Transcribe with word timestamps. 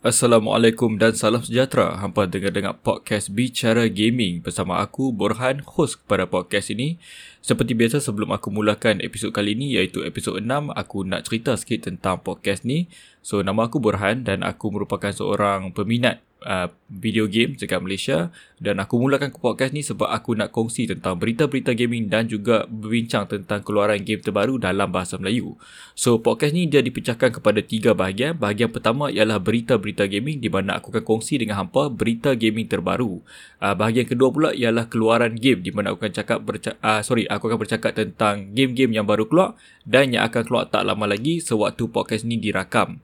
Assalamualaikum 0.00 0.96
dan 0.96 1.12
salam 1.12 1.44
sejahtera. 1.44 2.00
Hampa 2.00 2.24
dengar-dengar 2.24 2.80
podcast 2.80 3.28
Bicara 3.36 3.84
Gaming 3.84 4.40
bersama 4.40 4.80
aku, 4.80 5.12
Borhan, 5.12 5.60
host 5.60 6.00
kepada 6.00 6.24
podcast 6.24 6.72
ini. 6.72 6.96
Seperti 7.44 7.76
biasa 7.76 8.00
sebelum 8.00 8.32
aku 8.32 8.48
mulakan 8.48 9.04
episod 9.04 9.28
kali 9.28 9.52
ini 9.52 9.76
iaitu 9.76 10.00
episod 10.00 10.40
6, 10.40 10.72
aku 10.72 11.04
nak 11.04 11.28
cerita 11.28 11.52
sikit 11.52 11.92
tentang 11.92 12.24
podcast 12.24 12.64
ni. 12.64 12.88
So, 13.20 13.44
nama 13.44 13.68
aku 13.68 13.76
Borhan 13.76 14.24
dan 14.24 14.40
aku 14.40 14.72
merupakan 14.72 15.12
seorang 15.12 15.76
peminat 15.76 16.24
uh, 16.44 16.68
video 16.90 17.30
game 17.30 17.54
dekat 17.54 17.80
Malaysia 17.80 18.34
dan 18.60 18.76
aku 18.82 18.98
mulakan 18.98 19.32
podcast 19.32 19.72
ni 19.72 19.80
sebab 19.80 20.10
aku 20.10 20.36
nak 20.36 20.52
kongsi 20.52 20.90
tentang 20.90 21.16
berita-berita 21.16 21.72
gaming 21.72 22.10
dan 22.10 22.26
juga 22.26 22.66
berbincang 22.68 23.24
tentang 23.30 23.64
keluaran 23.64 24.02
game 24.02 24.20
terbaru 24.20 24.60
dalam 24.60 24.90
bahasa 24.90 25.16
Melayu. 25.16 25.56
So 25.96 26.20
podcast 26.20 26.52
ni 26.52 26.66
dia 26.68 26.84
dipecahkan 26.84 27.40
kepada 27.40 27.64
tiga 27.64 27.96
bahagian. 27.96 28.36
Bahagian 28.36 28.68
pertama 28.74 29.08
ialah 29.08 29.40
berita-berita 29.40 30.04
gaming 30.10 30.42
di 30.42 30.52
mana 30.52 30.76
aku 30.76 30.92
akan 30.92 31.04
kongsi 31.06 31.40
dengan 31.40 31.64
hampa 31.64 31.88
berita 31.88 32.36
gaming 32.36 32.68
terbaru. 32.68 33.22
Uh, 33.62 33.74
bahagian 33.76 34.04
kedua 34.04 34.28
pula 34.28 34.50
ialah 34.52 34.90
keluaran 34.90 35.38
game 35.38 35.64
di 35.64 35.70
mana 35.72 35.94
aku 35.94 36.04
akan 36.04 36.14
cakap 36.14 36.38
berca- 36.44 36.78
uh, 36.82 37.00
sorry 37.00 37.24
aku 37.30 37.48
akan 37.48 37.58
bercakap 37.60 37.92
tentang 37.96 38.52
game-game 38.52 38.92
yang 38.96 39.06
baru 39.06 39.24
keluar 39.24 39.56
dan 39.86 40.12
yang 40.12 40.26
akan 40.26 40.42
keluar 40.44 40.64
tak 40.68 40.84
lama 40.84 41.06
lagi 41.06 41.40
sewaktu 41.40 41.88
podcast 41.88 42.26
ni 42.26 42.36
dirakam. 42.36 43.00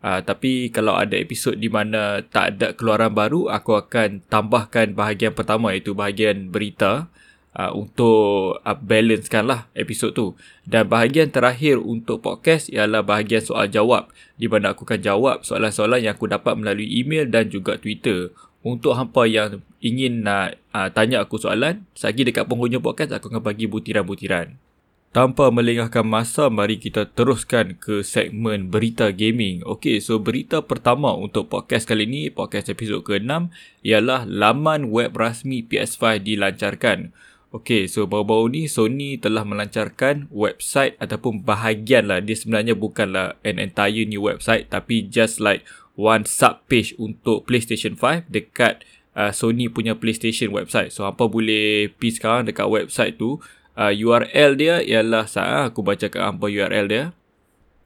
Uh, 0.00 0.24
tapi 0.24 0.72
kalau 0.72 0.96
ada 0.96 1.12
episod 1.12 1.52
di 1.52 1.68
mana 1.68 2.24
tak 2.24 2.56
ada 2.56 2.72
keluaran 2.72 3.12
baru, 3.12 3.52
aku 3.52 3.76
akan 3.76 4.24
tambahkan 4.32 4.96
bahagian 4.96 5.36
pertama 5.36 5.76
iaitu 5.76 5.92
bahagian 5.92 6.48
berita 6.48 7.12
uh, 7.52 7.70
untuk 7.76 8.64
uh, 8.64 8.78
balancekan 8.80 9.44
lah 9.44 9.68
episod 9.76 10.16
tu. 10.16 10.40
Dan 10.64 10.88
bahagian 10.88 11.28
terakhir 11.28 11.76
untuk 11.76 12.24
podcast 12.24 12.72
ialah 12.72 13.04
bahagian 13.04 13.44
soal 13.44 13.68
jawab 13.68 14.08
di 14.40 14.48
mana 14.48 14.72
aku 14.72 14.88
akan 14.88 15.00
jawab 15.04 15.36
soalan-soalan 15.44 16.00
yang 16.00 16.16
aku 16.16 16.32
dapat 16.32 16.56
melalui 16.56 16.88
email 16.88 17.28
dan 17.28 17.52
juga 17.52 17.76
Twitter. 17.76 18.32
Untuk 18.60 18.92
hampa 18.92 19.24
yang 19.24 19.64
ingin 19.80 20.24
nak 20.24 20.60
uh, 20.76 20.88
tanya 20.92 21.24
aku 21.24 21.40
soalan, 21.40 21.88
lagi 22.00 22.22
dekat 22.24 22.44
penghujung 22.44 22.84
podcast 22.84 23.16
aku 23.16 23.32
akan 23.32 23.40
bagi 23.40 23.64
butiran-butiran. 23.64 24.69
Tanpa 25.10 25.50
melengahkan 25.50 26.06
masa, 26.06 26.46
mari 26.54 26.78
kita 26.78 27.02
teruskan 27.02 27.74
ke 27.74 28.06
segmen 28.06 28.70
berita 28.70 29.10
gaming. 29.10 29.58
Okey, 29.66 29.98
so 29.98 30.22
berita 30.22 30.62
pertama 30.62 31.10
untuk 31.18 31.50
podcast 31.50 31.90
kali 31.90 32.06
ini, 32.06 32.30
podcast 32.30 32.70
episod 32.70 33.02
ke-6, 33.02 33.50
ialah 33.82 34.22
laman 34.22 34.94
web 34.94 35.10
rasmi 35.18 35.66
PS5 35.66 36.22
dilancarkan. 36.22 37.10
Okey, 37.50 37.90
so 37.90 38.06
baru-baru 38.06 38.54
ni 38.54 38.62
Sony 38.70 39.18
telah 39.18 39.42
melancarkan 39.42 40.30
website 40.30 40.94
ataupun 41.02 41.42
bahagian 41.42 42.06
lah. 42.06 42.22
Dia 42.22 42.38
sebenarnya 42.38 42.78
bukanlah 42.78 43.34
an 43.42 43.58
entire 43.58 44.06
new 44.06 44.22
website 44.22 44.70
tapi 44.70 45.10
just 45.10 45.42
like 45.42 45.66
one 45.98 46.22
sub 46.22 46.62
page 46.70 46.94
untuk 47.02 47.50
PlayStation 47.50 47.98
5 47.98 48.30
dekat 48.30 48.86
uh, 49.18 49.34
Sony 49.34 49.66
punya 49.66 49.98
PlayStation 49.98 50.54
website. 50.54 50.94
So, 50.94 51.02
apa 51.02 51.26
boleh 51.26 51.90
pergi 51.98 52.22
sekarang 52.22 52.46
dekat 52.46 52.70
website 52.70 53.18
tu 53.18 53.42
uh, 53.80 53.88
URL 53.88 54.60
dia 54.60 54.84
ialah 54.84 55.24
saya 55.24 55.72
aku 55.72 55.80
baca 55.80 56.12
kat 56.12 56.20
hampa 56.20 56.52
URL 56.52 56.92
dia. 56.92 57.16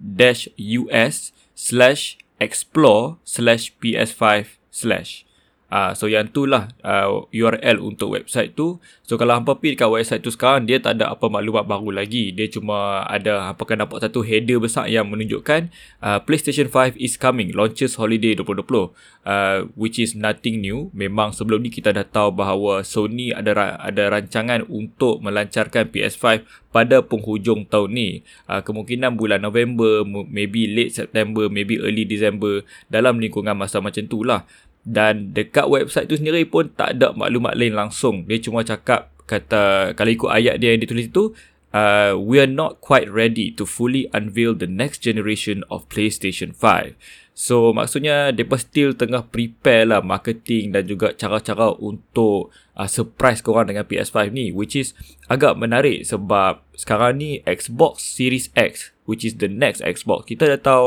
us 0.92 1.31
slash 1.56 2.20
explore 2.42 3.16
slash 3.23 3.72
ps5 3.80 4.59
slash. 4.73 5.23
Ah, 5.23 5.28
uh, 5.70 5.92
so 5.95 6.09
yang 6.09 6.30
tu 6.30 6.45
lah 6.50 6.70
uh, 6.84 7.25
URL 7.34 7.80
untuk 7.81 8.14
website 8.14 8.53
tu. 8.58 8.81
So 9.06 9.16
kalau 9.17 9.38
hampa 9.38 9.58
pergi 9.58 9.78
dekat 9.78 9.89
website 9.89 10.22
tu 10.22 10.34
sekarang 10.34 10.66
dia 10.66 10.81
tak 10.81 11.00
ada 11.00 11.14
apa 11.14 11.30
maklumat 11.30 11.66
baru 11.66 11.94
lagi. 11.94 12.34
Dia 12.34 12.50
cuma 12.50 13.06
ada 13.06 13.53
hampa 13.53 13.64
kan 13.66 13.81
dapat 13.81 14.06
satu 14.06 14.22
header 14.25 14.62
besar 14.62 14.90
yang 14.90 15.08
menunjukkan 15.09 15.70
uh, 16.03 16.20
PlayStation 16.25 16.67
5 16.67 16.97
is 17.00 17.16
coming 17.16 17.53
launches 17.56 17.95
holiday 17.97 18.36
2020. 18.36 18.94
Uh, 19.30 19.70
which 19.78 20.02
is 20.02 20.17
nothing 20.17 20.58
new. 20.64 20.90
Memang 20.90 21.35
sebelum 21.35 21.62
ni 21.62 21.69
kita 21.69 21.94
dah 21.94 22.07
tahu 22.07 22.34
bahawa 22.34 22.81
Sony 22.81 23.30
ada 23.30 23.78
ada 23.78 24.09
rancangan 24.09 24.66
untuk 24.66 25.22
melancarkan 25.22 25.91
PS5 25.94 26.41
pada 26.74 27.01
penghujung 27.06 27.69
tahun 27.69 27.90
ni. 27.94 28.09
Uh, 28.50 28.62
kemungkinan 28.66 29.18
bulan 29.18 29.41
November, 29.46 30.01
maybe 30.07 30.69
late 30.69 30.94
September, 30.97 31.46
maybe 31.46 31.78
early 31.78 32.06
December 32.09 32.66
dalam 32.90 33.22
lingkungan 33.22 33.53
masa 33.53 33.81
macam 33.81 34.06
tu 34.09 34.25
lah 34.25 34.46
dan 34.88 35.35
dekat 35.35 35.67
website 35.67 36.07
tu 36.07 36.16
sendiri 36.16 36.47
pun 36.47 36.72
tak 36.73 36.97
ada 36.97 37.12
maklumat 37.13 37.56
lain 37.56 37.75
langsung. 37.75 38.25
Dia 38.25 38.40
cuma 38.40 38.63
cakap 38.63 39.12
kata 39.29 39.94
kalau 39.94 40.09
ikut 40.09 40.29
ayat 40.34 40.57
dia 40.57 40.73
yang 40.73 40.81
ditulis 40.81 41.13
tu 41.13 41.38
uh, 41.73 42.17
we 42.17 42.41
are 42.41 42.50
not 42.50 42.81
quite 42.81 43.06
ready 43.06 43.53
to 43.53 43.62
fully 43.66 44.09
unveil 44.09 44.57
the 44.57 44.66
next 44.66 45.06
generation 45.06 45.62
of 45.69 45.85
PlayStation 45.85 46.50
5 46.50 46.97
so 47.38 47.72
maksudnya 47.72 48.34
mereka 48.34 48.57
still 48.57 48.91
tengah 48.97 49.29
prepare 49.29 49.85
lah 49.85 50.01
marketing 50.01 50.73
dan 50.73 50.89
juga 50.89 51.13
cara-cara 51.13 51.78
untuk 51.78 52.50
uh, 52.73 52.89
surprise 52.89 53.45
korang 53.45 53.69
dengan 53.69 53.85
PS5 53.85 54.34
ni 54.34 54.50
which 54.50 54.73
is 54.73 54.97
agak 55.29 55.56
menarik 55.56 56.03
sebab 56.03 56.66
sekarang 56.73 57.22
ni 57.22 57.39
Xbox 57.45 58.01
Series 58.01 58.50
X 58.57 58.91
which 59.09 59.25
is 59.25 59.41
the 59.41 59.50
next 59.50 59.81
Xbox. 59.81 60.29
Kita 60.29 60.45
dah 60.45 60.62
tahu 60.62 60.85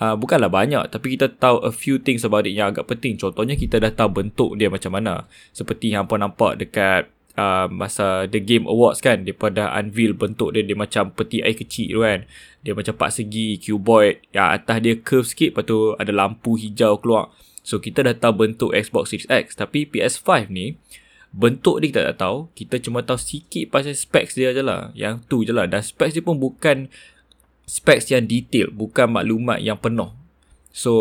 uh, 0.00 0.14
bukanlah 0.14 0.50
banyak 0.50 0.88
tapi 0.90 1.18
kita 1.18 1.30
tahu 1.36 1.62
a 1.66 1.72
few 1.74 1.98
things 2.00 2.22
about 2.22 2.46
it 2.46 2.54
yang 2.54 2.72
agak 2.72 2.86
penting. 2.88 3.18
Contohnya 3.18 3.58
kita 3.58 3.82
dah 3.82 3.92
tahu 3.92 4.22
bentuk 4.24 4.56
dia 4.56 4.70
macam 4.70 4.94
mana. 4.94 5.26
Seperti 5.52 5.92
yang 5.94 6.06
apa 6.06 6.16
nampak 6.18 6.58
dekat 6.62 7.10
uh, 7.38 7.66
masa 7.70 8.26
The 8.30 8.40
Game 8.42 8.66
Awards 8.66 9.02
kan 9.02 9.26
dia 9.26 9.34
pada 9.34 9.70
unveil 9.78 10.14
bentuk 10.14 10.54
dia 10.54 10.66
dia 10.66 10.78
macam 10.78 11.10
peti 11.14 11.42
air 11.42 11.58
kecil 11.58 11.98
tu 11.98 12.00
kan. 12.02 12.20
Dia 12.62 12.72
macam 12.74 12.94
pak 12.94 13.10
segi 13.14 13.58
cuboid 13.62 14.24
yang 14.34 14.54
atas 14.54 14.78
dia 14.82 14.94
curve 14.98 15.26
sikit 15.26 15.50
lepas 15.54 15.64
tu 15.66 15.78
ada 15.98 16.12
lampu 16.14 16.58
hijau 16.58 16.98
keluar. 17.02 17.30
So 17.62 17.82
kita 17.82 18.00
dah 18.00 18.16
tahu 18.16 18.48
bentuk 18.48 18.70
Xbox 18.72 19.12
Series 19.12 19.28
X 19.28 19.58
tapi 19.58 19.84
PS5 19.84 20.48
ni 20.48 20.80
bentuk 21.28 21.84
dia 21.84 21.92
kita 21.92 22.02
tak 22.14 22.18
tahu. 22.24 22.38
Kita 22.56 22.80
cuma 22.80 23.04
tahu 23.04 23.20
sikit 23.20 23.68
pasal 23.68 23.92
specs 23.92 24.34
dia 24.34 24.56
je 24.56 24.64
lah. 24.64 24.90
Yang 24.96 25.28
tu 25.28 25.44
je 25.44 25.52
lah. 25.52 25.68
Dan 25.68 25.84
specs 25.84 26.16
dia 26.16 26.24
pun 26.24 26.40
bukan 26.40 26.88
specs 27.68 28.08
yang 28.08 28.24
detail 28.24 28.72
bukan 28.72 29.12
maklumat 29.12 29.60
yang 29.60 29.76
penuh. 29.76 30.16
So 30.72 30.92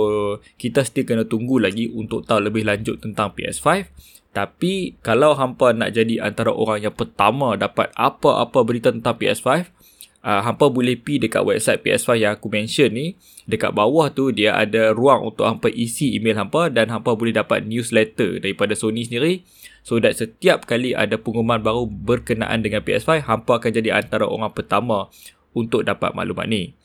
kita 0.59 0.83
still 0.83 1.07
kena 1.07 1.23
tunggu 1.23 1.63
lagi 1.63 1.87
untuk 1.87 2.27
tahu 2.27 2.43
lebih 2.43 2.67
lanjut 2.67 2.99
tentang 2.99 3.31
PS5 3.31 3.87
tapi 4.37 4.93
kalau 5.01 5.33
hampa 5.33 5.73
nak 5.73 5.97
jadi 5.97 6.21
antara 6.21 6.53
orang 6.53 6.85
yang 6.85 6.93
pertama 6.93 7.57
dapat 7.57 7.89
apa-apa 7.97 8.61
berita 8.61 8.93
tentang 8.93 9.17
PS5 9.17 9.65
uh, 10.21 10.41
hampa 10.45 10.69
boleh 10.69 10.93
pi 10.93 11.17
dekat 11.17 11.41
website 11.41 11.81
PS5 11.81 12.21
yang 12.21 12.37
aku 12.37 12.45
mention 12.53 12.93
ni. 12.93 13.17
Dekat 13.49 13.73
bawah 13.73 14.13
tu 14.13 14.29
dia 14.29 14.53
ada 14.53 14.93
ruang 14.93 15.33
untuk 15.33 15.49
hampa 15.49 15.73
isi 15.73 16.13
email 16.13 16.37
hampa 16.37 16.69
dan 16.69 16.93
hampa 16.93 17.17
boleh 17.17 17.33
dapat 17.33 17.65
newsletter 17.65 18.37
daripada 18.37 18.77
Sony 18.77 19.09
sendiri. 19.09 19.41
So 19.81 19.97
that 20.03 20.19
setiap 20.19 20.69
kali 20.69 20.93
ada 20.93 21.17
pengumuman 21.17 21.63
baru 21.63 21.89
berkenaan 21.89 22.61
dengan 22.61 22.85
PS5 22.85 23.25
hampa 23.25 23.57
akan 23.57 23.71
jadi 23.73 23.89
antara 23.95 24.29
orang 24.29 24.53
pertama 24.53 25.09
untuk 25.57 25.81
dapat 25.81 26.13
maklumat 26.13 26.45
ni. 26.45 26.77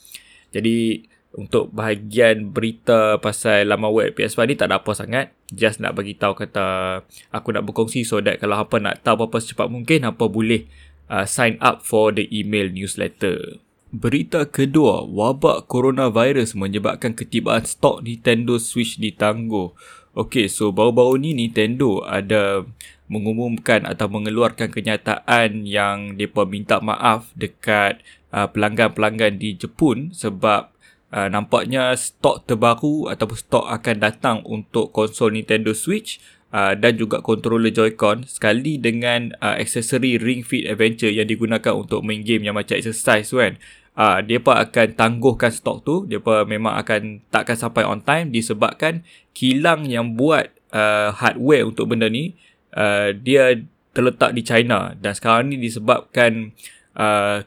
Jadi 0.53 1.05
untuk 1.33 1.73
bahagian 1.73 2.53
berita 2.53 3.17
pasal 3.17 3.65
laman 3.65 3.89
web 3.89 4.13
PS5 4.13 4.39
ni 4.45 4.55
tak 4.57 4.69
ada 4.69 4.81
apa 4.81 4.93
sangat. 4.93 5.33
Just 5.49 5.81
nak 5.81 5.97
bagi 5.97 6.17
tahu 6.17 6.37
kata 6.37 7.01
aku 7.33 7.57
nak 7.57 7.65
berkongsi 7.65 8.05
so 8.05 8.21
that 8.21 8.37
kalau 8.41 8.61
apa 8.61 8.77
nak 8.81 9.01
tahu 9.01 9.25
apa-apa 9.25 9.41
secepat 9.41 9.69
mungkin 9.73 10.05
apa 10.05 10.29
boleh 10.29 10.69
uh, 11.09 11.25
sign 11.25 11.57
up 11.61 11.81
for 11.85 12.13
the 12.13 12.29
email 12.29 12.69
newsletter. 12.69 13.61
Berita 13.93 14.49
kedua, 14.49 15.05
wabak 15.05 15.69
coronavirus 15.69 16.57
menyebabkan 16.57 17.13
ketibaan 17.13 17.69
stok 17.69 18.01
Nintendo 18.01 18.57
Switch 18.57 18.97
ditangguh. 18.97 19.77
Okay, 20.17 20.49
so 20.49 20.73
baru-baru 20.73 21.21
ni 21.21 21.37
Nintendo 21.37 22.01
ada 22.01 22.65
mengumumkan 23.13 23.85
atau 23.85 24.09
mengeluarkan 24.09 24.73
kenyataan 24.73 25.69
yang 25.69 26.17
mereka 26.17 26.49
minta 26.49 26.81
maaf 26.81 27.29
dekat 27.37 28.01
uh, 28.33 28.49
pelanggan-pelanggan 28.51 29.39
di 29.39 29.55
Jepun 29.55 30.11
sebab 30.11 30.73
uh, 31.13 31.29
nampaknya 31.29 31.93
stok 31.95 32.49
terbaru 32.49 33.13
ataupun 33.13 33.39
stok 33.39 33.67
akan 33.69 33.97
datang 34.01 34.37
untuk 34.49 34.91
konsol 34.91 35.37
Nintendo 35.37 35.77
Switch 35.77 36.19
uh, 36.51 36.75
dan 36.75 36.97
juga 36.97 37.21
controller 37.21 37.71
Joy-Con 37.71 38.27
sekali 38.27 38.81
dengan 38.81 39.37
uh, 39.39 39.61
aksesori 39.61 40.19
Ring 40.19 40.43
Fit 40.43 40.67
Adventure 40.67 41.13
yang 41.13 41.29
digunakan 41.29 41.77
untuk 41.77 42.03
main 42.03 42.25
game 42.25 42.49
yang 42.49 42.57
macam 42.57 42.75
exercise 42.75 43.31
kan. 43.31 43.61
Uh, 43.93 44.25
dia 44.25 44.41
akan 44.41 44.97
tangguhkan 44.97 45.53
stok 45.53 45.85
tu. 45.85 45.97
Dia 46.09 46.17
memang 46.49 46.81
akan 46.81 47.29
takkan 47.29 47.61
sampai 47.61 47.85
on 47.85 48.01
time 48.01 48.33
disebabkan 48.33 49.05
kilang 49.37 49.85
yang 49.85 50.17
buat 50.17 50.49
uh, 50.73 51.13
hardware 51.13 51.69
untuk 51.69 51.93
benda 51.93 52.09
ni 52.09 52.33
uh, 52.77 53.13
dia 53.13 53.61
terletak 53.93 54.33
di 54.33 54.41
China 54.41 54.97
dan 54.97 55.13
sekarang 55.13 55.53
ni 55.53 55.61
disebabkan 55.61 56.57
uh, 56.57 56.73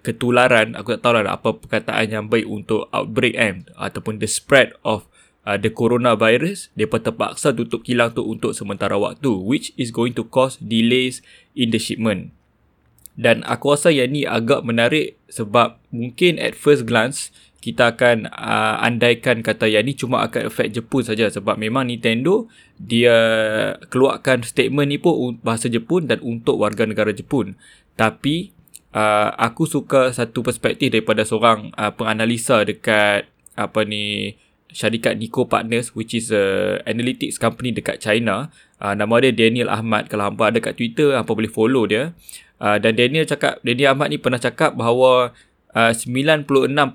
ketularan 0.01 0.73
aku 0.73 0.97
tak 0.97 1.01
tahu 1.05 1.21
lah 1.21 1.37
apa 1.37 1.53
perkataan 1.53 2.05
yang 2.09 2.25
baik 2.25 2.49
untuk 2.49 2.89
outbreak 2.89 3.37
kan 3.37 3.69
ataupun 3.77 4.17
the 4.17 4.25
spread 4.25 4.73
of 4.81 5.05
uh, 5.45 5.55
the 5.55 5.69
coronavirus 5.69 6.73
mereka 6.73 7.11
terpaksa 7.11 7.53
tutup 7.53 7.85
kilang 7.85 8.09
tu 8.11 8.25
untuk 8.25 8.57
sementara 8.57 8.97
waktu 8.97 9.29
which 9.37 9.69
is 9.77 9.93
going 9.93 10.17
to 10.17 10.25
cause 10.25 10.57
delays 10.57 11.21
in 11.53 11.69
the 11.69 11.77
shipment 11.77 12.33
Dan 13.15 13.47
aku 13.47 13.71
rasa 13.71 13.95
yang 13.95 14.11
ni 14.11 14.27
agak 14.27 14.67
menarik 14.67 15.15
sebab 15.31 15.79
mungkin 15.87 16.35
at 16.35 16.51
first 16.51 16.83
glance 16.83 17.31
kita 17.63 17.95
akan 17.95 18.29
uh, 18.29 18.77
andaikan 18.83 19.41
kata 19.41 19.65
yang 19.65 19.87
ni 19.87 19.97
cuma 19.97 20.21
akan 20.27 20.51
affect 20.51 20.75
Jepun 20.77 21.01
saja 21.01 21.31
sebab 21.31 21.57
memang 21.57 21.89
Nintendo 21.89 22.45
dia 22.77 23.17
keluarkan 23.89 24.45
statement 24.45 24.91
ni 24.91 24.99
pun 24.99 25.39
bahasa 25.41 25.71
Jepun 25.71 26.05
dan 26.11 26.21
untuk 26.21 26.61
warga 26.61 26.85
negara 26.85 27.09
Jepun. 27.15 27.57
Tapi 27.95 28.51
uh, 28.95 29.29
aku 29.35 29.67
suka 29.67 30.15
satu 30.15 30.41
perspektif 30.41 30.95
daripada 30.95 31.27
seorang 31.27 31.75
uh, 31.75 31.91
penganalisa 31.91 32.63
dekat 32.63 33.27
apa 33.59 33.83
ni 33.83 34.35
syarikat 34.71 35.15
Nico 35.15 35.47
Partners 35.47 35.95
which 35.95 36.15
is 36.15 36.31
a 36.31 36.79
analytics 36.87 37.35
company 37.35 37.75
dekat 37.75 37.99
China. 37.99 38.47
Uh, 38.79 38.95
nama 38.95 39.19
dia 39.19 39.35
Daniel 39.35 39.67
Ahmad. 39.71 40.07
Kalau 40.07 40.31
hampa 40.31 40.51
ada 40.51 40.59
kat 40.63 40.79
Twitter, 40.79 41.15
hampa 41.15 41.35
boleh 41.35 41.51
follow 41.51 41.87
dia. 41.87 42.15
Uh, 42.59 42.79
dan 42.79 42.95
Daniel 42.95 43.27
cakap, 43.27 43.59
Daniel 43.63 43.95
Ahmad 43.95 44.11
ni 44.11 44.19
pernah 44.19 44.39
cakap 44.39 44.79
bahawa 44.79 45.35
uh, 45.75 45.91
96% 45.91 46.87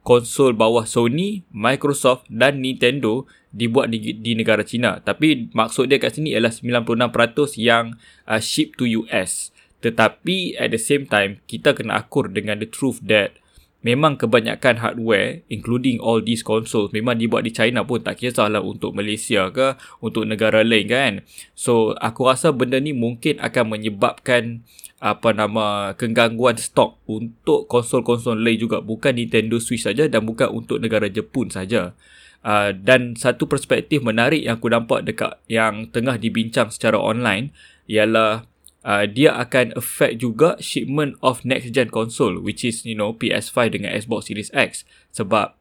konsol 0.00 0.56
bawah 0.56 0.88
Sony, 0.88 1.44
Microsoft 1.52 2.24
dan 2.32 2.64
Nintendo 2.64 3.28
dibuat 3.52 3.92
di, 3.92 4.16
di 4.16 4.32
negara 4.32 4.64
China. 4.64 5.00
Tapi 5.00 5.52
maksud 5.52 5.88
dia 5.92 6.00
kat 6.00 6.16
sini 6.16 6.32
ialah 6.32 6.52
96% 6.52 7.60
yang 7.60 7.96
uh, 8.24 8.40
ship 8.40 8.76
to 8.80 8.88
US. 9.04 9.52
Tetapi 9.80 10.60
at 10.60 10.72
the 10.72 10.80
same 10.80 11.08
time, 11.08 11.40
kita 11.48 11.72
kena 11.72 12.04
akur 12.04 12.28
dengan 12.28 12.60
the 12.60 12.68
truth 12.68 13.00
that 13.04 13.40
memang 13.80 14.20
kebanyakan 14.20 14.76
hardware 14.80 15.40
including 15.48 15.96
all 16.04 16.20
these 16.20 16.44
consoles 16.44 16.92
memang 16.92 17.16
dibuat 17.16 17.48
di 17.48 17.52
China 17.52 17.84
pun 17.84 18.04
tak 18.04 18.20
kisahlah 18.20 18.60
untuk 18.60 18.92
Malaysia 18.92 19.48
ke 19.48 19.76
untuk 20.04 20.28
negara 20.28 20.60
lain 20.60 20.86
kan. 20.88 21.12
So 21.56 21.96
aku 21.96 22.28
rasa 22.28 22.52
benda 22.52 22.76
ni 22.76 22.92
mungkin 22.92 23.40
akan 23.40 23.64
menyebabkan 23.76 24.64
apa 25.00 25.32
nama 25.32 25.96
kegangguan 25.96 26.60
stok 26.60 27.00
untuk 27.08 27.64
konsol-konsol 27.72 28.36
lain 28.36 28.60
juga 28.60 28.84
bukan 28.84 29.16
Nintendo 29.16 29.56
Switch 29.56 29.88
saja 29.88 30.04
dan 30.12 30.28
bukan 30.28 30.52
untuk 30.52 30.76
negara 30.76 31.08
Jepun 31.08 31.48
saja. 31.48 31.96
Uh, 32.40 32.72
dan 32.72 33.20
satu 33.20 33.44
perspektif 33.44 34.00
menarik 34.00 34.40
yang 34.40 34.56
aku 34.56 34.72
nampak 34.72 35.04
dekat 35.04 35.36
yang 35.44 35.92
tengah 35.92 36.16
dibincang 36.16 36.72
secara 36.72 36.96
online 36.96 37.52
ialah 37.84 38.48
uh, 38.84 39.04
dia 39.08 39.34
akan 39.36 39.76
affect 39.76 40.20
juga 40.20 40.56
shipment 40.60 41.16
of 41.20 41.44
next 41.44 41.72
gen 41.72 41.88
console 41.88 42.40
which 42.40 42.64
is 42.64 42.84
you 42.84 42.96
know 42.96 43.12
PS5 43.16 43.76
dengan 43.80 43.92
Xbox 43.96 44.28
Series 44.28 44.50
X 44.52 44.84
sebab 45.12 45.56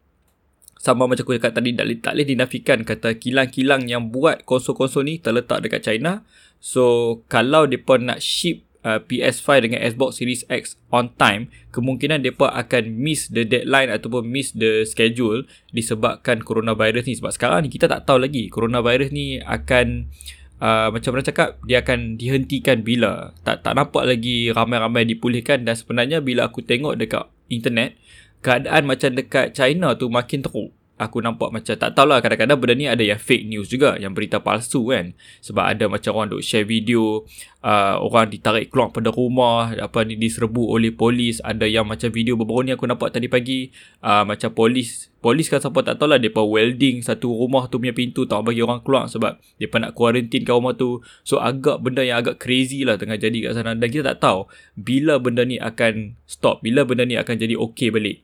sama 0.79 1.11
macam 1.11 1.27
aku 1.27 1.35
cakap 1.35 1.59
tadi 1.59 1.75
tak 1.75 2.15
boleh, 2.15 2.23
dinafikan 2.23 2.87
kata 2.87 3.19
kilang-kilang 3.19 3.91
yang 3.91 4.15
buat 4.15 4.47
konsol-konsol 4.47 5.03
ni 5.03 5.19
terletak 5.19 5.59
dekat 5.59 5.83
China 5.83 6.23
so 6.63 7.19
kalau 7.27 7.67
depa 7.67 7.99
nak 7.99 8.23
ship 8.23 8.63
uh, 8.83 8.99
PS5 9.03 9.47
dengan 9.67 9.79
Xbox 9.83 10.19
Series 10.19 10.47
X 10.47 10.79
on 10.91 11.11
time, 11.19 11.51
kemungkinan 11.75 12.23
mereka 12.23 12.51
akan 12.51 12.95
miss 12.95 13.27
the 13.31 13.43
deadline 13.43 13.91
ataupun 13.91 14.27
miss 14.27 14.55
the 14.55 14.87
schedule 14.87 15.43
disebabkan 15.75 16.43
coronavirus 16.43 17.07
ni. 17.07 17.13
Sebab 17.19 17.31
sekarang 17.35 17.67
ni 17.67 17.69
kita 17.71 17.91
tak 17.91 18.07
tahu 18.07 18.23
lagi 18.23 18.47
coronavirus 18.47 19.09
ni 19.11 19.39
akan 19.43 20.09
uh, 20.09 20.38
macam 20.59 21.15
mana 21.15 21.23
cakap, 21.23 21.55
dia 21.63 21.79
akan 21.79 22.19
dihentikan 22.19 22.83
bila. 22.83 23.31
Tak 23.47 23.63
tak 23.63 23.73
nampak 23.75 24.03
lagi 24.03 24.51
ramai-ramai 24.51 25.07
dipulihkan 25.07 25.63
dan 25.63 25.75
sebenarnya 25.75 26.19
bila 26.19 26.51
aku 26.51 26.63
tengok 26.63 26.99
dekat 26.99 27.25
internet, 27.47 27.95
keadaan 28.43 28.87
macam 28.87 29.15
dekat 29.15 29.55
China 29.55 29.95
tu 29.95 30.07
makin 30.07 30.43
teruk 30.43 30.71
aku 30.99 31.23
nampak 31.23 31.55
macam 31.55 31.79
tak 31.79 31.95
tahulah 31.95 32.19
kadang-kadang 32.19 32.59
benda 32.59 32.75
ni 32.75 32.85
ada 32.91 32.99
yang 32.99 33.15
fake 33.15 33.47
news 33.47 33.71
juga 33.71 33.95
yang 33.95 34.11
berita 34.11 34.43
palsu 34.43 34.91
kan. 34.91 35.15
Sebab 35.39 35.63
ada 35.63 35.87
macam 35.87 36.11
orang 36.19 36.35
duk 36.35 36.43
share 36.43 36.67
video 36.67 37.23
uh, 37.63 37.95
orang 38.03 38.27
ditarik 38.27 38.67
keluar 38.67 38.91
pada 38.91 39.07
rumah 39.15 39.71
apa 39.79 40.03
ni 40.03 40.19
diserbu 40.19 40.75
oleh 40.75 40.91
polis. 40.91 41.39
Ada 41.39 41.63
yang 41.63 41.87
macam 41.87 42.11
video 42.11 42.35
baru 42.35 42.67
ni 42.67 42.71
aku 42.75 42.83
nampak 42.83 43.15
tadi 43.15 43.31
pagi 43.31 43.71
uh, 44.03 44.27
macam 44.27 44.51
polis 44.51 45.07
polis 45.19 45.51
kan 45.51 45.59
siapa 45.59 45.83
tak 45.83 45.99
tahulah 45.99 46.15
depa 46.15 46.39
welding 46.39 47.03
satu 47.03 47.27
rumah 47.27 47.67
tu 47.67 47.75
punya 47.79 47.91
pintu 47.91 48.23
tak 48.23 48.39
bagi 48.39 48.63
orang 48.63 48.79
keluar 48.79 49.11
sebab 49.11 49.35
depa 49.59 49.79
nak 49.79 49.95
quarantine 49.95 50.43
kat 50.43 50.55
rumah 50.55 50.75
tu. 50.75 50.99
So 51.23 51.39
agak 51.39 51.79
benda 51.79 52.03
yang 52.03 52.19
agak 52.19 52.43
crazy 52.43 52.83
lah 52.83 52.99
tengah 52.99 53.15
jadi 53.15 53.47
kat 53.47 53.51
sana 53.55 53.71
dan 53.75 53.87
kita 53.87 54.15
tak 54.15 54.19
tahu 54.19 54.51
bila 54.75 55.15
benda 55.15 55.47
ni 55.47 55.55
akan 55.59 56.19
stop 56.27 56.59
bila 56.59 56.83
benda 56.83 57.07
ni 57.07 57.15
akan 57.15 57.35
jadi 57.39 57.55
okay 57.55 57.87
balik. 57.87 58.19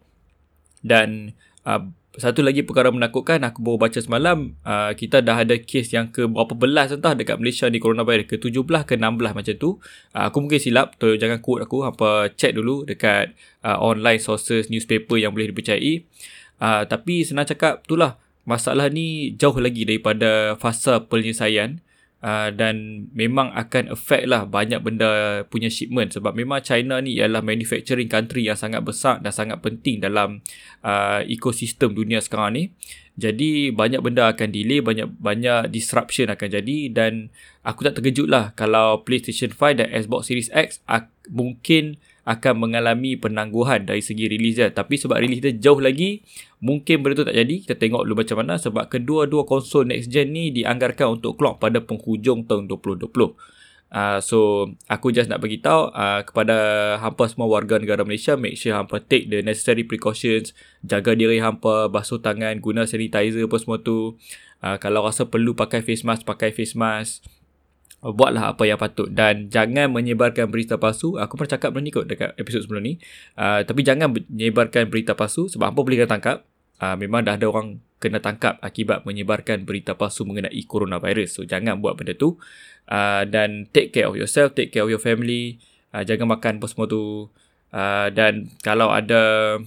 Dan 0.85 1.35
uh, 1.65 1.89
satu 2.15 2.39
lagi 2.39 2.63
perkara 2.63 2.87
menakutkan 2.91 3.43
aku 3.43 3.59
baru 3.59 3.77
baca 3.77 3.99
semalam 3.99 4.55
uh, 4.63 4.95
kita 4.95 5.19
dah 5.19 5.43
ada 5.43 5.59
kes 5.59 5.91
yang 5.91 6.11
ke 6.11 6.23
berapa 6.27 6.55
belas 6.55 6.95
entah 6.95 7.11
dekat 7.11 7.35
Malaysia 7.39 7.67
ni 7.67 7.83
coronavirus 7.83 8.27
ke 8.31 8.35
17 8.39 8.87
ke 8.87 8.93
16 8.95 9.35
macam 9.35 9.55
tu. 9.59 9.69
Uh, 10.15 10.31
aku 10.31 10.37
mungkin 10.39 10.59
silap 10.59 10.95
tu 10.95 11.11
jangan 11.19 11.43
quote 11.43 11.67
aku 11.67 11.83
apa 11.83 12.31
check 12.39 12.55
dulu 12.55 12.87
dekat 12.87 13.35
uh, 13.67 13.75
online 13.83 14.23
sources 14.23 14.71
newspaper 14.71 15.19
yang 15.19 15.35
boleh 15.35 15.51
dipercayai. 15.51 16.07
Uh, 16.63 16.87
tapi 16.87 17.27
senang 17.27 17.43
cakap 17.43 17.83
itulah 17.83 18.15
masalah 18.47 18.87
ni 18.87 19.35
jauh 19.35 19.57
lagi 19.59 19.83
daripada 19.83 20.55
fasa 20.55 21.03
penyelesaian 21.03 21.83
Uh, 22.25 22.49
dan 22.49 23.05
memang 23.13 23.53
akan 23.53 23.93
affect 23.93 24.25
lah 24.25 24.49
banyak 24.49 24.81
benda 24.81 25.43
punya 25.45 25.69
shipment 25.69 26.09
sebab 26.09 26.33
memang 26.33 26.57
China 26.65 26.97
ni 26.97 27.21
ialah 27.21 27.45
manufacturing 27.45 28.09
country 28.09 28.49
yang 28.49 28.57
sangat 28.57 28.81
besar 28.81 29.21
dan 29.21 29.29
sangat 29.29 29.61
penting 29.61 30.01
dalam 30.01 30.41
uh, 30.81 31.21
ekosistem 31.27 31.93
dunia 31.93 32.17
sekarang 32.23 32.57
ni. 32.57 32.63
Jadi 33.15 33.69
banyak 33.69 34.01
benda 34.01 34.27
akan 34.27 34.49
delay, 34.51 34.81
banyak 34.81 35.07
banyak 35.21 35.69
disruption 35.69 36.27
akan 36.33 36.49
jadi 36.49 36.77
dan 36.89 37.29
aku 37.61 37.87
tak 37.87 38.01
terkejut 38.01 38.27
lah 38.27 38.57
kalau 38.57 39.05
PlayStation 39.05 39.53
5 39.53 39.85
dan 39.85 39.87
Xbox 39.93 40.27
Series 40.27 40.49
X 40.51 40.81
mungkin 41.29 42.01
akan 42.25 42.53
mengalami 42.57 43.13
penangguhan 43.15 43.85
dari 43.85 44.01
segi 44.01 44.25
rilis 44.25 44.57
dia. 44.57 44.73
Tapi 44.73 44.97
sebab 44.97 45.21
rilis 45.21 45.45
dia 45.45 45.53
jauh 45.53 45.77
lagi, 45.77 46.25
mungkin 46.57 47.05
benda 47.05 47.21
tu 47.21 47.25
tak 47.29 47.37
jadi. 47.37 47.55
Kita 47.61 47.77
tengok 47.77 48.01
dulu 48.09 48.25
macam 48.25 48.37
mana 48.41 48.57
sebab 48.57 48.89
kedua-dua 48.89 49.45
konsol 49.45 49.85
next 49.85 50.09
gen 50.09 50.33
ni 50.33 50.49
dianggarkan 50.49 51.21
untuk 51.21 51.37
keluar 51.37 51.61
pada 51.61 51.79
penghujung 51.85 52.49
tahun 52.49 52.65
2020. 52.65 53.37
Uh, 53.95 54.19
so 54.19 54.65
aku 54.89 55.13
just 55.13 55.29
nak 55.29 55.39
bagi 55.39 55.61
tahu 55.61 55.93
uh, 55.93 56.25
kepada 56.25 56.55
hampa 56.99 57.29
semua 57.29 57.47
warga 57.47 57.77
negara 57.77 58.01
Malaysia 58.01 58.33
make 58.33 58.57
sure 58.57 58.73
hampa 58.73 58.97
take 58.97 59.29
the 59.29 59.45
necessary 59.45 59.85
precautions 59.85 60.57
jaga 60.81 61.13
diri 61.13 61.37
hampa 61.37 61.87
basuh 61.87 62.17
tangan 62.19 62.57
guna 62.59 62.89
sanitizer 62.89 63.45
apa 63.45 63.55
semua 63.61 63.77
tu 63.79 64.17
uh, 64.65 64.75
kalau 64.81 65.05
rasa 65.05 65.29
perlu 65.29 65.53
pakai 65.53 65.85
face 65.85 66.01
mask 66.01 66.25
pakai 66.25 66.49
face 66.49 66.73
mask 66.73 67.23
buatlah 68.13 68.53
apa 68.53 68.63
yang 68.69 68.77
patut. 68.77 69.09
Dan 69.09 69.49
jangan 69.49 69.89
menyebarkan 69.89 70.51
berita 70.53 70.77
palsu. 70.77 71.17
Aku 71.17 71.39
pernah 71.39 71.57
cakap 71.57 71.73
benda 71.73 71.89
ni 71.89 71.91
kot 71.95 72.05
dekat 72.05 72.37
episod 72.37 72.61
sebelum 72.61 72.85
ni. 72.85 72.93
Uh, 73.33 73.65
tapi 73.65 73.81
jangan 73.81 74.13
menyebarkan 74.13 74.93
berita 74.93 75.17
palsu 75.17 75.49
sebab 75.49 75.73
apa 75.73 75.79
boleh 75.81 75.97
kena 76.05 76.11
tangkap. 76.11 76.37
Uh, 76.77 76.93
memang 76.99 77.23
dah 77.23 77.39
ada 77.39 77.47
orang 77.47 77.79
kena 78.03 78.19
tangkap 78.19 78.59
akibat 78.59 79.07
menyebarkan 79.07 79.63
berita 79.63 79.97
palsu 79.97 80.27
mengenai 80.27 80.61
coronavirus. 80.69 81.41
So 81.41 81.41
jangan 81.47 81.81
buat 81.81 81.97
benda 81.97 82.13
tu. 82.13 82.37
Uh, 82.85 83.25
dan 83.25 83.65
take 83.73 83.89
care 83.89 84.05
of 84.05 84.13
yourself 84.13 84.53
take 84.53 84.69
care 84.69 84.85
of 84.85 84.91
your 84.93 85.01
family. 85.01 85.57
Uh, 85.89 86.05
jangan 86.05 86.29
makan 86.29 86.61
apa 86.61 86.67
semua 86.69 86.85
tu. 86.85 87.33
Uh, 87.73 88.07
dan 88.13 88.53
kalau 88.61 88.93
ada 88.93 89.57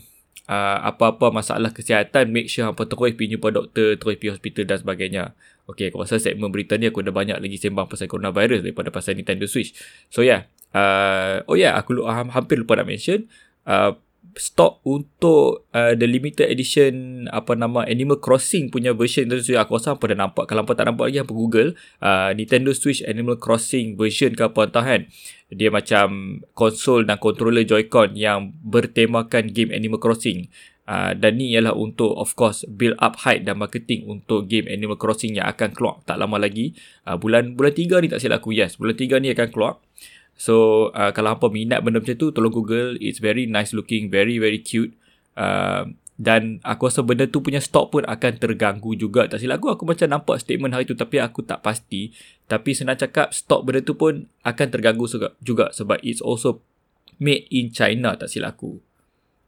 uh, 0.48 0.78
apa-apa 0.82 1.30
masalah 1.30 1.70
kesihatan 1.70 2.32
make 2.32 2.48
sure 2.48 2.64
hampa 2.64 2.88
terus 2.88 3.14
pergi 3.14 3.36
jumpa 3.36 3.52
doktor 3.52 4.00
terus 4.00 4.16
pergi 4.16 4.32
hospital 4.32 4.64
dan 4.64 4.78
sebagainya 4.80 5.24
Okay, 5.68 5.92
aku 5.92 6.00
rasa 6.00 6.16
segmen 6.16 6.48
berita 6.48 6.80
ni 6.80 6.88
aku 6.88 7.04
dah 7.04 7.12
banyak 7.12 7.44
lagi 7.44 7.60
sembang 7.60 7.92
pasal 7.92 8.08
coronavirus 8.08 8.64
daripada 8.64 8.88
pasal 8.88 9.20
Nintendo 9.20 9.44
Switch. 9.44 9.76
So 10.08 10.25
yeah, 10.25 10.48
uh, 10.72 11.44
oh 11.44 11.60
yeah, 11.60 11.76
aku 11.76 12.00
lupa, 12.00 12.25
hampir 12.25 12.56
lupa 12.56 12.80
nak 12.80 12.88
mention, 12.88 13.28
uh, 13.68 13.92
stok 14.32 14.80
untuk 14.88 15.68
uh, 15.76 15.92
the 15.92 16.08
limited 16.08 16.48
edition 16.48 17.26
apa 17.28 17.52
nama 17.52 17.84
Animal 17.84 18.16
Crossing 18.16 18.72
punya 18.72 18.96
version 18.96 19.28
Nintendo 19.28 19.44
Switch 19.44 19.60
aku 19.60 19.76
rasa 19.76 19.92
apa 19.92 20.08
dah 20.08 20.18
nampak. 20.25 20.48
Kalau 20.48 20.64
apa 20.64 20.72
tak 20.72 20.88
nampak 20.88 21.12
lagi, 21.12 21.20
apa 21.20 21.32
Google 21.37 21.76
uh, 22.00 22.32
Nintendo 22.32 22.72
Switch 22.72 23.04
Animal 23.04 23.37
Crossing 23.37 24.00
version 24.00 24.32
ke 24.32 24.48
apa 24.48 24.72
entah 24.72 24.84
kan. 24.88 25.04
Dia 25.52 25.68
macam 25.68 26.40
konsol 26.56 27.04
dan 27.04 27.20
controller 27.20 27.64
Joy-Con 27.64 28.16
yang 28.16 28.56
bertemakan 28.64 29.52
game 29.52 29.72
Animal 29.72 30.00
Crossing. 30.00 30.48
Uh, 30.88 31.12
dan 31.12 31.37
ni 31.37 31.52
ialah 31.52 31.76
untuk 31.76 32.16
of 32.16 32.33
course 32.33 32.64
build 32.64 32.97
up 32.97 33.21
hype 33.21 33.45
dan 33.45 33.61
marketing 33.61 34.09
untuk 34.09 34.49
game 34.49 34.64
Animal 34.73 34.97
Crossing 34.97 35.37
yang 35.37 35.45
akan 35.45 35.76
keluar 35.76 36.00
tak 36.09 36.16
lama 36.16 36.40
lagi. 36.40 36.73
Uh, 37.04 37.21
bulan 37.21 37.52
bulan 37.61 37.76
3 37.76 38.00
ni 38.00 38.09
tak 38.09 38.25
silap 38.25 38.40
aku. 38.40 38.57
Yes, 38.57 38.80
bulan 38.80 38.97
3 38.97 39.21
ni 39.21 39.28
akan 39.37 39.52
keluar. 39.52 39.76
So 40.40 40.88
uh, 40.97 41.12
kalau 41.12 41.37
apa 41.37 41.52
minat 41.52 41.85
benda 41.85 42.00
macam 42.00 42.16
tu 42.16 42.33
tolong 42.33 42.49
Google. 42.49 42.97
It's 43.04 43.21
very 43.21 43.45
nice 43.45 43.76
looking, 43.76 44.09
very 44.09 44.40
very 44.40 44.64
cute. 44.64 44.97
Uh, 45.37 45.92
dan 46.16 46.57
aku 46.64 46.88
rasa 46.88 47.04
benda 47.04 47.28
tu 47.28 47.45
punya 47.45 47.61
stok 47.61 47.92
pun 47.92 48.02
akan 48.09 48.33
terganggu 48.40 48.97
juga. 48.97 49.28
Tak 49.28 49.45
silap 49.45 49.61
aku, 49.61 49.76
aku 49.76 49.85
macam 49.85 50.09
nampak 50.09 50.40
statement 50.40 50.73
hari 50.73 50.88
tu 50.88 50.97
tapi 50.97 51.21
aku 51.21 51.45
tak 51.45 51.61
pasti. 51.61 52.16
Tapi 52.49 52.73
senang 52.73 52.97
cakap 52.97 53.37
stok 53.37 53.61
benda 53.61 53.85
tu 53.85 53.92
pun 53.92 54.25
akan 54.40 54.66
terganggu 54.73 55.04
juga, 55.04 55.37
juga 55.45 55.68
sebab 55.68 56.00
it's 56.00 56.25
also 56.25 56.64
made 57.21 57.45
in 57.52 57.68
China 57.76 58.16
tak 58.16 58.33
silap 58.33 58.57
aku. 58.57 58.80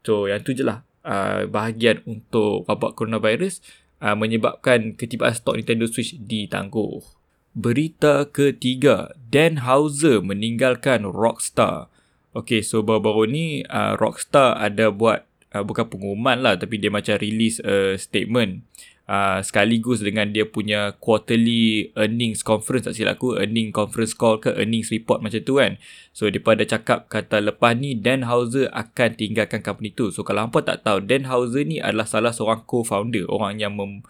So 0.05 0.29
yang 0.29 0.45
tu 0.45 0.53
je 0.53 0.61
lah 0.61 0.85
uh, 1.05 1.45
bahagian 1.49 2.01
untuk 2.05 2.65
wabak 2.69 2.97
coronavirus 2.97 3.61
uh, 4.01 4.17
menyebabkan 4.17 4.97
ketibaan 4.97 5.35
stok 5.35 5.61
Nintendo 5.61 5.85
Switch 5.89 6.17
ditangguh. 6.17 7.03
Berita 7.51 8.31
ketiga, 8.31 9.11
Dan 9.27 9.67
Houser 9.67 10.23
meninggalkan 10.23 11.03
Rockstar. 11.03 11.91
Okay, 12.31 12.63
so 12.63 12.79
baru-baru 12.79 13.27
ni 13.27 13.45
uh, 13.67 13.99
Rockstar 13.99 14.55
ada 14.55 14.87
buat 14.87 15.27
uh, 15.51 15.63
bukan 15.63 15.87
pengumuman 15.91 16.39
lah 16.39 16.55
tapi 16.55 16.79
dia 16.79 16.87
macam 16.87 17.19
release 17.19 17.59
a 17.61 17.99
statement 17.99 18.63
uh, 19.11 19.39
sekaligus 19.43 19.99
dengan 19.99 20.31
dia 20.31 20.47
punya 20.47 20.95
quarterly 21.03 21.91
earnings 21.99 22.39
conference 22.47 22.87
tak 22.87 22.95
silap 22.95 23.19
aku 23.19 23.35
earning 23.35 23.75
conference 23.75 24.15
call 24.15 24.39
ke 24.39 24.55
earnings 24.55 24.87
report 24.87 25.19
macam 25.19 25.43
tu 25.43 25.59
kan. 25.59 25.75
So 26.15 26.31
dia 26.31 26.39
pada 26.39 26.63
cakap 26.63 27.11
kata 27.11 27.43
lepas 27.43 27.75
ni 27.75 27.99
Dan 27.99 28.23
Houser 28.23 28.71
akan 28.71 29.19
tinggalkan 29.19 29.59
company 29.59 29.91
tu. 29.91 30.15
So 30.15 30.23
kalau 30.23 30.47
hampa 30.47 30.63
tak 30.63 30.87
tahu 30.87 31.03
Dan 31.03 31.27
Houser 31.27 31.67
ni 31.67 31.83
adalah 31.83 32.07
salah 32.07 32.31
seorang 32.31 32.63
co-founder 32.63 33.27
orang 33.27 33.59
yang 33.59 33.75
mem- 33.75 34.07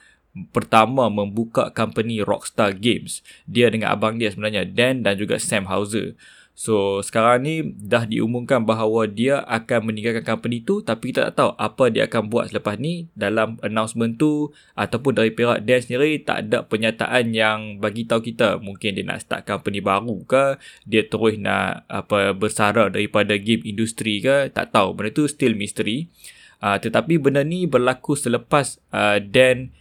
pertama 0.53 1.11
membuka 1.11 1.73
company 1.73 2.21
Rockstar 2.21 2.77
Games. 2.77 3.25
Dia 3.49 3.73
dengan 3.73 3.91
abang 3.91 4.21
dia 4.21 4.29
sebenarnya 4.31 4.69
Dan 4.69 5.01
dan 5.01 5.17
juga 5.17 5.41
Sam 5.41 5.65
Houser 5.65 6.13
So 6.61 7.01
sekarang 7.01 7.41
ni 7.41 7.73
dah 7.73 8.05
diumumkan 8.05 8.61
bahawa 8.61 9.09
dia 9.09 9.41
akan 9.49 9.89
meninggalkan 9.89 10.21
company 10.21 10.61
tu 10.61 10.85
tapi 10.85 11.09
kita 11.09 11.33
tak 11.33 11.41
tahu 11.41 11.51
apa 11.57 11.89
dia 11.89 12.05
akan 12.05 12.29
buat 12.29 12.53
selepas 12.53 12.77
ni 12.77 13.09
dalam 13.17 13.57
announcement 13.65 14.13
tu 14.21 14.53
ataupun 14.77 15.17
dari 15.17 15.33
pihak 15.33 15.65
Dan 15.65 15.81
sendiri 15.81 16.21
tak 16.21 16.45
ada 16.45 16.61
penyataan 16.61 17.33
yang 17.33 17.81
bagi 17.81 18.05
tahu 18.05 18.21
kita. 18.21 18.61
Mungkin 18.61 18.93
dia 18.93 19.01
nak 19.01 19.25
start 19.25 19.49
company 19.49 19.81
baru 19.81 20.21
ke 20.29 20.61
dia 20.85 21.01
terus 21.01 21.41
nak 21.41 21.89
apa 21.89 22.37
bersara 22.37 22.93
daripada 22.93 23.41
game 23.41 23.65
industri 23.65 24.21
ke 24.21 24.53
tak 24.53 24.69
tahu. 24.69 24.93
Benda 24.93 25.17
tu 25.17 25.25
still 25.25 25.57
mystery. 25.57 26.13
Uh, 26.61 26.77
tetapi 26.77 27.17
benda 27.17 27.41
ni 27.41 27.65
berlaku 27.65 28.13
selepas 28.13 28.77
uh, 28.93 29.17
Dan 29.17 29.73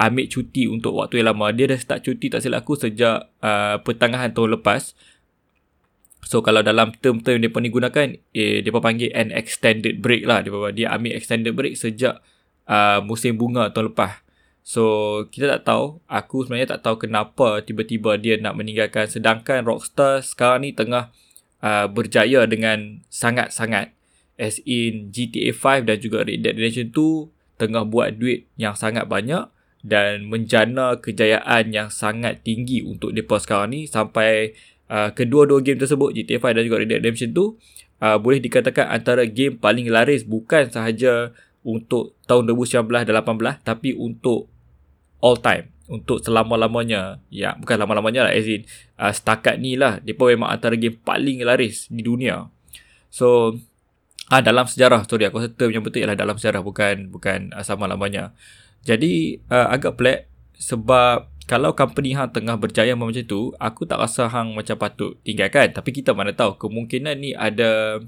ambil 0.00 0.32
cuti 0.32 0.64
untuk 0.64 0.96
waktu 0.96 1.20
yang 1.20 1.36
lama. 1.36 1.52
Dia 1.52 1.68
dah 1.68 1.76
start 1.76 2.08
cuti 2.08 2.32
tak 2.32 2.40
silap 2.40 2.64
aku 2.64 2.80
sejak 2.80 3.28
uh, 3.44 3.84
pertengahan 3.84 4.32
tahun 4.32 4.56
lepas 4.56 5.11
So 6.22 6.40
kalau 6.40 6.62
dalam 6.62 6.94
term-term 6.96 7.42
dia 7.42 7.50
pun 7.50 7.66
digunakan 7.66 8.14
eh, 8.32 8.62
pun 8.62 8.82
panggil 8.82 9.10
an 9.12 9.34
extended 9.34 9.98
break 9.98 10.24
lah. 10.24 10.40
Dia, 10.46 10.52
dia 10.70 10.86
ambil 10.94 11.12
extended 11.18 11.52
break 11.52 11.74
sejak 11.74 12.22
uh, 12.70 13.02
musim 13.02 13.34
bunga 13.36 13.70
tahun 13.74 13.92
lepas. 13.92 14.22
So 14.62 14.82
kita 15.28 15.58
tak 15.58 15.62
tahu. 15.66 15.98
Aku 16.06 16.46
sebenarnya 16.46 16.78
tak 16.78 16.86
tahu 16.86 16.96
kenapa 17.06 17.60
tiba-tiba 17.66 18.14
dia 18.16 18.38
nak 18.38 18.54
meninggalkan. 18.54 19.10
Sedangkan 19.10 19.66
Rockstar 19.66 20.22
sekarang 20.22 20.64
ni 20.66 20.70
tengah 20.70 21.10
uh, 21.60 21.86
berjaya 21.90 22.46
dengan 22.46 23.02
sangat-sangat. 23.10 23.90
As 24.38 24.58
in 24.64 25.12
GTA 25.12 25.52
5 25.52 25.86
dan 25.86 25.96
juga 26.00 26.24
Red 26.24 26.42
Dead 26.42 26.56
Redemption 26.56 26.88
2 26.90 27.60
tengah 27.60 27.84
buat 27.86 28.16
duit 28.16 28.48
yang 28.58 28.74
sangat 28.74 29.06
banyak 29.06 29.46
dan 29.82 30.26
menjana 30.30 30.98
kejayaan 30.98 31.74
yang 31.74 31.90
sangat 31.90 32.42
tinggi 32.46 32.86
untuk 32.86 33.12
depa 33.12 33.42
sekarang 33.42 33.74
ni. 33.74 33.80
Sampai 33.90 34.54
uh, 34.92 35.10
kedua-dua 35.16 35.64
game 35.64 35.80
tersebut 35.80 36.12
GTA 36.12 36.36
5 36.36 36.56
dan 36.60 36.62
juga 36.68 36.76
Red 36.84 36.88
Dead 36.92 37.00
Redemption 37.00 37.32
2 37.32 37.40
uh, 38.04 38.18
boleh 38.20 38.38
dikatakan 38.44 38.92
antara 38.92 39.24
game 39.24 39.56
paling 39.56 39.88
laris 39.88 40.28
bukan 40.28 40.68
sahaja 40.68 41.32
untuk 41.64 42.12
tahun 42.28 42.52
2019 42.52 43.08
dan 43.08 43.14
18 43.24 43.64
tapi 43.64 43.96
untuk 43.96 44.52
all 45.24 45.40
time 45.40 45.72
untuk 45.88 46.20
selama-lamanya. 46.20 47.24
Ya 47.32 47.56
bukan 47.56 47.80
lama-lamanya 47.80 48.28
lah 48.28 48.32
as 48.36 48.44
in 48.44 48.68
uh, 49.00 49.10
setakat 49.10 49.56
ni 49.56 49.80
lah 49.80 49.98
dia 50.04 50.12
memang 50.12 50.52
antara 50.52 50.76
game 50.76 51.00
paling 51.00 51.40
laris 51.40 51.88
di 51.88 52.04
dunia. 52.04 52.52
So 53.08 53.56
ah 54.32 54.40
dalam 54.40 54.64
sejarah 54.64 55.04
sorry 55.04 55.28
aku 55.28 55.44
term 55.52 55.76
yang 55.76 55.84
betul 55.84 56.00
ialah 56.00 56.16
dalam 56.16 56.40
sejarah 56.40 56.64
bukan 56.64 57.12
bukan 57.12 57.52
uh, 57.52 57.60
sama 57.60 57.84
lamanya 57.84 58.32
jadi 58.80 59.36
uh, 59.52 59.68
agak 59.68 60.00
pelik 60.00 60.24
sebab 60.56 61.28
kalau 61.46 61.74
company 61.74 62.14
hang 62.14 62.30
tengah 62.30 62.54
berjaya 62.54 62.94
macam 62.94 63.24
tu, 63.26 63.50
aku 63.58 63.82
tak 63.82 63.98
rasa 63.98 64.30
hang 64.30 64.54
macam 64.54 64.78
patut 64.78 65.18
tinggalkan. 65.26 65.74
Tapi 65.74 65.90
kita 65.90 66.14
mana 66.14 66.30
tahu 66.30 66.54
kemungkinan 66.58 67.18
ni 67.18 67.34
ada 67.34 67.98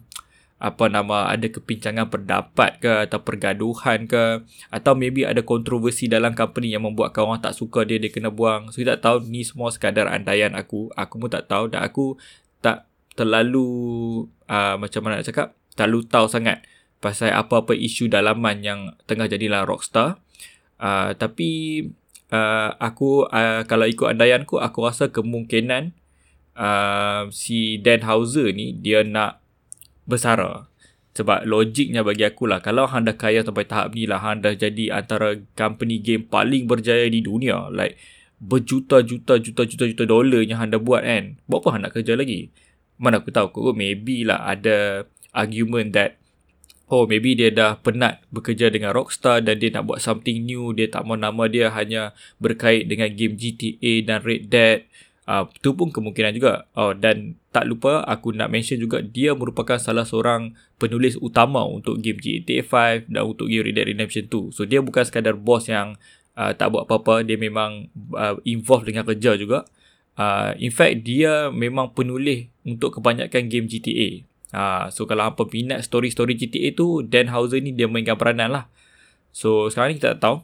apa 0.64 0.86
nama 0.88 1.28
ada 1.28 1.44
kepincangan 1.50 2.08
pendapat 2.08 2.80
ke 2.80 3.04
atau 3.04 3.20
pergaduhan 3.20 4.06
ke 4.08 4.46
atau 4.70 4.92
maybe 4.96 5.26
ada 5.26 5.44
kontroversi 5.44 6.08
dalam 6.08 6.32
company 6.32 6.72
yang 6.72 6.86
membuatkan 6.86 7.26
orang 7.26 7.42
tak 7.42 7.58
suka 7.58 7.82
dia 7.84 7.98
dia 7.98 8.08
kena 8.08 8.30
buang. 8.30 8.70
So 8.70 8.80
kita 8.80 8.96
tak 8.96 9.02
tahu 9.02 9.16
ni 9.28 9.42
semua 9.42 9.68
sekadar 9.74 10.08
andaian 10.08 10.54
aku. 10.54 10.88
Aku 10.94 11.18
pun 11.18 11.28
tak 11.28 11.50
tahu 11.50 11.74
dan 11.74 11.84
aku 11.84 12.16
tak 12.62 12.86
terlalu 13.18 13.66
uh, 14.48 14.78
macam 14.78 15.00
mana 15.04 15.20
nak 15.20 15.26
cakap 15.26 15.58
terlalu 15.74 16.06
tahu 16.06 16.26
sangat 16.30 16.62
pasal 17.02 17.34
apa-apa 17.34 17.76
isu 17.76 18.08
dalaman 18.08 18.62
yang 18.62 18.80
tengah 19.04 19.28
jadilah 19.28 19.66
rockstar. 19.66 20.22
Uh, 20.78 21.12
tapi 21.18 21.82
uh, 22.30 22.70
aku 22.78 23.28
uh, 23.28 23.66
kalau 23.68 23.84
ikut 23.84 24.14
andaianku 24.14 24.60
aku 24.62 24.78
rasa 24.84 25.10
kemungkinan 25.10 25.92
uh, 26.56 27.28
si 27.28 27.82
Dan 27.82 28.06
Houser 28.06 28.54
ni 28.54 28.72
dia 28.72 29.02
nak 29.04 29.42
bersara. 30.08 30.68
Sebab 31.14 31.46
logiknya 31.46 32.02
bagi 32.02 32.26
aku 32.26 32.50
lah 32.50 32.58
kalau 32.58 32.90
hang 32.90 33.06
dah 33.06 33.14
kaya 33.14 33.46
sampai 33.46 33.70
tahap 33.70 33.94
ni 33.94 34.02
lah 34.02 34.18
hang 34.18 34.42
dah 34.42 34.50
jadi 34.50 34.98
antara 34.98 35.38
company 35.54 36.02
game 36.02 36.26
paling 36.26 36.66
berjaya 36.66 37.06
di 37.06 37.22
dunia 37.22 37.70
like 37.70 37.94
berjuta-juta 38.42 39.38
juta-juta 39.38 39.86
juta 39.86 40.04
dolar 40.10 40.42
yang 40.42 40.58
hang 40.58 40.74
dah 40.74 40.82
buat 40.82 41.06
kan 41.06 41.38
buat 41.46 41.62
apa 41.62 41.68
hang 41.70 41.82
nak 41.86 41.92
kerja 41.94 42.18
lagi? 42.18 42.50
Mana 42.98 43.22
aku 43.22 43.30
tahu 43.30 43.54
kot 43.54 43.78
maybe 43.78 44.26
lah 44.26 44.42
ada 44.42 45.06
argument 45.30 45.94
that 45.94 46.18
oh 46.92 47.08
maybe 47.08 47.32
dia 47.32 47.48
dah 47.48 47.80
penat 47.80 48.20
bekerja 48.28 48.68
dengan 48.68 48.92
Rockstar 48.92 49.40
dan 49.40 49.56
dia 49.56 49.72
nak 49.72 49.88
buat 49.88 50.00
something 50.02 50.44
new. 50.44 50.76
Dia 50.76 50.92
tak 50.92 51.08
mau 51.08 51.16
nama 51.16 51.48
dia 51.48 51.72
hanya 51.72 52.12
berkait 52.36 52.88
dengan 52.88 53.08
game 53.12 53.36
GTA 53.38 54.04
dan 54.04 54.18
Red 54.20 54.52
Dead. 54.52 54.78
Uh, 55.24 55.48
tu 55.64 55.72
pun 55.72 55.88
kemungkinan 55.88 56.36
juga. 56.36 56.68
Oh 56.76 56.92
dan 56.92 57.40
tak 57.48 57.64
lupa 57.64 58.04
aku 58.04 58.36
nak 58.36 58.52
mention 58.52 58.76
juga 58.76 59.00
dia 59.00 59.32
merupakan 59.32 59.80
salah 59.80 60.04
seorang 60.04 60.52
penulis 60.76 61.16
utama 61.16 61.64
untuk 61.64 61.96
game 62.04 62.20
GTA 62.20 62.60
5 62.60 63.08
dan 63.08 63.22
untuk 63.24 63.48
game 63.48 63.64
Red 63.64 63.74
Dead 63.80 63.88
Redemption 63.88 64.28
2 64.28 64.52
so 64.52 64.68
dia 64.68 64.84
bukan 64.84 65.00
sekadar 65.06 65.32
boss 65.38 65.70
yang 65.72 65.96
uh, 66.36 66.52
tak 66.52 66.68
buat 66.68 66.84
apa-apa. 66.84 67.24
Dia 67.24 67.40
memang 67.40 67.88
uh, 68.12 68.36
involved 68.44 68.84
dengan 68.84 69.08
kerja 69.08 69.40
juga. 69.40 69.64
Uh, 70.14 70.52
in 70.60 70.70
fact 70.70 71.02
dia 71.02 71.48
memang 71.50 71.90
penulis 71.90 72.46
untuk 72.62 73.00
kebanyakan 73.00 73.50
game 73.50 73.66
GTA 73.66 74.22
Ha, 74.54 74.88
so 74.94 75.02
kalau 75.10 75.26
apa 75.26 75.42
minat 75.50 75.82
story-story 75.82 76.38
GTA 76.38 76.70
tu, 76.78 77.02
Dan 77.02 77.26
Houser 77.34 77.58
ni 77.58 77.74
dia 77.74 77.90
mainkan 77.90 78.14
peranan 78.14 78.54
lah. 78.54 78.64
So 79.34 79.66
sekarang 79.66 79.94
ni 79.94 79.96
kita 79.98 80.14
tak 80.14 80.20
tahu 80.22 80.36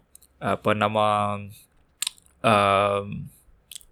apa 0.42 0.70
nama 0.74 1.38
uh, 2.42 3.00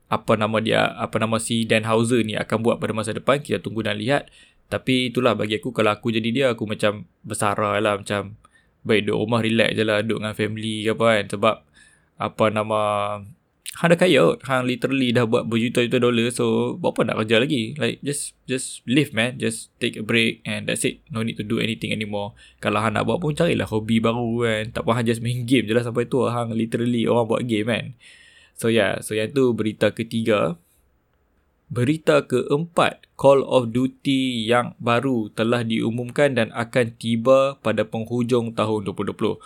apa 0.08 0.32
nama 0.34 0.56
dia, 0.58 0.90
apa 0.98 1.22
nama 1.22 1.38
si 1.38 1.62
Dan 1.62 1.86
Houser 1.86 2.26
ni 2.26 2.34
akan 2.34 2.58
buat 2.66 2.76
pada 2.82 2.90
masa 2.90 3.14
depan. 3.14 3.38
Kita 3.38 3.62
tunggu 3.62 3.86
dan 3.86 3.94
lihat. 3.94 4.26
Tapi 4.68 5.14
itulah 5.14 5.32
bagi 5.32 5.62
aku 5.62 5.72
kalau 5.72 5.94
aku 5.94 6.12
jadi 6.12 6.28
dia 6.28 6.46
aku 6.52 6.68
macam 6.68 7.08
bersara 7.24 7.78
lah 7.80 7.96
macam 7.96 8.36
baik 8.84 9.08
duduk 9.08 9.18
rumah 9.24 9.40
relax 9.40 9.70
je 9.74 9.84
lah 9.84 10.04
duduk 10.04 10.18
dengan 10.24 10.34
family 10.36 10.74
ke 10.84 10.92
apa 10.92 11.06
kan 11.08 11.24
sebab 11.28 11.56
apa 12.18 12.44
nama 12.50 12.80
hang 13.76 13.92
dah 13.92 14.00
kaya 14.00 14.40
hang 14.48 14.64
literally 14.64 15.12
dah 15.12 15.28
buat 15.28 15.44
berjuta-juta 15.44 16.00
dolar 16.00 16.32
so 16.32 16.74
buat 16.80 16.96
apa 16.96 17.12
nak 17.12 17.16
kerja 17.24 17.36
lagi? 17.44 17.76
Like 17.76 18.00
just 18.00 18.32
just 18.48 18.80
live 18.88 19.12
man. 19.12 19.36
Just 19.36 19.68
take 19.76 20.00
a 20.00 20.04
break 20.04 20.40
and 20.48 20.66
that's 20.66 20.88
it. 20.88 21.04
No 21.12 21.20
need 21.20 21.36
to 21.36 21.44
do 21.44 21.60
anything 21.60 21.92
anymore. 21.92 22.32
Kalau 22.64 22.80
hang 22.80 22.96
nak 22.96 23.04
buat 23.04 23.20
pun 23.20 23.36
carilah 23.36 23.68
hobi 23.68 24.00
baru 24.00 24.42
kan. 24.42 24.64
Tak 24.72 24.82
apa 24.88 24.90
hang 24.98 25.06
just 25.06 25.20
main 25.20 25.44
game 25.44 25.68
je 25.68 25.76
lah 25.76 25.84
sampai 25.84 26.08
tua. 26.08 26.32
Hang 26.32 26.56
literally 26.56 27.04
orang 27.04 27.28
buat 27.28 27.42
game 27.44 27.68
kan. 27.68 27.84
So 28.56 28.72
yeah 28.72 29.04
so 29.04 29.12
yang 29.12 29.30
tu 29.36 29.52
berita 29.52 29.92
ketiga. 29.92 30.56
Berita 31.68 32.24
keempat, 32.24 33.12
Call 33.20 33.44
of 33.44 33.76
Duty 33.76 34.48
yang 34.48 34.72
baru 34.80 35.28
telah 35.36 35.60
diumumkan 35.60 36.32
dan 36.32 36.48
akan 36.56 36.96
tiba 36.96 37.60
pada 37.60 37.84
penghujung 37.84 38.56
tahun 38.56 38.88
2020. 38.88 39.36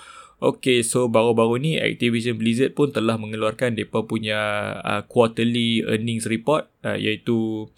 Okay, 0.42 0.82
so 0.82 1.06
baru-baru 1.06 1.62
ni 1.62 1.72
Activision 1.78 2.34
Blizzard 2.34 2.74
pun 2.74 2.90
telah 2.90 3.14
mengeluarkan 3.14 3.78
mereka 3.78 4.02
punya 4.02 4.74
uh, 4.82 5.06
quarterly 5.06 5.86
earnings 5.86 6.26
report 6.26 6.66
uh, 6.82 6.98
iaitu 6.98 7.70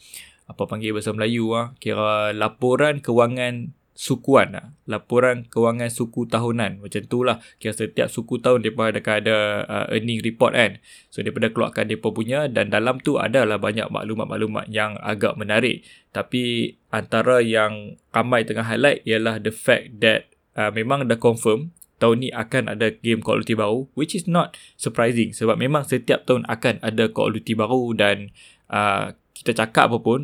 apa 0.48 0.64
panggil 0.64 0.96
bahasa 0.96 1.12
Melayu 1.12 1.52
ah 1.52 1.76
kira 1.76 2.32
laporan 2.32 3.04
kewangan 3.04 3.76
sukuan 3.92 4.56
lah. 4.56 4.72
laporan 4.88 5.44
kewangan 5.44 5.92
suku 5.92 6.24
tahunan. 6.24 6.80
Macam 6.80 7.04
tu 7.04 7.20
lah 7.20 7.36
kira 7.60 7.76
setiap 7.76 8.08
suku 8.08 8.40
tahun 8.40 8.64
mereka 8.64 8.96
ada 8.96 9.20
ada 9.20 9.36
uh, 9.68 9.86
earning 9.92 10.24
report 10.24 10.56
kan. 10.56 10.80
So 11.12 11.20
daripada 11.20 11.52
keluarkan 11.52 11.84
mereka 11.84 12.16
punya 12.16 12.48
dan 12.48 12.72
dalam 12.72 12.96
tu 13.04 13.20
adalah 13.20 13.60
banyak 13.60 13.92
maklumat-maklumat 13.92 14.72
yang 14.72 14.96
agak 15.04 15.36
menarik. 15.36 15.84
Tapi 16.16 16.72
antara 16.88 17.44
yang 17.44 18.00
ramai 18.08 18.48
tengah 18.48 18.64
highlight 18.64 19.04
ialah 19.04 19.36
the 19.36 19.52
fact 19.52 20.00
that 20.00 20.32
uh, 20.56 20.72
memang 20.72 21.04
dah 21.12 21.20
confirm 21.20 21.76
tahun 21.98 22.26
ni 22.26 22.28
akan 22.34 22.74
ada 22.74 22.94
game 22.94 23.22
Call 23.22 23.40
of 23.40 23.48
Duty 23.48 23.58
baru 23.58 23.86
which 23.94 24.14
is 24.14 24.26
not 24.26 24.58
surprising 24.74 25.30
sebab 25.30 25.58
memang 25.58 25.86
setiap 25.86 26.26
tahun 26.26 26.46
akan 26.46 26.82
ada 26.82 27.10
Call 27.10 27.34
of 27.34 27.42
Duty 27.42 27.54
baru 27.54 27.94
dan 27.94 28.34
uh, 28.70 29.14
kita 29.34 29.54
cakap 29.54 29.90
apa 29.90 29.98
pun 30.00 30.20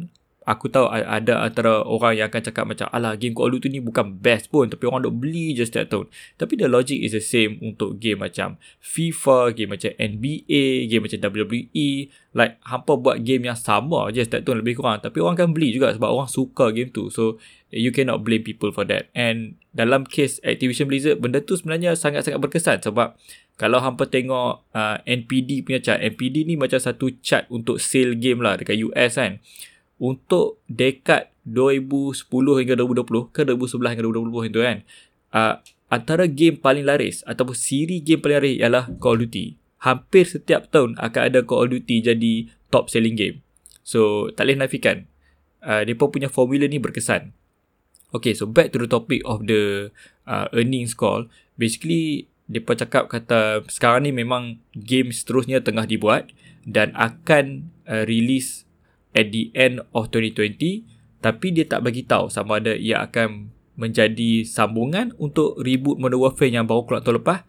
aku 0.49 0.73
tahu 0.73 0.89
ada 0.89 1.45
antara 1.45 1.85
orang 1.85 2.17
yang 2.17 2.27
akan 2.33 2.41
cakap 2.41 2.65
macam 2.65 2.89
alah 2.91 3.13
game 3.21 3.37
Call 3.37 3.53
of 3.53 3.61
Duty 3.61 3.77
ni 3.77 3.81
bukan 3.85 4.17
best 4.25 4.49
pun 4.49 4.73
tapi 4.73 4.89
orang 4.89 5.05
dok 5.05 5.21
beli 5.21 5.53
je 5.53 5.69
setiap 5.69 5.93
tahun. 5.93 6.07
Tapi 6.41 6.53
the 6.57 6.69
logic 6.69 6.97
is 6.97 7.13
the 7.13 7.21
same 7.21 7.61
untuk 7.61 8.01
game 8.01 8.25
macam 8.25 8.57
FIFA, 8.81 9.53
game 9.53 9.77
macam 9.77 9.93
NBA, 10.01 10.89
game 10.89 11.03
macam 11.05 11.19
WWE. 11.21 11.89
Like 12.33 12.57
hampa 12.65 12.93
buat 12.97 13.21
game 13.21 13.53
yang 13.53 13.59
sama 13.59 14.09
je 14.11 14.25
setiap 14.25 14.49
tahun 14.49 14.65
lebih 14.65 14.81
kurang 14.81 15.05
tapi 15.05 15.21
orang 15.21 15.37
kan 15.37 15.49
beli 15.53 15.77
juga 15.77 15.93
sebab 15.93 16.09
orang 16.09 16.31
suka 16.31 16.73
game 16.73 16.89
tu. 16.89 17.13
So 17.13 17.37
you 17.69 17.93
cannot 17.93 18.25
blame 18.25 18.41
people 18.41 18.73
for 18.73 18.89
that. 18.89 19.13
And 19.13 19.61
dalam 19.77 20.09
case 20.09 20.41
Activision 20.41 20.89
Blizzard 20.89 21.21
benda 21.21 21.45
tu 21.45 21.55
sebenarnya 21.55 21.95
sangat-sangat 21.95 22.41
berkesan 22.41 22.79
sebab 22.81 23.15
kalau 23.61 23.77
hampa 23.77 24.09
tengok 24.09 24.65
uh, 24.73 24.97
NPD 25.05 25.69
punya 25.69 25.85
chart, 25.85 26.01
NPD 26.01 26.49
ni 26.49 26.57
macam 26.57 26.81
satu 26.81 27.13
chart 27.21 27.45
untuk 27.53 27.77
sale 27.77 28.17
game 28.17 28.41
lah 28.41 28.57
dekat 28.57 28.81
US 28.89 29.21
kan 29.21 29.37
untuk 30.01 30.65
dekad 30.67 31.29
2010 31.45 32.25
hingga 32.33 32.75
2020 32.81 33.37
ke 33.37 33.41
2011 33.45 33.93
hingga 33.93 34.03
2020 34.09 34.51
itu 34.51 34.61
kan 34.65 34.79
uh, 35.37 35.55
antara 35.93 36.25
game 36.25 36.57
paling 36.57 36.89
laris 36.89 37.21
ataupun 37.29 37.53
siri 37.53 38.01
game 38.01 38.25
paling 38.25 38.41
laris 38.41 38.57
ialah 38.59 38.85
Call 38.97 39.21
of 39.21 39.29
Duty. 39.29 39.61
Hampir 39.81 40.25
setiap 40.29 40.69
tahun 40.73 40.97
akan 40.97 41.23
ada 41.29 41.41
Call 41.45 41.69
of 41.69 41.71
Duty 41.77 42.01
jadi 42.01 42.33
top 42.73 42.89
selling 42.89 43.19
game. 43.19 43.45
So 43.85 44.33
tak 44.33 44.49
boleh 44.49 44.65
nafikan. 44.65 45.11
Uh, 45.61 45.85
mereka 45.85 46.09
punya 46.09 46.29
formula 46.33 46.65
ni 46.65 46.81
berkesan. 46.81 47.37
Okay, 48.11 48.35
so 48.35 48.49
back 48.49 48.73
to 48.75 48.81
the 48.81 48.91
topic 48.91 49.23
of 49.29 49.45
the 49.47 49.93
uh, 50.27 50.51
earnings 50.57 50.97
call. 50.99 51.31
Basically, 51.55 52.27
mereka 52.51 52.83
cakap 52.83 53.07
kata 53.07 53.63
sekarang 53.71 54.09
ni 54.09 54.11
memang 54.11 54.59
game 54.75 55.15
seterusnya 55.15 55.63
tengah 55.63 55.87
dibuat 55.87 56.35
dan 56.67 56.91
akan 56.99 57.71
uh, 57.87 58.03
release 58.09 58.67
at 59.17 59.33
the 59.35 59.51
end 59.57 59.83
of 59.95 60.09
2020 60.13 60.87
tapi 61.21 61.47
dia 61.53 61.69
tak 61.69 61.85
bagi 61.85 62.07
tahu 62.07 62.33
sama 62.33 62.59
ada 62.63 62.73
ia 62.73 63.05
akan 63.05 63.53
menjadi 63.77 64.45
sambungan 64.45 65.13
untuk 65.17 65.57
reboot 65.61 65.97
Modern 65.97 66.21
Warfare 66.21 66.53
yang 66.53 66.69
baru 66.69 66.85
keluar 66.85 67.01
tahun 67.01 67.25
lepas 67.25 67.41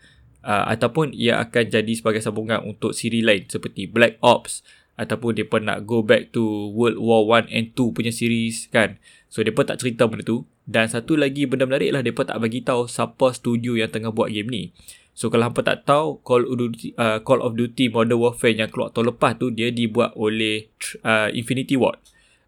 uh, 0.46 0.66
ataupun 0.72 1.12
ia 1.12 1.40
akan 1.44 1.64
jadi 1.68 1.94
sebagai 1.96 2.24
sambungan 2.24 2.64
untuk 2.64 2.96
siri 2.96 3.20
lain 3.20 3.48
seperti 3.48 3.88
Black 3.88 4.20
Ops 4.24 4.64
ataupun 5.00 5.34
dia 5.34 5.48
pun 5.48 5.66
nak 5.66 5.88
go 5.88 6.06
back 6.06 6.30
to 6.36 6.44
World 6.78 7.02
War 7.02 7.26
1 7.42 7.50
and 7.50 7.74
2 7.74 7.96
punya 7.96 8.14
series 8.14 8.70
kan? 8.70 9.02
So 9.32 9.42
dia 9.42 9.56
pun 9.56 9.66
tak 9.66 9.82
cerita 9.82 10.06
benda 10.06 10.22
tu. 10.22 10.46
Dan 10.68 10.88
satu 10.88 11.18
lagi 11.18 11.50
benda 11.50 11.66
menarik 11.66 11.90
lah 11.90 12.06
dia 12.06 12.14
pun 12.14 12.28
tak 12.28 12.38
bagi 12.38 12.62
tahu 12.62 12.86
siapa 12.86 13.34
studio 13.34 13.74
yang 13.74 13.90
tengah 13.90 14.14
buat 14.14 14.30
game 14.30 14.48
ni 14.48 14.64
So 15.12 15.28
kalau 15.28 15.52
hampa 15.52 15.62
tak 15.62 15.84
tahu 15.84 16.24
Call 16.24 16.48
of 16.48 16.56
Duty, 16.56 16.96
uh, 16.96 17.20
Call 17.22 17.44
of 17.44 17.60
Duty 17.60 17.92
Modern 17.92 18.18
Warfare 18.18 18.56
yang 18.56 18.72
keluar 18.72 18.96
tahun 18.96 19.16
lepas 19.16 19.36
tu 19.38 19.52
dia 19.52 19.70
dibuat 19.70 20.16
oleh 20.16 20.72
uh, 21.04 21.28
Infinity 21.36 21.76
Ward 21.76 22.00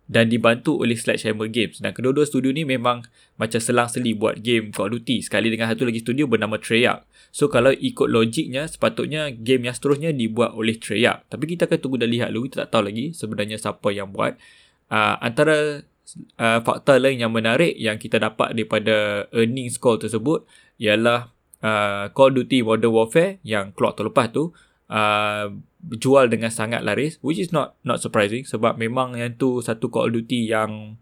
dan 0.04 0.28
dibantu 0.28 0.84
oleh 0.84 0.96
Sledgehammer 1.00 1.48
Games. 1.48 1.80
Dan 1.80 1.96
kedua-dua 1.96 2.28
studio 2.28 2.52
ni 2.52 2.68
memang 2.68 3.08
macam 3.40 3.60
selang-seli 3.60 4.16
buat 4.16 4.40
game 4.40 4.72
Call 4.72 4.92
of 4.92 5.00
Duty 5.00 5.24
sekali 5.24 5.48
dengan 5.52 5.72
satu 5.72 5.88
lagi 5.88 6.04
studio 6.04 6.28
bernama 6.28 6.60
Treyarch. 6.60 7.08
So 7.34 7.50
kalau 7.50 7.72
ikut 7.74 8.08
logiknya 8.12 8.68
sepatutnya 8.70 9.32
game 9.34 9.68
yang 9.68 9.76
seterusnya 9.76 10.12
dibuat 10.14 10.54
oleh 10.54 10.76
Treyarch. 10.78 11.28
Tapi 11.32 11.44
kita 11.50 11.66
akan 11.68 11.78
tunggu 11.80 11.98
dan 12.00 12.10
lihat 12.12 12.30
dulu 12.32 12.48
kita 12.48 12.68
tak 12.68 12.80
tahu 12.80 12.84
lagi 12.92 13.12
sebenarnya 13.16 13.58
siapa 13.60 13.90
yang 13.92 14.12
buat. 14.12 14.38
Uh, 14.94 15.18
antara 15.24 15.82
uh, 16.38 16.60
fakta 16.62 17.00
lain 17.02 17.18
yang 17.18 17.32
menarik 17.34 17.74
yang 17.80 17.98
kita 17.98 18.22
dapat 18.22 18.54
daripada 18.54 19.26
earnings 19.34 19.80
call 19.82 19.98
tersebut 19.98 20.46
ialah 20.78 21.34
uh, 21.64 22.12
Call 22.12 22.36
of 22.36 22.46
Duty 22.46 22.62
Modern 22.62 22.92
Warfare 22.94 23.40
yang 23.42 23.72
keluar 23.74 23.96
tahun 23.96 24.12
lepas 24.12 24.28
tu 24.36 24.52
uh, 24.92 25.48
jual 25.84 26.28
dengan 26.28 26.52
sangat 26.52 26.84
laris 26.84 27.18
which 27.24 27.40
is 27.40 27.50
not 27.56 27.80
not 27.88 28.04
surprising 28.04 28.44
sebab 28.44 28.76
memang 28.76 29.16
yang 29.16 29.34
tu 29.40 29.64
satu 29.64 29.88
Call 29.88 30.12
of 30.12 30.20
Duty 30.20 30.52
yang 30.52 31.00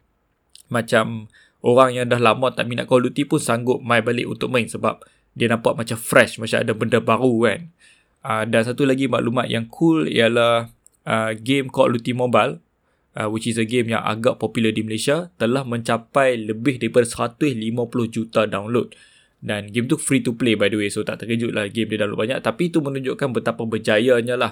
macam 0.71 1.27
orang 1.61 1.97
yang 1.97 2.07
dah 2.07 2.21
lama 2.21 2.53
tak 2.53 2.69
minat 2.69 2.85
Call 2.85 3.03
of 3.03 3.11
Duty 3.11 3.27
pun 3.27 3.41
sanggup 3.41 3.81
main 3.81 4.05
balik 4.05 4.29
untuk 4.29 4.53
main 4.53 4.69
sebab 4.69 5.01
dia 5.33 5.49
nampak 5.49 5.75
macam 5.75 5.97
fresh 5.97 6.37
macam 6.37 6.61
ada 6.61 6.73
benda 6.75 6.99
baru 7.01 7.33
kan. 7.47 7.61
Uh, 8.21 8.43
dan 8.45 8.61
satu 8.61 8.85
lagi 8.85 9.09
maklumat 9.09 9.49
yang 9.49 9.65
cool 9.65 10.05
ialah 10.05 10.69
uh, 11.09 11.31
game 11.33 11.73
Call 11.73 11.91
of 11.93 12.01
Duty 12.01 12.13
Mobile 12.13 12.61
uh, 13.17 13.27
which 13.27 13.49
is 13.49 13.57
a 13.57 13.65
game 13.65 13.91
yang 13.91 14.03
agak 14.05 14.37
popular 14.37 14.71
di 14.71 14.85
Malaysia 14.85 15.33
telah 15.35 15.65
mencapai 15.65 16.37
lebih 16.37 16.79
daripada 16.79 17.07
150 17.07 17.57
juta 18.13 18.45
download 18.47 18.93
dan 19.41 19.73
game 19.73 19.89
tu 19.89 19.97
free 19.97 20.21
to 20.21 20.37
play 20.37 20.53
by 20.53 20.69
the 20.69 20.77
way. 20.77 20.89
So 20.93 21.01
tak 21.01 21.25
terkejut 21.25 21.51
lah 21.51 21.67
game 21.73 21.89
dia 21.89 22.05
download 22.05 22.21
banyak. 22.21 22.39
Tapi 22.45 22.69
itu 22.69 22.77
menunjukkan 22.79 23.29
betapa 23.33 23.65
berjayanya 23.65 24.37
lah 24.37 24.51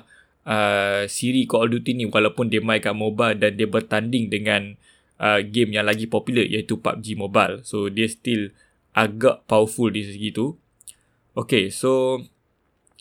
uh, 0.50 1.06
siri 1.06 1.46
Call 1.46 1.70
of 1.70 1.78
Duty 1.78 1.94
ni. 1.94 2.06
Walaupun 2.10 2.50
dia 2.50 2.60
main 2.60 2.82
kat 2.82 2.98
mobile 2.98 3.38
dan 3.38 3.54
dia 3.54 3.70
bertanding 3.70 4.34
dengan 4.34 4.74
uh, 5.22 5.40
game 5.46 5.78
yang 5.78 5.86
lagi 5.86 6.10
popular 6.10 6.42
iaitu 6.42 6.82
PUBG 6.82 7.14
Mobile. 7.14 7.62
So 7.62 7.88
dia 7.94 8.10
still 8.10 8.50
agak 8.98 9.46
powerful 9.46 9.94
di 9.94 10.02
segi 10.02 10.34
tu. 10.34 10.58
Okay 11.38 11.70
so 11.70 12.20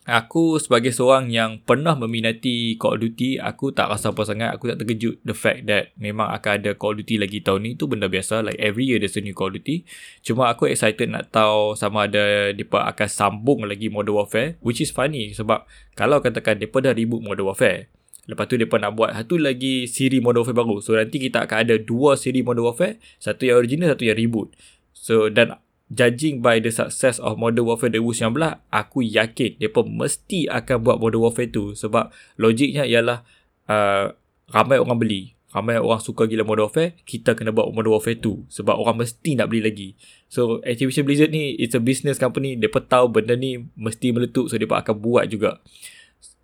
Aku 0.09 0.57
sebagai 0.57 0.89
seorang 0.89 1.29
yang 1.29 1.61
pernah 1.61 1.93
meminati 1.93 2.81
Call 2.81 2.97
of 2.97 3.05
Duty, 3.05 3.37
aku 3.37 3.77
tak 3.77 3.93
rasa 3.93 4.09
apa 4.09 4.25
sangat. 4.25 4.57
Aku 4.57 4.65
tak 4.65 4.81
terkejut 4.81 5.21
the 5.21 5.37
fact 5.37 5.69
that 5.69 5.93
memang 6.01 6.33
akan 6.33 6.65
ada 6.65 6.73
Call 6.73 6.97
of 6.97 7.05
Duty 7.05 7.21
lagi 7.21 7.45
tahun 7.45 7.69
ni. 7.69 7.71
Itu 7.77 7.93
benda 7.93 8.09
biasa. 8.09 8.41
Like 8.41 8.57
every 8.57 8.89
year 8.89 8.97
there's 8.97 9.21
a 9.21 9.23
new 9.23 9.37
Call 9.37 9.53
of 9.53 9.61
Duty. 9.61 9.85
Cuma 10.25 10.49
aku 10.49 10.65
excited 10.73 11.13
nak 11.13 11.29
tahu 11.29 11.77
sama 11.77 12.09
ada 12.09 12.57
mereka 12.57 12.89
akan 12.89 13.05
sambung 13.05 13.69
lagi 13.69 13.93
Modern 13.93 14.17
Warfare. 14.17 14.57
Which 14.65 14.81
is 14.81 14.97
funny 14.97 15.37
sebab 15.37 15.69
kalau 15.93 16.25
katakan 16.25 16.57
mereka 16.57 16.89
dah 16.89 16.97
reboot 16.97 17.21
Modern 17.21 17.53
Warfare. 17.53 17.93
Lepas 18.25 18.49
tu 18.49 18.57
mereka 18.57 18.81
nak 18.81 18.97
buat 18.97 19.13
satu 19.13 19.37
lagi 19.37 19.85
siri 19.93 20.25
Modern 20.25 20.41
Warfare 20.41 20.57
baru. 20.57 20.81
So 20.81 20.97
nanti 20.97 21.21
kita 21.21 21.45
akan 21.45 21.69
ada 21.69 21.77
dua 21.77 22.17
siri 22.17 22.41
Modern 22.41 22.65
Warfare. 22.65 22.97
Satu 23.21 23.45
yang 23.45 23.61
original, 23.61 23.93
satu 23.93 24.09
yang 24.09 24.17
reboot. 24.17 24.57
So 24.97 25.29
dan 25.29 25.61
judging 25.89 26.45
by 26.45 26.61
the 26.61 26.69
success 26.69 27.17
of 27.19 27.41
Modern 27.41 27.65
Warfare 27.65 27.93
2019, 27.93 28.61
aku 28.69 29.01
yakin 29.01 29.57
mereka 29.57 29.81
mesti 29.85 30.49
akan 30.49 30.77
buat 30.85 30.97
Modern 31.01 31.25
Warfare 31.25 31.49
tu 31.49 31.73
sebab 31.73 32.13
logiknya 32.37 32.85
ialah 32.85 33.25
uh, 33.69 34.13
ramai 34.53 34.79
orang 34.81 35.01
beli. 35.01 35.23
Ramai 35.49 35.81
orang 35.81 35.97
suka 36.05 36.29
gila 36.29 36.45
Modern 36.45 36.69
Warfare, 36.69 36.93
kita 37.09 37.33
kena 37.33 37.57
buat 37.57 37.73
Modern 37.73 37.97
Warfare 37.97 38.21
2 38.21 38.53
sebab 38.53 38.77
orang 38.77 39.01
mesti 39.01 39.31
nak 39.41 39.49
beli 39.49 39.65
lagi. 39.65 39.89
So 40.29 40.61
Activision 40.61 41.09
Blizzard 41.09 41.33
ni 41.33 41.57
it's 41.57 41.73
a 41.73 41.81
business 41.81 42.21
company, 42.21 42.53
mereka 42.61 42.85
tahu 42.85 43.09
benda 43.09 43.33
ni 43.33 43.65
mesti 43.73 44.13
meletup 44.13 44.53
so 44.53 44.61
mereka 44.61 44.85
akan 44.85 44.97
buat 45.01 45.25
juga. 45.33 45.65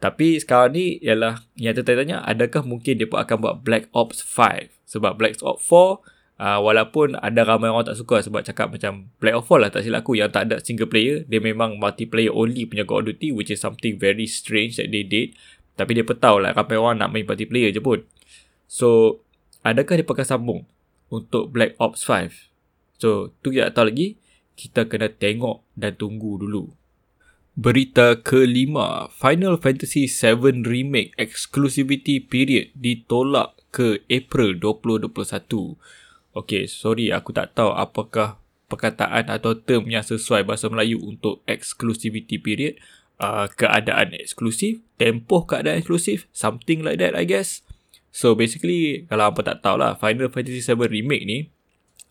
Tapi 0.01 0.41
sekarang 0.41 0.77
ni 0.77 1.01
ialah 1.05 1.45
yang 1.57 1.77
tertanya 1.77 2.25
adakah 2.25 2.65
mungkin 2.65 2.97
mereka 2.97 3.25
akan 3.29 3.37
buat 3.45 3.57
Black 3.61 3.85
Ops 3.93 4.25
5 4.25 4.73
sebab 4.89 5.21
Black 5.21 5.37
Ops 5.45 5.69
4 5.69 6.14
Uh, 6.35 6.59
walaupun 6.59 7.15
ada 7.23 7.47
ramai 7.47 7.71
orang 7.71 7.87
tak 7.87 7.95
suka 7.95 8.19
sebab 8.19 8.43
cakap 8.43 8.67
macam 8.75 9.07
Black 9.23 9.39
Ops 9.39 9.47
4 9.47 9.63
lah 9.63 9.71
tak 9.71 9.83
silap 9.87 10.03
aku. 10.03 10.19
Yang 10.19 10.31
tak 10.35 10.43
ada 10.51 10.57
single 10.59 10.91
player 10.91 11.23
dia 11.31 11.39
memang 11.39 11.79
multiplayer 11.79 12.35
only 12.35 12.67
punya 12.67 12.83
Call 12.83 13.07
of 13.07 13.15
Duty 13.15 13.31
which 13.31 13.55
is 13.55 13.63
something 13.63 13.95
very 13.97 14.27
strange 14.27 14.75
that 14.77 14.91
they 14.91 15.07
did. 15.07 15.39
Tapi 15.79 15.95
dia 15.95 16.03
pun 16.03 16.19
tahu 16.19 16.43
lah 16.43 16.51
ramai 16.51 16.75
orang 16.75 16.99
nak 16.99 17.11
main 17.15 17.23
multiplayer 17.23 17.71
je 17.71 17.79
pun. 17.79 18.03
So 18.67 19.21
adakah 19.63 20.03
dia 20.03 20.07
pakai 20.07 20.27
sambung 20.27 20.67
untuk 21.09 21.55
Black 21.55 21.79
Ops 21.79 22.03
5 22.03 22.51
so 22.99 23.35
tu 23.43 23.55
kita 23.55 23.71
tak 23.71 23.75
tahu 23.79 23.87
lagi 23.91 24.09
kita 24.55 24.87
kena 24.87 25.11
tengok 25.11 25.67
dan 25.75 25.99
tunggu 25.99 26.39
dulu. 26.39 26.75
Berita 27.55 28.19
kelima, 28.19 29.07
Final 29.15 29.63
Fantasy 29.63 30.11
7 30.11 30.67
Remake 30.67 31.15
exclusivity 31.15 32.19
period 32.19 32.75
ditolak 32.75 33.55
ke 33.71 34.03
April 34.11 34.59
2021. 34.59 35.79
Okay, 36.35 36.67
sorry 36.67 37.15
aku 37.15 37.31
tak 37.31 37.55
tahu 37.55 37.71
apakah 37.71 38.43
perkataan 38.67 39.31
atau 39.31 39.55
term 39.55 39.87
yang 39.87 40.03
sesuai 40.03 40.43
bahasa 40.43 40.67
Melayu 40.67 40.99
untuk 40.99 41.47
exclusivity 41.47 42.43
period. 42.43 42.75
Uh, 43.15 43.47
keadaan 43.55 44.11
eksklusif, 44.19 44.83
tempoh 44.99 45.47
keadaan 45.47 45.79
eksklusif, 45.79 46.27
something 46.35 46.83
like 46.83 46.99
that 46.99 47.15
I 47.15 47.23
guess. 47.23 47.63
So 48.11 48.35
basically, 48.35 49.07
kalau 49.07 49.31
apa 49.31 49.47
tak 49.47 49.63
tahu 49.63 49.79
lah, 49.79 49.95
Final 49.95 50.31
Fantasy 50.35 50.59
7 50.59 50.91
Remake 50.91 51.23
ni, 51.23 51.39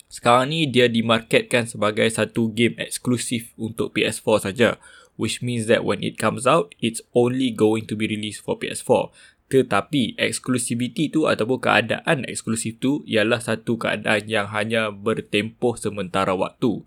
sekarang 0.08 0.56
ni 0.56 0.68
dia 0.72 0.88
dimarketkan 0.88 1.68
sebagai 1.68 2.08
satu 2.08 2.52
game 2.56 2.80
eksklusif 2.80 3.52
untuk 3.60 3.92
PS4 3.92 4.52
saja. 4.52 4.70
Which 5.14 5.46
means 5.46 5.70
that 5.70 5.86
when 5.86 6.02
it 6.02 6.18
comes 6.18 6.50
out, 6.50 6.74
it's 6.82 7.04
only 7.14 7.54
going 7.54 7.86
to 7.86 7.94
be 7.94 8.10
released 8.10 8.42
for 8.42 8.58
PS4. 8.58 9.14
Tetapi 9.54 10.18
eksklusiviti 10.18 11.14
tu 11.14 11.30
ataupun 11.30 11.62
keadaan 11.62 12.26
eksklusif 12.26 12.82
tu 12.82 13.06
ialah 13.06 13.38
satu 13.38 13.78
keadaan 13.78 14.26
yang 14.26 14.50
hanya 14.50 14.90
bertempoh 14.90 15.78
sementara 15.78 16.34
waktu. 16.34 16.82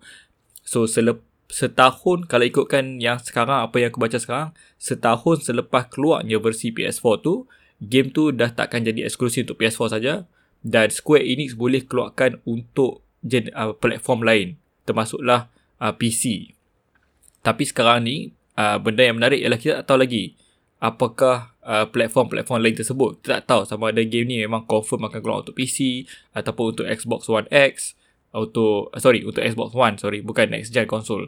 So 0.67 0.83
selep, 0.83 1.23
setahun 1.47 2.27
kalau 2.27 2.43
ikutkan 2.43 2.99
yang 2.99 3.23
sekarang 3.23 3.63
apa 3.63 3.79
yang 3.79 3.95
aku 3.95 4.03
baca 4.03 4.19
sekarang, 4.19 4.51
setahun 4.75 5.47
selepas 5.47 5.87
keluarnya 5.87 6.43
versi 6.43 6.75
PS4 6.75 7.23
tu, 7.23 7.47
game 7.79 8.11
tu 8.11 8.35
dah 8.35 8.51
takkan 8.51 8.83
jadi 8.83 9.07
eksklusif 9.07 9.47
untuk 9.47 9.63
PS4 9.63 9.87
saja 9.87 10.13
dan 10.59 10.91
Square 10.91 11.23
Enix 11.23 11.55
boleh 11.55 11.87
keluarkan 11.87 12.43
untuk 12.43 13.07
jen, 13.23 13.47
uh, 13.55 13.71
platform 13.79 14.27
lain 14.27 14.47
termasuklah 14.83 15.47
uh, 15.79 15.95
PC. 15.95 16.51
Tapi 17.47 17.63
sekarang 17.63 18.03
ni 18.03 18.35
uh, 18.59 18.75
benda 18.75 19.07
yang 19.07 19.15
menarik 19.15 19.39
ialah 19.39 19.55
kita 19.55 19.73
tak 19.79 19.95
tahu 19.95 20.03
lagi 20.03 20.35
apakah 20.77 21.56
uh, 21.67 21.85
platform-platform 21.91 22.63
lain 22.63 22.79
tersebut. 22.79 23.19
Kita 23.21 23.43
tak 23.43 23.45
tahu 23.45 23.61
sama 23.67 23.91
ada 23.91 24.01
game 24.07 24.25
ni 24.25 24.35
memang 24.39 24.63
confirm 24.63 25.11
akan 25.11 25.19
keluar 25.19 25.43
untuk 25.43 25.53
PC 25.53 26.07
ataupun 26.31 26.73
untuk 26.73 26.85
Xbox 26.87 27.27
One 27.27 27.47
X 27.51 27.99
untuk 28.31 28.89
uh, 28.95 28.99
sorry 29.03 29.27
untuk 29.27 29.43
Xbox 29.43 29.75
One 29.75 29.99
sorry 29.99 30.23
bukan 30.23 30.47
next 30.47 30.71
gen 30.71 30.87
console. 30.87 31.27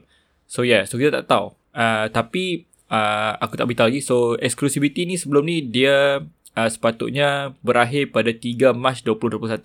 So 0.50 0.64
yeah, 0.64 0.88
so 0.88 0.96
kita 0.96 1.22
tak 1.22 1.28
tahu. 1.30 1.54
Uh, 1.76 2.08
tapi 2.10 2.66
uh, 2.90 3.38
aku 3.38 3.60
tak 3.60 3.68
beritahu 3.70 3.92
lagi. 3.92 4.02
So 4.02 4.40
exclusivity 4.40 5.06
ni 5.06 5.20
sebelum 5.20 5.46
ni 5.46 5.62
dia 5.62 6.24
uh, 6.56 6.70
sepatutnya 6.70 7.54
berakhir 7.62 8.10
pada 8.10 8.34
3 8.34 8.74
Mac 8.74 9.04
2021. 9.06 9.62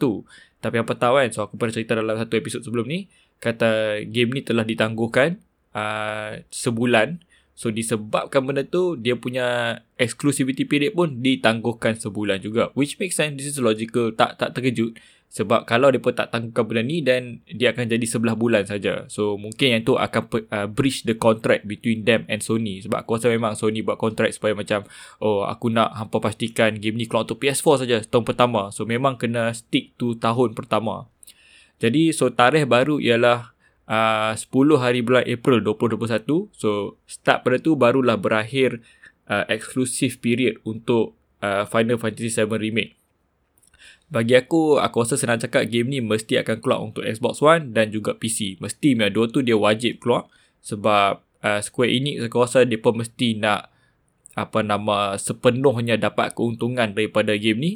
Tapi 0.60 0.76
apa 0.80 0.92
tahu 0.96 1.20
kan, 1.20 1.28
so 1.28 1.44
aku 1.44 1.60
pernah 1.60 1.76
cerita 1.76 1.92
dalam 1.92 2.16
satu 2.16 2.40
episod 2.40 2.64
sebelum 2.64 2.88
ni, 2.88 3.04
kata 3.36 4.00
game 4.08 4.32
ni 4.32 4.40
telah 4.40 4.64
ditangguhkan 4.64 5.36
uh, 5.76 6.40
sebulan 6.48 7.20
So 7.54 7.70
disebabkan 7.70 8.50
benda 8.50 8.66
tu 8.66 8.98
dia 8.98 9.14
punya 9.14 9.78
exclusivity 9.94 10.66
period 10.66 10.98
pun 10.98 11.22
ditangguhkan 11.22 11.94
sebulan 11.94 12.42
juga 12.42 12.74
which 12.74 12.98
makes 12.98 13.14
sense 13.14 13.38
this 13.38 13.46
is 13.46 13.62
logical 13.62 14.10
tak 14.10 14.42
tak 14.42 14.58
terkejut 14.58 14.98
sebab 15.34 15.66
kalau 15.66 15.90
pun 15.98 16.14
tak 16.14 16.30
tangguhkan 16.30 16.62
benda 16.62 16.82
ni 16.86 17.02
dan 17.02 17.42
dia 17.50 17.74
akan 17.74 17.90
jadi 17.90 18.06
sebelah 18.06 18.38
bulan 18.38 18.70
saja. 18.70 19.10
So 19.10 19.34
mungkin 19.34 19.74
yang 19.74 19.82
tu 19.82 19.98
akan 19.98 20.30
uh, 20.30 20.70
breach 20.70 21.02
the 21.02 21.18
contract 21.18 21.66
between 21.66 22.06
them 22.06 22.22
and 22.30 22.38
Sony 22.38 22.78
sebab 22.78 23.02
aku 23.02 23.18
rasa 23.18 23.34
memang 23.34 23.58
Sony 23.58 23.82
buat 23.82 23.98
contract 23.98 24.38
supaya 24.38 24.54
macam 24.54 24.86
oh 25.18 25.42
aku 25.42 25.74
nak 25.74 25.90
hampa 25.98 26.22
pastikan 26.22 26.78
game 26.78 26.94
ni 26.94 27.10
keluar 27.10 27.26
untuk 27.26 27.42
PS4 27.42 27.82
saja 27.82 27.96
tahun 28.06 28.22
pertama. 28.22 28.70
So 28.70 28.86
memang 28.86 29.18
kena 29.18 29.50
stick 29.50 29.98
to 29.98 30.14
tahun 30.22 30.54
pertama. 30.54 31.10
Jadi 31.82 32.14
so 32.14 32.30
tarikh 32.30 32.70
baru 32.70 33.02
ialah 33.02 33.53
uh, 33.88 34.32
10 34.36 34.48
hari 34.80 35.00
bulan 35.04 35.24
April 35.28 35.60
2021. 35.64 36.52
So 36.56 37.00
start 37.04 37.44
pada 37.44 37.60
tu 37.60 37.76
barulah 37.76 38.16
berakhir 38.16 38.80
uh, 39.28 39.44
exclusive 39.48 40.20
period 40.20 40.60
untuk 40.64 41.16
uh, 41.44 41.64
Final 41.68 42.00
Fantasy 42.00 42.32
7 42.32 42.48
Remake. 42.48 42.96
Bagi 44.14 44.36
aku, 44.36 44.78
aku 44.78 44.96
rasa 45.02 45.16
senang 45.16 45.40
cakap 45.40 45.66
game 45.66 45.90
ni 45.90 45.98
mesti 45.98 46.38
akan 46.38 46.60
keluar 46.60 46.80
untuk 46.84 47.02
Xbox 47.02 47.40
One 47.40 47.72
dan 47.72 47.90
juga 47.90 48.14
PC. 48.14 48.60
Mesti, 48.60 48.94
memang 48.94 49.10
dua 49.10 49.26
tu 49.32 49.40
dia 49.40 49.56
wajib 49.56 49.98
keluar. 49.98 50.28
Sebab 50.62 51.24
uh, 51.42 51.60
Square 51.60 51.92
Enix 51.92 52.22
aku 52.24 52.36
rasa 52.44 52.62
dia 52.68 52.78
pun 52.78 53.00
mesti 53.00 53.36
nak 53.36 53.72
apa 54.34 54.66
nama 54.66 55.14
sepenuhnya 55.14 55.98
dapat 55.98 56.36
keuntungan 56.36 56.94
daripada 56.94 57.34
game 57.34 57.58
ni. 57.58 57.72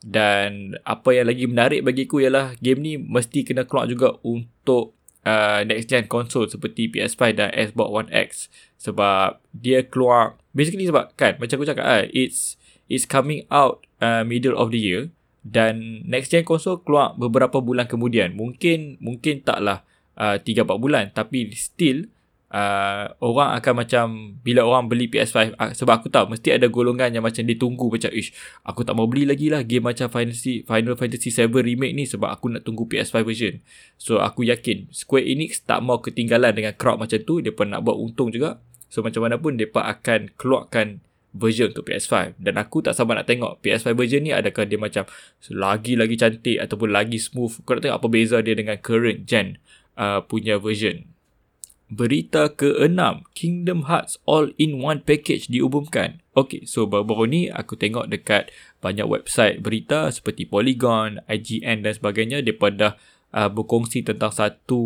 Dan 0.00 0.80
apa 0.80 1.12
yang 1.12 1.28
lagi 1.28 1.44
menarik 1.44 1.84
bagi 1.84 2.08
aku 2.08 2.24
ialah 2.24 2.56
game 2.56 2.80
ni 2.80 2.92
mesti 2.96 3.44
kena 3.44 3.68
keluar 3.68 3.84
juga 3.84 4.16
untuk 4.24 4.96
uh, 5.24 5.60
next 5.66 5.88
gen 5.88 6.06
console 6.08 6.48
seperti 6.48 6.88
PS5 6.92 7.22
dan 7.36 7.50
Xbox 7.52 7.88
One 7.88 8.10
X. 8.12 8.48
Sebab 8.80 9.40
dia 9.52 9.84
keluar 9.84 10.40
basically 10.56 10.88
sebab 10.88 11.12
kan 11.16 11.36
macam 11.36 11.60
aku 11.60 11.68
cakap 11.68 11.84
ah 11.84 12.04
it's 12.10 12.56
it's 12.90 13.04
coming 13.04 13.44
out 13.52 13.84
uh, 14.00 14.24
middle 14.24 14.56
of 14.56 14.72
the 14.72 14.80
year. 14.80 15.02
Dan 15.40 16.04
next 16.04 16.32
gen 16.32 16.44
console 16.44 16.84
keluar 16.84 17.16
beberapa 17.16 17.64
bulan 17.64 17.88
kemudian. 17.88 18.36
Mungkin 18.36 19.00
mungkin 19.00 19.40
taklah 19.40 19.84
uh, 20.20 20.36
3 20.36 20.68
4 20.68 20.76
bulan. 20.76 21.04
Tapi 21.16 21.48
still 21.56 22.12
uh, 22.50 23.14
orang 23.22 23.56
akan 23.58 23.74
macam 23.74 24.04
bila 24.42 24.66
orang 24.66 24.90
beli 24.90 25.06
PS5 25.06 25.54
uh, 25.56 25.72
sebab 25.72 26.02
aku 26.02 26.08
tahu 26.10 26.34
mesti 26.34 26.54
ada 26.54 26.66
golongan 26.66 27.14
yang 27.14 27.24
macam 27.24 27.46
dia 27.46 27.56
tunggu 27.56 27.86
macam 27.88 28.10
ish 28.10 28.34
aku 28.66 28.82
tak 28.82 28.94
mau 28.98 29.06
beli 29.06 29.24
lagi 29.24 29.48
lah 29.48 29.62
game 29.62 29.86
macam 29.86 30.10
Final 30.10 30.34
Fantasy, 30.34 30.66
Final 30.66 30.94
Fantasy 30.98 31.30
7 31.30 31.50
remake 31.50 31.94
ni 31.94 32.04
sebab 32.06 32.28
aku 32.30 32.50
nak 32.50 32.62
tunggu 32.66 32.86
PS5 32.86 33.22
version. 33.22 33.54
So 33.96 34.18
aku 34.18 34.46
yakin 34.46 34.90
Square 34.90 35.26
Enix 35.26 35.62
tak 35.62 35.80
mau 35.82 36.02
ketinggalan 36.02 36.54
dengan 36.54 36.74
crowd 36.74 36.98
macam 36.98 37.18
tu. 37.22 37.38
Dia 37.42 37.54
pun 37.54 37.70
nak 37.70 37.86
buat 37.86 37.96
untung 37.96 38.34
juga. 38.34 38.58
So 38.90 39.06
macam 39.06 39.22
mana 39.22 39.38
pun 39.38 39.54
mereka 39.54 39.86
akan 39.86 40.34
keluarkan 40.34 41.02
version 41.30 41.70
untuk 41.70 41.86
PS5 41.86 42.42
dan 42.42 42.58
aku 42.58 42.82
tak 42.82 42.98
sabar 42.98 43.22
nak 43.22 43.30
tengok 43.30 43.62
PS5 43.62 43.94
version 43.94 44.22
ni 44.26 44.34
adakah 44.34 44.66
dia 44.66 44.82
macam 44.82 45.06
lagi-lagi 45.46 46.18
cantik 46.18 46.58
ataupun 46.58 46.90
lagi 46.90 47.22
smooth. 47.22 47.62
Kau 47.62 47.78
nak 47.78 47.86
tengok 47.86 47.98
apa 48.02 48.08
beza 48.10 48.38
dia 48.42 48.54
dengan 48.58 48.74
current 48.82 49.26
gen 49.26 49.62
uh, 49.94 50.22
punya 50.26 50.58
version 50.58 51.09
Berita 51.90 52.46
ke-6, 52.54 53.26
Kingdom 53.34 53.90
Hearts 53.90 54.22
All-in-One 54.22 55.02
Package 55.02 55.50
diumumkan. 55.50 56.22
Okay, 56.38 56.62
so 56.62 56.86
baru-baru 56.86 57.26
ni 57.26 57.42
aku 57.50 57.74
tengok 57.74 58.06
dekat 58.06 58.54
banyak 58.78 59.10
website 59.10 59.58
berita 59.58 60.06
seperti 60.14 60.46
Polygon, 60.46 61.18
IGN 61.26 61.82
dan 61.82 61.90
sebagainya. 61.90 62.46
Dia 62.46 62.54
dah 62.54 62.94
uh, 63.34 63.50
berkongsi 63.50 64.06
tentang 64.06 64.30
satu 64.30 64.80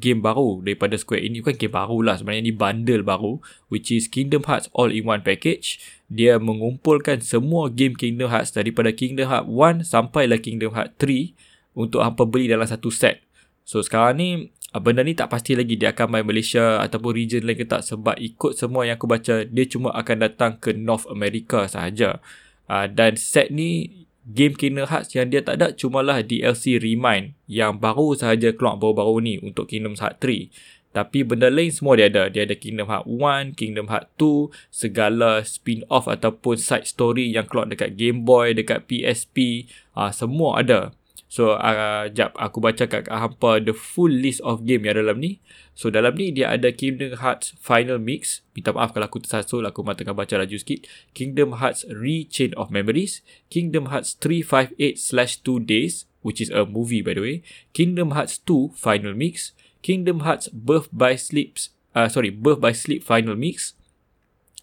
game 0.00 0.24
baru 0.24 0.64
daripada 0.64 0.96
Square 0.96 1.28
ini. 1.28 1.44
Bukan 1.44 1.60
game 1.60 1.76
baru 1.76 2.00
lah, 2.00 2.16
sebenarnya 2.16 2.48
ni 2.48 2.56
bundle 2.56 3.04
baru. 3.04 3.36
Which 3.68 3.92
is 3.92 4.08
Kingdom 4.08 4.48
Hearts 4.48 4.72
All-in-One 4.72 5.28
Package. 5.28 5.76
Dia 6.08 6.40
mengumpulkan 6.40 7.20
semua 7.20 7.68
game 7.68 7.92
Kingdom 7.92 8.32
Hearts 8.32 8.56
daripada 8.56 8.96
Kingdom 8.96 9.28
Hearts 9.28 9.84
1 9.84 9.84
sampai 9.84 10.24
lah 10.24 10.40
Kingdom 10.40 10.72
Hearts 10.72 10.96
3 11.04 11.36
untuk 11.76 12.00
hampa 12.00 12.24
beli 12.24 12.48
dalam 12.48 12.64
satu 12.64 12.88
set. 12.88 13.20
So 13.66 13.82
sekarang 13.82 14.22
ni 14.22 14.30
benda 14.74 15.00
ni 15.06 15.14
tak 15.14 15.30
pasti 15.30 15.54
lagi 15.54 15.78
dia 15.78 15.94
akan 15.94 16.06
main 16.10 16.26
Malaysia 16.26 16.82
ataupun 16.82 17.14
region 17.16 17.46
lain 17.46 17.56
ke 17.56 17.64
tak 17.64 17.86
sebab 17.86 18.18
ikut 18.18 18.58
semua 18.58 18.84
yang 18.84 18.98
aku 18.98 19.08
baca 19.08 19.46
dia 19.46 19.64
cuma 19.70 19.94
akan 19.94 20.16
datang 20.20 20.52
ke 20.58 20.74
North 20.74 21.06
America 21.08 21.64
sahaja. 21.70 22.18
Uh, 22.66 22.90
dan 22.90 23.14
set 23.14 23.54
ni 23.54 24.04
game 24.26 24.58
Kingdom 24.58 24.90
Hearts 24.90 25.14
yang 25.14 25.30
dia 25.30 25.38
tak 25.38 25.62
ada 25.62 25.70
cumalah 25.70 26.18
DLC 26.26 26.82
Remind 26.82 27.38
yang 27.46 27.78
baru 27.78 28.18
sahaja 28.18 28.50
keluar 28.50 28.74
baru-baru 28.74 29.22
ni 29.22 29.34
untuk 29.38 29.70
Kingdom 29.70 29.94
Hearts 29.94 30.18
3. 30.18 30.50
Tapi 30.90 31.28
benda 31.28 31.52
lain 31.52 31.68
semua 31.68 32.00
dia 32.00 32.08
ada. 32.08 32.32
Dia 32.32 32.48
ada 32.48 32.56
Kingdom 32.56 32.88
Hearts 32.88 33.04
1, 33.04 33.52
Kingdom 33.52 33.86
Hearts 33.92 34.08
2, 34.16 34.48
segala 34.72 35.44
spin-off 35.44 36.08
ataupun 36.08 36.56
side 36.56 36.88
story 36.88 37.36
yang 37.36 37.44
keluar 37.44 37.68
dekat 37.68 38.00
Game 38.00 38.24
Boy, 38.24 38.56
dekat 38.56 38.88
PSP, 38.88 39.68
uh, 39.92 40.08
semua 40.08 40.64
ada. 40.64 40.95
So, 41.36 41.52
uh, 41.60 42.08
jap, 42.16 42.32
aku 42.40 42.64
baca 42.64 42.88
kat 42.88 43.12
hampa 43.12 43.60
the 43.60 43.76
full 43.76 44.08
list 44.08 44.40
of 44.40 44.64
game 44.64 44.88
yang 44.88 44.96
dalam 44.96 45.20
ni. 45.20 45.44
So, 45.76 45.92
dalam 45.92 46.16
ni 46.16 46.32
dia 46.32 46.48
ada 46.48 46.72
Kingdom 46.72 47.20
Hearts 47.20 47.52
Final 47.60 48.00
Mix. 48.00 48.40
Minta 48.56 48.72
maaf 48.72 48.96
kalau 48.96 49.04
aku 49.04 49.20
tersasul, 49.20 49.68
aku 49.68 49.84
mahu 49.84 50.00
tengah 50.00 50.16
baca 50.16 50.40
laju 50.40 50.56
sikit. 50.56 50.88
Kingdom 51.12 51.60
Hearts 51.60 51.84
Re-Chain 51.92 52.56
of 52.56 52.72
Memories. 52.72 53.20
Kingdom 53.52 53.92
Hearts 53.92 54.16
358 54.16 54.96
slash 54.96 55.44
2 55.44 55.60
Days, 55.68 56.08
which 56.24 56.40
is 56.40 56.48
a 56.48 56.64
movie 56.64 57.04
by 57.04 57.12
the 57.12 57.20
way. 57.20 57.36
Kingdom 57.76 58.16
Hearts 58.16 58.40
2 58.40 58.72
Final 58.72 59.12
Mix. 59.12 59.52
Kingdom 59.84 60.24
Hearts 60.24 60.48
Birth 60.48 60.88
by 60.88 61.20
Sleeps, 61.20 61.76
uh, 61.92 62.08
sorry, 62.08 62.32
Birth 62.32 62.64
by 62.64 62.72
Sleep 62.72 63.04
Final 63.04 63.36
Mix. 63.36 63.76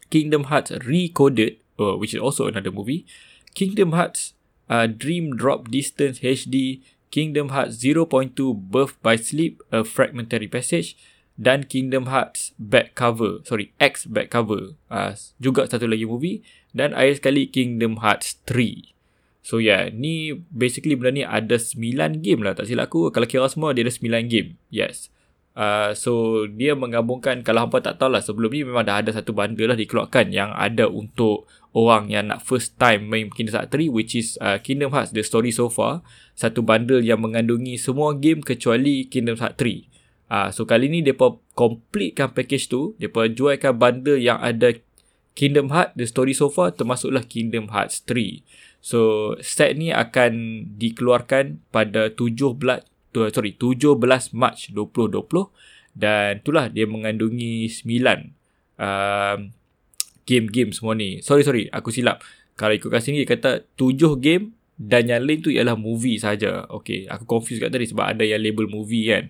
Kingdom 0.10 0.50
Hearts 0.50 0.74
Recoded, 0.82 1.62
uh, 1.78 2.02
which 2.02 2.18
is 2.18 2.20
also 2.20 2.50
another 2.50 2.74
movie. 2.74 3.06
Kingdom 3.54 3.94
Hearts 3.94 4.34
uh, 4.70 4.88
Dream 4.88 5.36
Drop 5.36 5.72
Distance 5.72 6.20
HD, 6.20 6.84
Kingdom 7.14 7.54
Hearts 7.54 7.78
0.2 7.78 8.34
Birth 8.58 8.98
by 9.06 9.16
Sleep, 9.16 9.62
A 9.70 9.86
Fragmentary 9.86 10.50
Passage 10.50 10.98
dan 11.38 11.66
Kingdom 11.66 12.10
Hearts 12.10 12.54
back 12.62 12.94
cover, 12.94 13.42
sorry, 13.46 13.74
X 13.82 14.06
back 14.06 14.30
cover. 14.30 14.78
Uh, 14.90 15.18
juga 15.42 15.66
satu 15.66 15.90
lagi 15.90 16.06
movie 16.06 16.42
dan 16.74 16.94
akhir 16.94 17.22
sekali 17.22 17.50
Kingdom 17.50 18.02
Hearts 18.02 18.42
3. 18.50 18.94
So 19.44 19.60
yeah, 19.60 19.92
ni 19.92 20.32
basically 20.50 20.96
benda 20.96 21.12
ni 21.12 21.24
ada 21.28 21.60
9 21.60 22.24
game 22.24 22.42
lah 22.42 22.56
tak 22.56 22.66
silap 22.66 22.88
aku. 22.90 23.12
Kalau 23.12 23.28
kira 23.28 23.46
semua 23.52 23.76
dia 23.76 23.84
ada 23.84 23.94
9 23.94 24.32
game. 24.32 24.56
Yes. 24.72 25.13
Uh, 25.54 25.94
so 25.94 26.44
dia 26.50 26.74
menggabungkan 26.74 27.46
kalau 27.46 27.70
hampa 27.70 27.78
tak 27.78 28.02
tahu 28.02 28.18
lah 28.18 28.26
sebelum 28.26 28.50
ni 28.50 28.66
memang 28.66 28.90
dah 28.90 29.06
ada 29.06 29.14
satu 29.14 29.38
bundle 29.38 29.70
lah 29.70 29.78
dikeluarkan 29.78 30.34
yang 30.34 30.50
ada 30.50 30.90
untuk 30.90 31.46
orang 31.78 32.10
yang 32.10 32.34
nak 32.34 32.42
first 32.42 32.74
time 32.82 33.06
main 33.06 33.30
Kingdom 33.30 33.62
Hearts 33.62 33.70
3 33.70 33.86
which 33.94 34.18
is 34.18 34.34
uh, 34.42 34.58
Kingdom 34.58 34.90
Hearts 34.90 35.14
The 35.14 35.22
Story 35.22 35.54
So 35.54 35.70
Far. 35.70 36.02
Satu 36.34 36.66
bundle 36.66 37.06
yang 37.06 37.22
mengandungi 37.22 37.78
semua 37.78 38.18
game 38.18 38.42
kecuali 38.42 39.06
Kingdom 39.06 39.38
Hearts 39.38 39.62
3 39.62 40.34
uh, 40.34 40.50
so 40.50 40.66
kali 40.66 40.90
ni 40.90 41.06
mereka 41.06 41.38
completekan 41.54 42.34
package 42.34 42.74
tu. 42.74 42.98
Mereka 42.98 43.38
jualkan 43.38 43.78
bundle 43.78 44.18
yang 44.18 44.42
ada 44.42 44.74
Kingdom 45.38 45.70
Hearts 45.70 45.94
The 45.94 46.10
Story 46.10 46.34
So 46.34 46.50
Far 46.50 46.74
termasuklah 46.74 47.30
Kingdom 47.30 47.70
Hearts 47.70 48.02
3 48.10 48.42
so 48.84 49.32
set 49.40 49.80
ni 49.80 49.96
akan 49.96 50.66
dikeluarkan 50.82 51.64
pada 51.72 52.12
17 52.12 52.58
sorry 53.30 53.54
17 53.56 53.98
Mac 54.34 54.58
2020 54.58 55.22
dan 55.94 56.42
itulah 56.42 56.68
dia 56.74 56.90
mengandungi 56.90 57.70
9 57.70 57.86
uh, 58.82 59.38
game-game 60.26 60.72
semua 60.74 60.98
ni. 60.98 61.22
Sorry 61.22 61.46
sorry 61.46 61.70
aku 61.70 61.94
silap. 61.94 62.26
Kalau 62.58 62.74
ikut 62.74 62.90
kat 62.90 63.02
sini 63.02 63.24
dia 63.24 63.30
kata 63.30 63.66
7 63.78 64.18
game 64.18 64.58
dan 64.78 65.06
yang 65.06 65.22
lain 65.22 65.46
tu 65.46 65.54
ialah 65.54 65.78
movie 65.78 66.18
saja. 66.18 66.66
Okay, 66.70 67.06
aku 67.06 67.30
confuse 67.30 67.62
kat 67.62 67.70
tadi 67.70 67.86
sebab 67.86 68.18
ada 68.18 68.26
yang 68.26 68.42
label 68.42 68.66
movie 68.66 69.10
kan. 69.14 69.30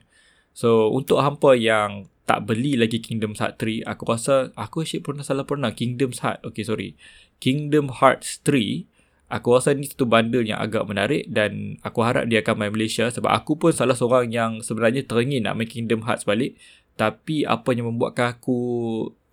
So 0.55 0.91
untuk 0.93 1.19
hampa 1.19 1.57
yang 1.57 2.07
tak 2.23 2.47
beli 2.47 2.79
lagi 2.79 3.03
Kingdom 3.03 3.35
Hearts 3.35 3.59
3, 3.59 3.83
aku 3.83 4.03
rasa 4.07 4.35
aku 4.55 4.87
asyik 4.87 5.03
pernah 5.03 5.27
salah 5.27 5.43
pernah 5.43 5.75
Kingdom 5.75 6.15
Hearts. 6.15 6.39
Okay, 6.47 6.63
sorry. 6.63 6.95
Kingdom 7.43 7.91
Hearts 7.91 8.39
3 8.47 8.87
Aku 9.33 9.57
rasa 9.57 9.73
ni 9.73 9.89
satu 9.89 10.05
bundle 10.05 10.45
yang 10.45 10.61
agak 10.61 10.85
menarik 10.85 11.25
dan 11.25 11.81
aku 11.81 12.05
harap 12.05 12.29
dia 12.29 12.45
akan 12.45 12.53
main 12.53 12.69
Malaysia 12.69 13.09
sebab 13.09 13.33
aku 13.33 13.57
pun 13.57 13.73
salah 13.73 13.97
seorang 13.97 14.29
yang 14.29 14.61
sebenarnya 14.61 15.01
teringin 15.09 15.49
nak 15.49 15.57
main 15.57 15.65
Kingdom 15.65 16.05
Hearts 16.05 16.29
balik. 16.29 16.53
Tapi 16.93 17.41
apa 17.41 17.73
yang 17.73 17.89
membuatkan 17.89 18.37
aku 18.37 18.61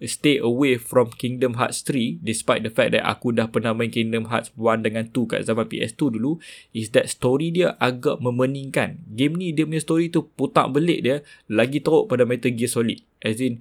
stay 0.00 0.40
away 0.40 0.80
from 0.80 1.12
Kingdom 1.12 1.60
Hearts 1.60 1.84
3 1.84 2.24
despite 2.24 2.64
the 2.64 2.72
fact 2.72 2.96
that 2.96 3.04
aku 3.04 3.36
dah 3.36 3.52
pernah 3.52 3.76
main 3.76 3.92
Kingdom 3.92 4.32
Hearts 4.32 4.48
1 4.56 4.80
dengan 4.80 5.04
2 5.12 5.12
kat 5.28 5.40
zaman 5.44 5.68
PS2 5.68 6.16
dulu 6.16 6.40
is 6.72 6.96
that 6.96 7.12
story 7.12 7.52
dia 7.52 7.76
agak 7.76 8.24
memeningkan. 8.24 9.04
Game 9.12 9.36
ni 9.36 9.52
dia 9.52 9.68
punya 9.68 9.84
story 9.84 10.08
tu 10.08 10.24
putak 10.32 10.72
belik 10.72 11.04
dia 11.04 11.20
lagi 11.52 11.84
teruk 11.84 12.08
pada 12.08 12.24
Metal 12.24 12.48
Gear 12.48 12.72
Solid. 12.72 13.04
As 13.20 13.36
in 13.36 13.60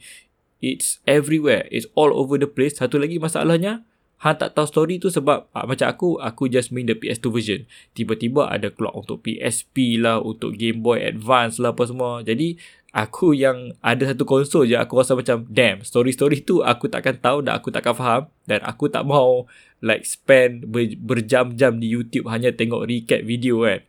it's 0.63 1.03
everywhere. 1.03 1.67
It's 1.67 1.91
all 1.99 2.15
over 2.15 2.39
the 2.39 2.47
place. 2.47 2.79
Satu 2.79 2.95
lagi 2.95 3.19
masalahnya 3.19 3.83
Han 4.19 4.35
tak 4.35 4.51
tahu 4.51 4.67
story 4.67 4.99
tu 4.99 5.07
sebab 5.07 5.47
ah, 5.55 5.63
macam 5.63 5.87
aku, 5.87 6.19
aku 6.19 6.51
just 6.51 6.75
main 6.75 6.83
the 6.83 6.91
PS2 6.91 7.25
version. 7.31 7.61
Tiba-tiba 7.95 8.51
ada 8.51 8.67
keluar 8.67 8.91
untuk 8.99 9.23
PSP 9.23 9.95
lah, 9.95 10.19
untuk 10.19 10.59
Game 10.59 10.83
Boy 10.83 11.07
Advance 11.07 11.55
lah 11.55 11.71
apa 11.71 11.87
semua. 11.87 12.19
Jadi, 12.19 12.59
aku 12.91 13.31
yang 13.31 13.71
ada 13.79 14.11
satu 14.11 14.27
konsol 14.27 14.67
je, 14.67 14.75
aku 14.75 14.99
rasa 14.99 15.15
macam, 15.15 15.47
damn, 15.47 15.87
story-story 15.87 16.43
tu 16.43 16.59
aku 16.59 16.91
takkan 16.91 17.15
tahu 17.15 17.47
dan 17.47 17.55
aku 17.55 17.71
takkan 17.71 17.95
faham. 17.95 18.27
Dan 18.43 18.59
aku 18.67 18.91
tak 18.91 19.07
mau 19.07 19.47
like 19.79 20.03
spend 20.03 20.67
ber- 20.67 20.99
berjam-jam 20.99 21.79
di 21.79 21.87
YouTube 21.87 22.27
hanya 22.27 22.51
tengok 22.51 22.91
recap 22.91 23.23
video 23.23 23.63
kan. 23.63 23.87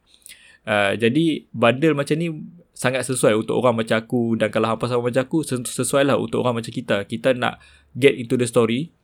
Uh, 0.63 0.93
jadi, 0.95 1.43
bundle 1.51 1.99
macam 1.99 2.15
ni 2.15 2.31
sangat 2.71 3.03
sesuai 3.03 3.35
untuk 3.35 3.59
orang 3.59 3.83
macam 3.83 3.99
aku 3.99 4.39
dan 4.39 4.55
kalau 4.55 4.71
hampa 4.71 4.87
sama 4.87 5.11
macam 5.11 5.27
aku, 5.27 5.43
sesuai 5.43 6.07
lah 6.07 6.15
untuk 6.23 6.47
orang 6.47 6.63
macam 6.63 6.71
kita. 6.71 7.03
Kita 7.11 7.35
nak 7.35 7.59
get 7.99 8.15
into 8.15 8.39
the 8.39 8.47
story, 8.47 8.95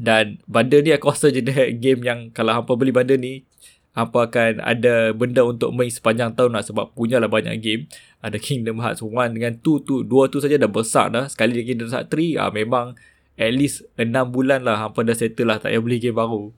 dan 0.00 0.40
bundle 0.48 0.80
ni 0.80 0.96
aku 0.96 1.12
rasa 1.12 1.28
je 1.28 1.44
game 1.84 2.00
yang 2.00 2.32
kalau 2.32 2.56
hampa 2.56 2.72
beli 2.72 2.88
bundle 2.88 3.20
ni 3.20 3.44
hampa 3.92 4.32
akan 4.32 4.64
ada 4.64 5.12
benda 5.12 5.44
untuk 5.44 5.76
main 5.76 5.92
sepanjang 5.92 6.32
tahun 6.32 6.56
lah. 6.56 6.64
Sebab 6.64 6.96
punyalah 6.96 7.28
banyak 7.28 7.60
game. 7.60 7.84
Ada 8.24 8.40
Kingdom 8.46 8.80
Hearts 8.80 9.04
1 9.04 9.36
dengan 9.36 9.52
2 9.60 9.60
tu 9.60 10.00
2 10.00 10.32
tu 10.32 10.40
saja 10.40 10.56
dah 10.56 10.72
besar 10.72 11.12
dah. 11.12 11.28
Sekali 11.28 11.60
lagi 11.60 11.76
Kingdom 11.76 11.92
Hearts 11.92 12.08
3 12.08 12.40
ah, 12.40 12.48
memang 12.48 12.96
at 13.36 13.52
least 13.52 13.84
6 14.00 14.08
bulan 14.32 14.64
lah 14.64 14.88
hampa 14.88 15.04
dah 15.04 15.16
settle 15.16 15.52
lah 15.52 15.60
tak 15.60 15.76
payah 15.76 15.84
beli 15.84 16.00
game 16.00 16.16
baru. 16.16 16.56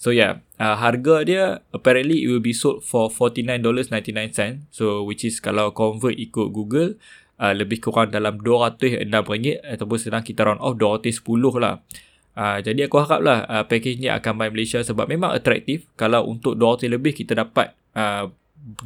So 0.00 0.10
yeah 0.10 0.42
uh, 0.58 0.74
harga 0.80 1.22
dia 1.22 1.44
apparently 1.70 2.24
it 2.24 2.28
will 2.32 2.42
be 2.42 2.56
sold 2.56 2.80
for 2.80 3.12
$49.99 3.12 4.72
so 4.72 5.04
which 5.04 5.28
is 5.28 5.44
kalau 5.44 5.76
convert 5.76 6.16
ikut 6.16 6.56
Google 6.56 6.96
uh, 7.36 7.52
lebih 7.52 7.84
kurang 7.84 8.08
dalam 8.08 8.40
RM206 8.40 9.60
ataupun 9.60 9.98
sedang 10.00 10.24
kita 10.24 10.48
round 10.48 10.64
off 10.64 10.80
$210 10.80 11.20
lah 11.60 11.84
Uh, 12.30 12.62
jadi 12.62 12.86
aku 12.86 13.02
harap 13.02 13.20
lah 13.20 13.42
uh, 13.50 13.64
package 13.66 13.98
ni 13.98 14.06
akan 14.06 14.32
main 14.38 14.52
Malaysia 14.54 14.80
sebab 14.80 15.10
memang 15.10 15.34
atraktif. 15.34 15.90
Kalau 15.98 16.26
untuk 16.30 16.54
200 16.54 16.86
lebih 16.86 17.12
kita 17.12 17.34
dapat 17.34 17.74
uh, 17.98 18.30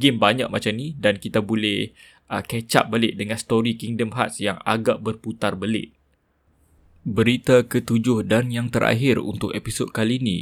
game 0.01 0.17
banyak 0.17 0.49
macam 0.49 0.73
ni 0.73 0.97
dan 0.97 1.21
kita 1.21 1.43
boleh 1.45 1.93
uh, 2.31 2.41
catch 2.41 2.73
up 2.79 2.89
balik 2.89 3.15
dengan 3.15 3.37
story 3.37 3.77
Kingdom 3.77 4.15
Hearts 4.17 4.41
yang 4.41 4.57
agak 4.65 5.01
berputar 5.01 5.53
belik. 5.53 5.93
Berita 7.05 7.61
ketujuh 7.61 8.25
dan 8.25 8.49
yang 8.49 8.73
terakhir 8.73 9.21
untuk 9.21 9.53
episod 9.53 9.93
kali 9.93 10.17
ni. 10.17 10.39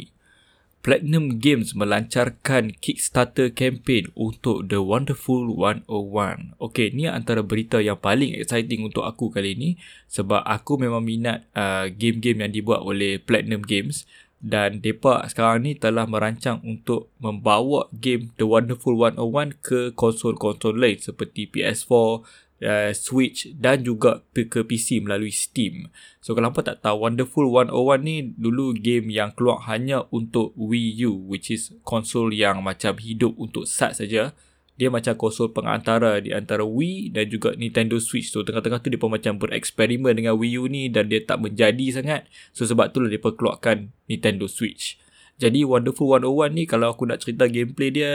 Platinum 0.83 1.39
Games 1.39 1.71
melancarkan 1.79 2.75
Kickstarter 2.75 3.55
campaign 3.55 4.11
untuk 4.19 4.67
The 4.67 4.83
Wonderful 4.83 5.55
101. 5.55 6.59
Okay, 6.59 6.91
ni 6.91 7.07
antara 7.07 7.39
berita 7.39 7.79
yang 7.79 7.95
paling 7.95 8.35
exciting 8.35 8.83
untuk 8.83 9.07
aku 9.07 9.31
kali 9.31 9.55
ni 9.55 9.69
sebab 10.11 10.43
aku 10.43 10.75
memang 10.75 10.99
minat 10.99 11.47
uh, 11.55 11.87
game-game 11.87 12.43
yang 12.43 12.51
dibuat 12.51 12.83
oleh 12.83 13.15
Platinum 13.15 13.63
Games 13.63 14.03
dan 14.43 14.83
depa 14.83 15.23
sekarang 15.31 15.63
ni 15.63 15.71
telah 15.79 16.03
merancang 16.03 16.59
untuk 16.67 17.07
membawa 17.15 17.87
game 17.95 18.35
The 18.35 18.43
Wonderful 18.43 18.99
101 18.99 19.63
ke 19.63 19.95
konsol-konsol 19.95 20.75
lain 20.75 20.99
seperti 20.99 21.47
PS4, 21.47 22.27
uh, 22.63 22.91
Switch 22.95 23.51
dan 23.53 23.83
juga 23.83 24.23
ke 24.31 24.63
PC 24.63 25.03
melalui 25.03 25.29
Steam. 25.29 25.91
So 26.23 26.33
kalau 26.33 26.49
hampa 26.49 26.63
tak 26.63 26.81
tahu 26.81 27.03
Wonderful 27.05 27.51
101 27.51 28.01
ni 28.01 28.15
dulu 28.33 28.73
game 28.73 29.11
yang 29.11 29.35
keluar 29.35 29.67
hanya 29.67 30.07
untuk 30.09 30.55
Wii 30.55 31.03
U 31.05 31.27
which 31.27 31.51
is 31.51 31.75
konsol 31.83 32.31
yang 32.31 32.63
macam 32.63 32.95
hidup 32.97 33.35
untuk 33.35 33.67
sat 33.67 33.99
saja. 33.99 34.31
Dia 34.73 34.89
macam 34.89 35.13
konsol 35.13 35.53
pengantara 35.53 36.17
di 36.17 36.33
antara 36.33 36.65
Wii 36.65 37.13
dan 37.13 37.29
juga 37.29 37.53
Nintendo 37.53 38.01
Switch. 38.01 38.33
So 38.33 38.41
tengah-tengah 38.41 38.81
tu 38.81 38.89
dia 38.89 38.97
macam 38.97 39.37
bereksperimen 39.37 40.17
dengan 40.17 40.33
Wii 40.33 40.57
U 40.57 40.65
ni 40.65 40.89
dan 40.89 41.13
dia 41.13 41.21
tak 41.21 41.45
menjadi 41.45 42.01
sangat. 42.01 42.25
So 42.57 42.65
sebab 42.65 42.89
tu 42.89 43.05
lah 43.05 43.13
dia 43.13 43.21
keluarkan 43.21 43.93
Nintendo 44.09 44.49
Switch. 44.49 44.97
Jadi 45.37 45.65
Wonderful 45.65 46.09
101 46.09 46.53
ni 46.57 46.63
kalau 46.69 46.93
aku 46.93 47.09
nak 47.09 47.21
cerita 47.21 47.49
gameplay 47.49 47.89
dia 47.89 48.11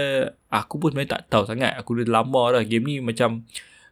aku 0.50 0.78
pun 0.78 0.94
sebenarnya 0.94 1.18
tak 1.18 1.22
tahu 1.30 1.44
sangat. 1.46 1.74
Aku 1.78 1.98
dah 1.98 2.22
lama 2.22 2.58
dah 2.58 2.62
game 2.66 2.86
ni 2.86 2.96
macam 3.02 3.46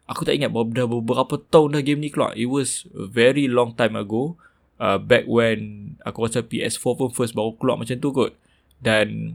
Aku 0.07 0.23
tak 0.23 0.39
ingat 0.39 0.55
dah 0.55 0.87
beberapa 0.87 1.35
tahun 1.51 1.79
dah 1.79 1.83
game 1.83 1.99
ni 1.99 2.15
keluar. 2.15 2.31
It 2.39 2.47
was 2.47 2.87
a 2.95 3.11
very 3.11 3.51
long 3.51 3.75
time 3.75 3.99
ago. 3.99 4.39
Uh, 4.77 5.01
back 5.01 5.25
when 5.27 5.93
aku 6.05 6.29
rasa 6.29 6.45
PS4 6.45 6.85
pun 6.95 7.11
first 7.11 7.35
baru 7.35 7.59
keluar 7.59 7.75
macam 7.75 7.97
tu 7.99 8.15
kot. 8.15 8.39
Dan 8.79 9.35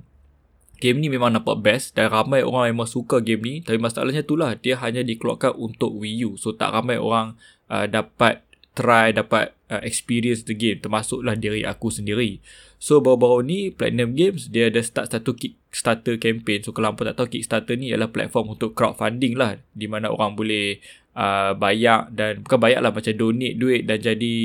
game 0.80 0.98
ni 0.98 1.12
memang 1.12 1.36
nampak 1.36 1.60
best 1.60 1.94
dan 1.94 2.10
ramai 2.10 2.42
orang 2.42 2.72
memang 2.72 2.88
suka 2.88 3.20
game 3.20 3.44
ni. 3.44 3.56
Tapi 3.60 3.76
masalahnya 3.78 4.24
tu 4.24 4.40
lah 4.40 4.56
dia 4.56 4.80
hanya 4.80 5.04
dikeluarkan 5.04 5.60
untuk 5.60 5.92
Wii 5.92 6.24
U. 6.26 6.32
So 6.40 6.56
tak 6.56 6.72
ramai 6.72 6.96
orang 6.96 7.36
uh, 7.68 7.86
dapat 7.92 8.40
try, 8.72 9.12
dapat 9.12 9.52
uh, 9.68 9.84
experience 9.84 10.48
the 10.48 10.56
game. 10.56 10.80
Termasuklah 10.80 11.36
diri 11.36 11.68
aku 11.68 11.92
sendiri. 11.92 12.40
So 12.82 12.98
baru-baru 12.98 13.46
ni 13.46 13.60
Platinum 13.70 14.18
Games 14.18 14.50
dia 14.50 14.74
ada 14.74 14.82
start 14.82 15.14
satu 15.14 15.38
Kickstarter 15.38 16.18
campaign. 16.18 16.66
So 16.66 16.74
kalau 16.74 16.96
hampa 16.96 17.06
tak 17.14 17.22
tahu 17.22 17.28
Kickstarter 17.38 17.78
ni 17.78 17.94
adalah 17.94 18.10
platform 18.10 18.58
untuk 18.58 18.74
crowdfunding 18.74 19.38
lah 19.38 19.62
di 19.78 19.86
mana 19.86 20.10
orang 20.10 20.34
boleh 20.34 20.82
uh, 21.14 21.54
bayar 21.54 22.10
dan 22.10 22.42
bukan 22.42 22.58
bayar 22.58 22.82
lah 22.82 22.90
macam 22.90 23.14
donate 23.14 23.60
duit 23.60 23.86
dan 23.86 24.02
jadi 24.02 24.36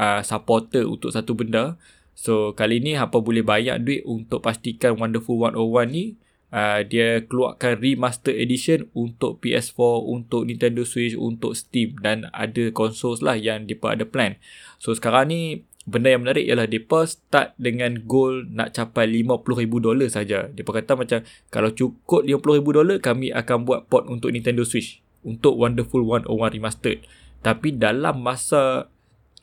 uh, 0.00 0.20
supporter 0.26 0.82
untuk 0.88 1.14
satu 1.14 1.38
benda. 1.38 1.78
So 2.18 2.54
kali 2.58 2.82
ni 2.82 2.98
hampa 2.98 3.22
boleh 3.22 3.46
bayar 3.46 3.78
duit 3.78 4.02
untuk 4.08 4.42
pastikan 4.42 4.98
Wonderful 4.98 5.38
101 5.38 5.94
ni 5.94 6.18
uh, 6.54 6.80
dia 6.86 7.26
keluarkan 7.26 7.82
remaster 7.82 8.30
edition 8.30 8.86
untuk 8.94 9.42
PS4, 9.42 9.76
untuk 10.06 10.46
Nintendo 10.46 10.86
Switch, 10.86 11.18
untuk 11.18 11.58
Steam 11.58 11.98
dan 11.98 12.30
ada 12.30 12.70
consoles 12.70 13.20
lah 13.20 13.34
yang 13.34 13.66
dia 13.66 13.76
ada 13.82 14.06
plan. 14.06 14.38
So 14.78 14.94
sekarang 14.94 15.34
ni 15.34 15.66
benda 15.84 16.08
yang 16.08 16.24
menarik 16.24 16.46
ialah 16.48 16.64
depa 16.64 17.04
start 17.04 17.52
dengan 17.60 18.00
goal 18.08 18.48
nak 18.48 18.72
capai 18.72 19.10
50000 19.10 19.68
dolar 19.82 20.08
saja. 20.08 20.48
Depa 20.48 20.80
kata 20.80 20.94
macam 20.96 21.18
kalau 21.50 21.74
cukup 21.74 22.24
50000 22.24 22.78
dolar 22.80 22.96
kami 23.02 23.34
akan 23.34 23.66
buat 23.66 23.90
port 23.90 24.06
untuk 24.08 24.30
Nintendo 24.32 24.62
Switch 24.64 25.02
untuk 25.26 25.58
Wonderful 25.58 26.06
101 26.06 26.30
Remastered. 26.30 27.04
Tapi 27.44 27.76
dalam 27.76 28.24
masa 28.24 28.88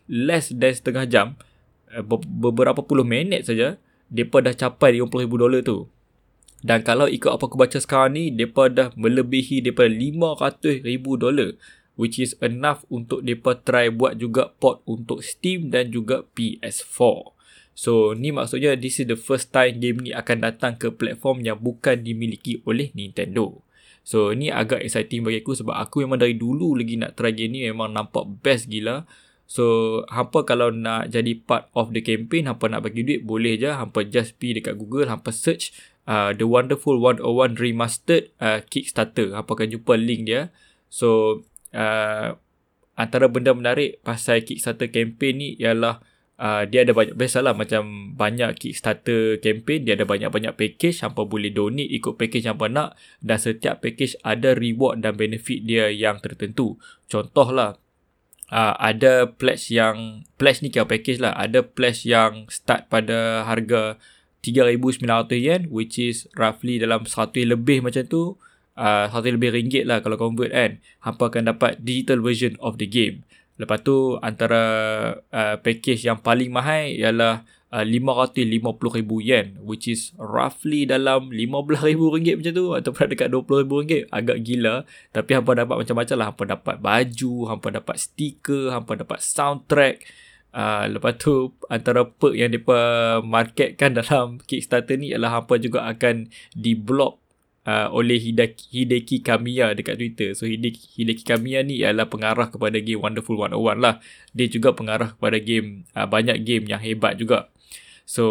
less 0.10 0.50
than 0.50 0.74
setengah 0.74 1.06
jam 1.06 1.28
eh, 1.93 2.02
beberapa 2.26 2.82
puluh 2.82 3.06
minit 3.06 3.45
saja 3.45 3.78
depa 4.10 4.41
dah 4.41 4.58
capai 4.58 4.97
50000 4.97 5.30
dolar 5.30 5.62
tu. 5.62 5.86
Dan 6.62 6.86
kalau 6.86 7.10
ikut 7.10 7.30
apa 7.30 7.50
aku 7.50 7.58
baca 7.58 7.82
sekarang 7.82 8.13
ni, 8.13 8.24
depa 8.30 8.69
dah 8.69 8.93
melebihi 8.93 9.65
daripada 9.65 9.89
500,000 9.89 10.86
dolar 11.17 11.58
which 12.00 12.17
is 12.17 12.34
enough 12.41 12.82
untuk 12.89 13.21
depa 13.21 13.62
try 13.62 13.91
buat 13.91 14.17
juga 14.17 14.50
port 14.58 14.82
untuk 14.89 15.21
Steam 15.21 15.69
dan 15.69 15.91
juga 15.93 16.26
PS4. 16.34 17.38
So 17.78 18.17
ni 18.17 18.34
maksudnya 18.34 18.76
this 18.76 19.00
is 19.00 19.08
the 19.08 19.17
first 19.17 19.54
time 19.54 19.80
game 19.80 20.02
ni 20.04 20.12
akan 20.12 20.43
datang 20.43 20.76
ke 20.82 20.91
platform 20.91 21.45
yang 21.45 21.62
bukan 21.62 22.04
dimiliki 22.04 22.65
oleh 22.67 22.89
Nintendo. 22.97 23.62
So 24.02 24.34
ni 24.34 24.50
agak 24.50 24.82
exciting 24.82 25.21
bagi 25.21 25.45
aku 25.45 25.54
sebab 25.56 25.78
aku 25.78 26.04
memang 26.04 26.19
dari 26.19 26.36
dulu 26.36 26.74
lagi 26.74 26.97
nak 26.97 27.15
try 27.15 27.32
game 27.32 27.54
ni 27.54 27.60
memang 27.69 27.93
nampak 27.93 28.28
best 28.41 28.67
gila. 28.67 29.06
So 29.52 30.00
hampa 30.08 30.47
kalau 30.47 30.71
nak 30.71 31.12
jadi 31.12 31.36
part 31.38 31.67
of 31.76 31.91
the 31.91 32.00
campaign, 32.00 32.47
hampa 32.47 32.71
nak 32.71 32.88
bagi 32.88 33.04
duit 33.04 33.21
boleh 33.21 33.60
je. 33.60 33.69
Hampa 33.69 34.08
just 34.08 34.39
pergi 34.39 34.63
dekat 34.63 34.80
Google, 34.80 35.12
hampa 35.12 35.30
search 35.36 35.76
uh, 36.08 36.32
The 36.34 36.46
Wonderful 36.48 36.98
101 36.98 37.58
Remastered 37.58 38.34
uh, 38.42 38.62
Kickstarter. 38.66 39.34
Hampa 39.36 39.58
akan 39.58 39.70
jumpa 39.78 39.94
link 39.98 40.30
dia. 40.30 40.50
So 40.88 41.42
uh, 41.76 42.38
antara 42.96 43.26
benda 43.32 43.56
menarik 43.56 44.04
pasal 44.06 44.46
Kickstarter 44.46 44.92
campaign 44.94 45.34
ni 45.40 45.50
ialah 45.58 46.04
uh, 46.42 46.64
dia 46.66 46.82
ada 46.84 46.98
banyak 46.98 47.16
biasalah 47.16 47.54
macam 47.54 48.14
banyak 48.18 48.58
Kickstarter 48.58 49.38
campaign 49.38 49.86
dia 49.86 49.94
ada 49.94 50.10
banyak-banyak 50.10 50.58
package 50.58 51.06
hampa 51.06 51.24
boleh 51.24 51.54
donate 51.54 51.90
ikut 51.90 52.18
package 52.18 52.50
yang 52.50 52.58
nak 52.74 52.98
dan 53.22 53.38
setiap 53.38 53.80
package 53.80 54.18
ada 54.26 54.58
reward 54.58 55.06
dan 55.06 55.14
benefit 55.14 55.62
dia 55.66 55.94
yang 55.94 56.18
tertentu 56.20 56.82
contohlah 57.08 57.78
uh, 58.50 58.76
ada 58.82 59.30
pledge 59.30 59.70
yang 59.70 60.26
pledge 60.36 60.66
ni 60.66 60.74
kira 60.74 60.90
package 60.90 61.22
lah 61.22 61.38
ada 61.38 61.62
pledge 61.62 62.10
yang 62.10 62.50
start 62.50 62.90
pada 62.90 63.46
harga 63.46 64.02
3900 64.41 65.38
yen 65.38 65.62
which 65.69 66.01
is 66.01 66.25
roughly 66.34 66.82
dalam 66.82 67.06
100 67.06 67.45
lebih 67.45 67.86
macam 67.86 68.04
tu 68.10 68.41
uh, 68.77 69.06
satu 69.10 69.27
lebih 69.30 69.54
ringgit 69.54 69.84
lah 69.88 69.99
kalau 70.01 70.17
convert 70.17 70.51
kan. 70.54 70.82
Hampa 71.04 71.30
akan 71.32 71.54
dapat 71.54 71.82
digital 71.82 72.21
version 72.23 72.58
of 72.62 72.82
the 72.82 72.88
game. 72.88 73.25
Lepas 73.62 73.86
tu 73.86 74.17
antara 74.25 74.63
uh, 75.30 75.56
package 75.62 76.10
yang 76.10 76.17
paling 76.17 76.49
mahal 76.49 76.89
ialah 76.89 77.45
uh, 77.69 77.86
550,000 77.86 79.06
yen 79.21 79.47
which 79.62 79.86
is 79.86 80.17
roughly 80.17 80.89
dalam 80.89 81.30
15,000 81.30 81.93
ringgit 81.93 82.36
macam 82.41 82.54
tu 82.58 82.65
ataupun 82.73 83.06
dekat 83.13 83.30
20,000 83.30 83.82
ringgit. 83.86 84.04
Agak 84.10 84.38
gila 84.41 84.75
tapi 85.13 85.32
hampa 85.38 85.51
dapat 85.54 85.75
macam-macam 85.86 86.15
lah. 86.17 86.27
Hampa 86.34 86.43
dapat 86.58 86.75
baju 86.82 87.34
hampa 87.54 87.67
dapat 87.69 87.95
stiker 88.01 88.73
hampa 88.73 88.97
dapat 88.97 89.19
soundtrack 89.21 90.01
uh, 90.56 90.86
lepas 90.88 91.18
tu 91.18 91.56
antara 91.68 92.08
perk 92.08 92.36
yang 92.36 92.52
mereka 92.52 92.80
marketkan 93.24 93.92
dalam 93.98 94.38
Kickstarter 94.48 94.96
ni 95.00 95.12
ialah 95.12 95.42
hampa 95.42 95.58
juga 95.58 95.88
akan 95.88 96.32
di 96.56 96.76
block 96.76 97.20
uh, 97.66 97.88
oleh 97.92 98.18
Hideki, 98.20 98.66
Hideki 98.72 99.18
Kamiya 99.24 99.74
dekat 99.74 99.98
Twitter. 99.98 100.30
So 100.38 100.48
Hideki, 100.48 101.02
Hideki 101.02 101.24
Kamiya 101.26 101.66
ni 101.66 101.82
ialah 101.82 102.08
pengarah 102.08 102.50
kepada 102.50 102.78
game 102.80 103.02
Wonderful 103.02 103.38
101 103.38 103.82
lah. 103.82 104.00
Dia 104.36 104.48
juga 104.48 104.76
pengarah 104.76 105.16
kepada 105.16 105.38
game 105.42 105.88
uh, 105.96 106.08
banyak 106.08 106.44
game 106.44 106.66
yang 106.70 106.82
hebat 106.82 107.18
juga. 107.18 107.50
So 108.06 108.26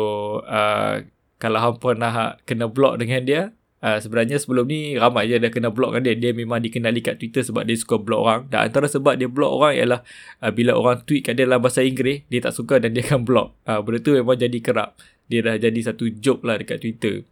uh, 0.45 1.05
kalau 1.41 1.59
hampa 1.61 1.97
nak 1.97 2.45
kena 2.45 2.69
block 2.69 3.01
dengan 3.01 3.25
dia, 3.25 3.43
uh, 3.81 3.99
sebenarnya 3.99 4.37
sebelum 4.41 4.69
ni 4.69 4.97
ramai 4.97 5.29
je 5.29 5.37
dah 5.41 5.51
kena 5.53 5.73
block 5.73 5.97
dengan 5.97 6.13
dia. 6.13 6.15
Dia 6.17 6.33
memang 6.37 6.61
dikenali 6.61 7.01
kat 7.01 7.21
Twitter 7.21 7.43
sebab 7.45 7.67
dia 7.67 7.77
suka 7.77 8.01
block 8.01 8.21
orang. 8.21 8.43
Dan 8.49 8.71
antara 8.71 8.87
sebab 8.87 9.17
dia 9.17 9.29
block 9.29 9.53
orang 9.61 9.73
ialah 9.77 10.01
uh, 10.45 10.53
bila 10.53 10.77
orang 10.77 11.03
tweet 11.05 11.27
kat 11.27 11.37
dia 11.37 11.49
dalam 11.49 11.61
bahasa 11.61 11.85
Inggeris, 11.85 12.25
dia 12.29 12.41
tak 12.45 12.55
suka 12.55 12.79
dan 12.79 12.97
dia 12.97 13.05
akan 13.05 13.25
block. 13.27 13.57
Uh, 13.65 13.81
benda 13.83 13.99
tu 14.01 14.13
memang 14.15 14.37
jadi 14.39 14.59
kerap. 14.61 14.97
Dia 15.31 15.41
dah 15.47 15.57
jadi 15.59 15.81
satu 15.81 16.11
joke 16.11 16.43
lah 16.45 16.59
dekat 16.59 16.83
Twitter. 16.83 17.23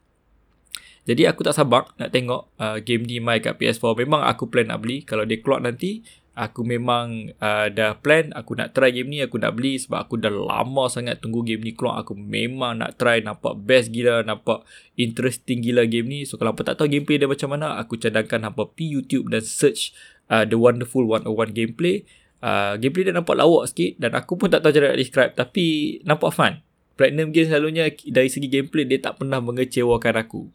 Jadi 1.08 1.24
aku 1.24 1.40
tak 1.40 1.56
sabar 1.56 1.88
nak 1.96 2.12
tengok 2.12 2.52
uh, 2.60 2.84
game 2.84 3.08
ni 3.08 3.16
mai 3.16 3.40
kat 3.40 3.56
PS4. 3.56 4.04
Memang 4.04 4.28
aku 4.28 4.44
plan 4.52 4.68
nak 4.68 4.84
beli. 4.84 5.08
Kalau 5.08 5.24
dia 5.24 5.40
keluar 5.40 5.64
nanti, 5.64 6.04
aku 6.38 6.62
memang 6.62 7.34
uh, 7.42 7.66
dah 7.66 7.98
plan 7.98 8.30
aku 8.30 8.54
nak 8.54 8.70
try 8.70 8.94
game 8.94 9.10
ni. 9.10 9.18
Aku 9.26 9.42
nak 9.42 9.58
beli 9.58 9.82
sebab 9.82 10.06
aku 10.06 10.14
dah 10.22 10.30
lama 10.30 10.86
sangat 10.86 11.18
tunggu 11.18 11.42
game 11.42 11.66
ni 11.66 11.74
keluar. 11.74 11.98
Aku 12.06 12.14
memang 12.14 12.78
nak 12.78 12.94
try. 12.94 13.18
Nampak 13.18 13.58
best 13.58 13.90
gila. 13.90 14.22
Nampak 14.22 14.62
interesting 14.94 15.58
gila 15.58 15.90
game 15.90 16.06
ni. 16.06 16.22
So 16.22 16.38
kalau 16.38 16.54
apa 16.54 16.62
tak 16.62 16.78
tahu 16.78 16.86
gameplay 16.86 17.18
dia 17.18 17.26
macam 17.26 17.50
mana, 17.50 17.74
aku 17.74 17.98
cadangkan 17.98 18.46
hampa 18.46 18.70
pi 18.70 18.86
YouTube 18.86 19.34
dan 19.34 19.42
search 19.42 19.90
uh, 20.30 20.46
The 20.46 20.54
Wonderful 20.54 21.02
101 21.10 21.26
gameplay. 21.50 22.06
Uh, 22.38 22.78
gameplay 22.78 23.10
dia 23.10 23.14
nampak 23.18 23.34
lawak 23.34 23.66
sikit 23.66 23.98
dan 23.98 24.14
aku 24.14 24.38
pun 24.38 24.46
tak 24.46 24.62
tahu 24.62 24.70
cara 24.70 24.94
nak 24.94 25.00
describe 25.02 25.32
tapi 25.34 25.98
nampak 26.06 26.30
fun. 26.30 26.62
Platinum 26.94 27.30
Games 27.30 27.50
selalunya 27.50 27.90
dari 28.10 28.26
segi 28.26 28.50
gameplay 28.50 28.86
dia 28.86 28.98
tak 28.98 29.22
pernah 29.22 29.38
mengecewakan 29.38 30.18
aku. 30.18 30.50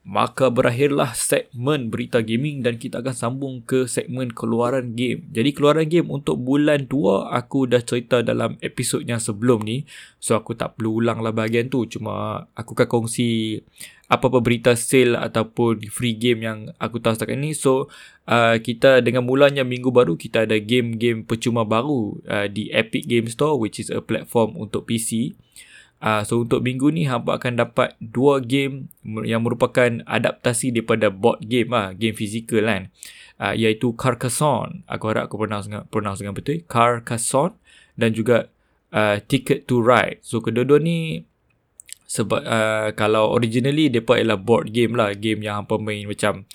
Maka 0.00 0.48
berakhirlah 0.48 1.12
segmen 1.12 1.92
berita 1.92 2.24
gaming 2.24 2.64
dan 2.64 2.80
kita 2.80 3.04
akan 3.04 3.12
sambung 3.12 3.54
ke 3.60 3.84
segmen 3.84 4.32
keluaran 4.32 4.96
game. 4.96 5.28
Jadi 5.28 5.52
keluaran 5.52 5.92
game 5.92 6.08
untuk 6.08 6.40
bulan 6.40 6.88
2 6.88 7.28
aku 7.28 7.68
dah 7.68 7.84
cerita 7.84 8.24
dalam 8.24 8.56
episod 8.64 9.04
yang 9.04 9.20
sebelum 9.20 9.60
ni. 9.60 9.84
So 10.16 10.40
aku 10.40 10.56
tak 10.56 10.80
perlu 10.80 11.04
ulang 11.04 11.20
lah 11.20 11.36
bahagian 11.36 11.68
tu. 11.68 11.84
Cuma 11.84 12.48
aku 12.56 12.72
akan 12.72 12.88
kongsi 12.88 13.60
apa-apa 14.08 14.40
berita 14.40 14.72
sale 14.72 15.20
ataupun 15.20 15.84
free 15.92 16.16
game 16.16 16.48
yang 16.48 16.58
aku 16.80 16.96
tahu 16.96 17.20
setakat 17.20 17.36
ni. 17.36 17.52
So 17.52 17.92
uh, 18.24 18.56
kita 18.56 19.04
dengan 19.04 19.28
mulanya 19.28 19.68
minggu 19.68 19.92
baru 19.92 20.16
kita 20.16 20.48
ada 20.48 20.56
game-game 20.56 21.28
percuma 21.28 21.68
baru 21.68 22.16
uh, 22.24 22.48
di 22.48 22.72
Epic 22.72 23.04
Game 23.04 23.28
Store 23.28 23.60
which 23.60 23.76
is 23.76 23.92
a 23.92 24.00
platform 24.00 24.56
untuk 24.56 24.88
PC. 24.88 25.36
Uh, 26.00 26.24
so 26.24 26.40
untuk 26.40 26.64
minggu 26.64 26.88
ni 26.88 27.04
hampa 27.04 27.36
akan 27.36 27.60
dapat 27.60 27.92
dua 28.00 28.40
game 28.40 28.88
yang 29.04 29.44
merupakan 29.44 30.00
adaptasi 30.08 30.72
daripada 30.72 31.12
board 31.12 31.44
game 31.44 31.76
lah, 31.76 31.92
game 31.92 32.16
fizikal 32.16 32.64
kan. 32.64 32.88
Uh, 33.36 33.52
iaitu 33.52 33.92
Carcassonne. 33.96 34.80
Aku 34.88 35.12
harap 35.12 35.28
aku 35.28 35.36
pronounce 35.36 35.68
dengan, 35.68 35.84
pronounce 35.92 36.24
dengan 36.24 36.32
betul. 36.32 36.64
Carcassonne 36.64 37.56
dan 38.00 38.16
juga 38.16 38.48
uh, 38.96 39.20
Ticket 39.20 39.68
to 39.68 39.84
Ride. 39.84 40.24
So 40.24 40.40
kedua-dua 40.40 40.80
ni 40.80 41.24
sebab 42.10 42.42
uh, 42.42 42.88
kalau 42.98 43.30
originally 43.36 43.92
depa 43.92 44.18
ialah 44.18 44.40
board 44.40 44.72
game 44.72 44.96
lah, 44.96 45.12
game 45.14 45.44
yang 45.44 45.62
hampa 45.62 45.76
main 45.78 46.08
macam 46.08 46.48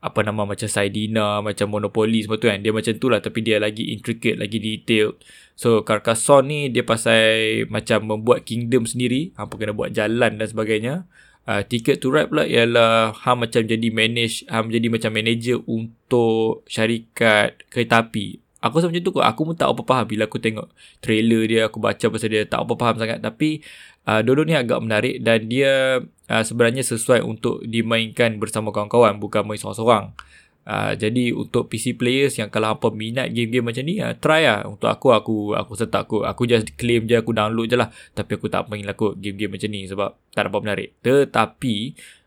apa 0.00 0.24
nama 0.24 0.48
macam 0.48 0.64
Saidina, 0.64 1.44
macam 1.44 1.68
Monopoly 1.68 2.24
semua 2.24 2.40
tu 2.40 2.48
kan. 2.48 2.60
Dia 2.60 2.72
macam 2.72 2.92
tu 2.96 3.12
lah 3.12 3.20
tapi 3.20 3.44
dia 3.44 3.60
lagi 3.60 3.92
intricate, 3.92 4.40
lagi 4.40 4.56
detailed. 4.56 5.20
So 5.56 5.84
Carcassonne 5.84 6.46
ni 6.48 6.60
dia 6.72 6.84
pasal 6.86 7.64
macam 7.68 8.06
membuat 8.06 8.48
kingdom 8.48 8.88
sendiri. 8.88 9.34
Hampa 9.36 9.60
kena 9.60 9.76
buat 9.76 9.92
jalan 9.92 10.40
dan 10.40 10.46
sebagainya. 10.48 11.04
Uh, 11.48 11.64
ticket 11.64 11.98
to 12.04 12.12
ride 12.12 12.28
pula 12.28 12.44
ialah 12.44 13.16
Ham 13.24 13.42
macam 13.42 13.64
jadi 13.64 13.88
manage, 13.90 14.44
Ham 14.46 14.68
jadi 14.68 14.86
macam 14.92 15.10
manager 15.10 15.58
untuk 15.66 16.62
syarikat 16.68 17.64
kereta 17.72 18.06
api. 18.06 18.38
Aku 18.60 18.76
rasa 18.76 18.92
macam 18.92 19.00
tu 19.00 19.12
kot. 19.16 19.24
Aku 19.24 19.48
pun 19.48 19.56
tak 19.56 19.72
apa 19.72 19.80
faham 19.88 20.04
bila 20.04 20.28
aku 20.28 20.36
tengok 20.36 20.68
trailer 21.00 21.48
dia, 21.48 21.60
aku 21.72 21.80
baca 21.80 22.06
pasal 22.12 22.28
dia 22.28 22.44
tak 22.44 22.60
apa 22.60 22.76
faham 22.76 22.96
sangat. 23.00 23.18
Tapi 23.24 23.64
uh, 24.04 24.20
dua 24.20 24.44
ni 24.44 24.52
agak 24.52 24.84
menarik 24.84 25.24
dan 25.24 25.48
dia 25.48 26.04
uh, 26.04 26.42
sebenarnya 26.44 26.84
sesuai 26.84 27.24
untuk 27.24 27.64
dimainkan 27.64 28.36
bersama 28.36 28.68
kawan-kawan 28.68 29.16
bukan 29.16 29.48
main 29.48 29.56
seorang-seorang. 29.56 30.12
Uh, 30.60 30.92
jadi 30.92 31.32
untuk 31.32 31.72
PC 31.72 31.96
players 31.96 32.36
yang 32.36 32.52
kalau 32.52 32.76
apa 32.76 32.92
minat 32.92 33.32
game-game 33.32 33.64
macam 33.64 33.82
ni 33.82 33.98
uh, 33.98 34.14
try 34.14 34.44
lah. 34.44 34.68
Untuk 34.68 34.92
aku 34.92 35.10
aku 35.10 35.36
aku 35.56 35.72
serta 35.74 36.04
aku 36.04 36.22
aku 36.22 36.44
just 36.46 36.76
claim 36.76 37.08
je 37.08 37.16
aku 37.16 37.32
download 37.32 37.66
je 37.66 37.76
lah. 37.80 37.88
Tapi 38.12 38.36
aku 38.36 38.46
tak 38.52 38.68
main 38.68 38.84
lah 38.84 38.94
game-game 38.94 39.56
macam 39.56 39.68
ni 39.72 39.88
sebab 39.88 40.14
tak 40.30 40.52
dapat 40.52 40.60
menarik. 40.62 40.88
Tetapi 41.00 41.76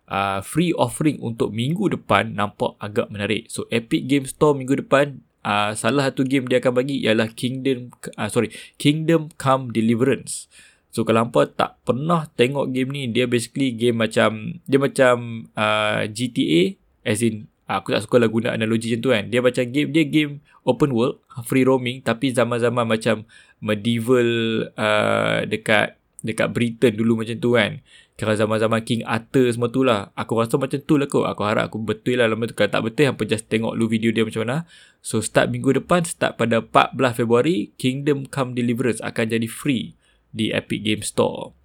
uh, 0.09 0.39
free 0.43 0.73
offering 0.75 1.21
untuk 1.21 1.53
minggu 1.53 1.93
depan 1.93 2.35
nampak 2.35 2.75
agak 2.81 3.07
menarik. 3.13 3.47
So 3.47 3.69
Epic 3.69 4.09
Game 4.09 4.25
Store 4.27 4.57
minggu 4.57 4.81
depan 4.81 5.23
uh, 5.45 5.71
salah 5.77 6.09
satu 6.09 6.25
game 6.25 6.49
dia 6.49 6.59
akan 6.59 6.73
bagi 6.73 6.99
ialah 7.03 7.31
Kingdom 7.31 7.93
uh, 8.17 8.27
sorry 8.27 8.51
Kingdom 8.81 9.31
Come 9.37 9.71
Deliverance. 9.71 10.49
So 10.93 11.01
kalau 11.01 11.25
hampa 11.25 11.49
tak 11.49 11.81
pernah 11.87 12.29
tengok 12.37 12.69
game 12.69 12.93
ni 12.93 13.09
dia 13.09 13.25
basically 13.25 13.73
game 13.73 13.97
macam 13.97 14.61
dia 14.69 14.77
macam 14.77 15.47
uh, 15.57 16.05
GTA 16.05 16.77
as 17.01 17.25
in 17.25 17.49
aku 17.79 17.95
tak 17.95 18.03
suka 18.05 18.21
lah 18.21 18.29
guna 18.29 18.53
analogi 18.53 18.93
macam 18.93 19.01
tu 19.01 19.09
kan. 19.13 19.23
Dia 19.31 19.39
macam 19.39 19.63
game, 19.69 19.89
dia 19.89 20.03
game 20.05 20.31
open 20.67 20.91
world, 20.91 21.23
free 21.47 21.65
roaming 21.65 22.03
tapi 22.03 22.35
zaman-zaman 22.35 22.85
macam 22.85 23.23
medieval 23.63 24.29
uh, 24.75 25.47
dekat 25.47 25.97
dekat 26.23 26.47
Britain 26.55 26.93
dulu 26.95 27.23
macam 27.23 27.35
tu 27.37 27.55
kan. 27.55 27.83
Kira 28.13 28.37
zaman-zaman 28.37 28.85
King 28.85 29.03
Arthur 29.03 29.49
semua 29.49 29.73
tu 29.73 29.81
lah. 29.81 30.13
Aku 30.13 30.37
rasa 30.37 30.55
macam 30.61 30.77
tu 30.85 31.01
lah 31.01 31.09
kot. 31.09 31.25
Aku 31.25 31.41
harap 31.43 31.73
aku 31.73 31.81
betul 31.81 32.21
lah 32.21 32.29
lama 32.29 32.45
tu. 32.45 32.53
Kalau 32.53 32.69
tak 32.69 32.83
betul, 32.85 33.09
hampa 33.09 33.25
just 33.25 33.49
tengok 33.49 33.73
dulu 33.73 33.89
video 33.89 34.13
dia 34.13 34.21
macam 34.21 34.45
mana. 34.45 34.69
So, 35.01 35.19
start 35.19 35.49
minggu 35.49 35.81
depan, 35.81 36.05
start 36.05 36.37
pada 36.37 36.61
14 36.61 36.93
Februari, 37.19 37.73
Kingdom 37.81 38.29
Come 38.29 38.53
Deliverance 38.53 39.01
akan 39.01 39.33
jadi 39.33 39.49
free 39.49 39.97
di 40.29 40.53
Epic 40.53 40.85
Game 40.85 41.01
Store. 41.01 41.57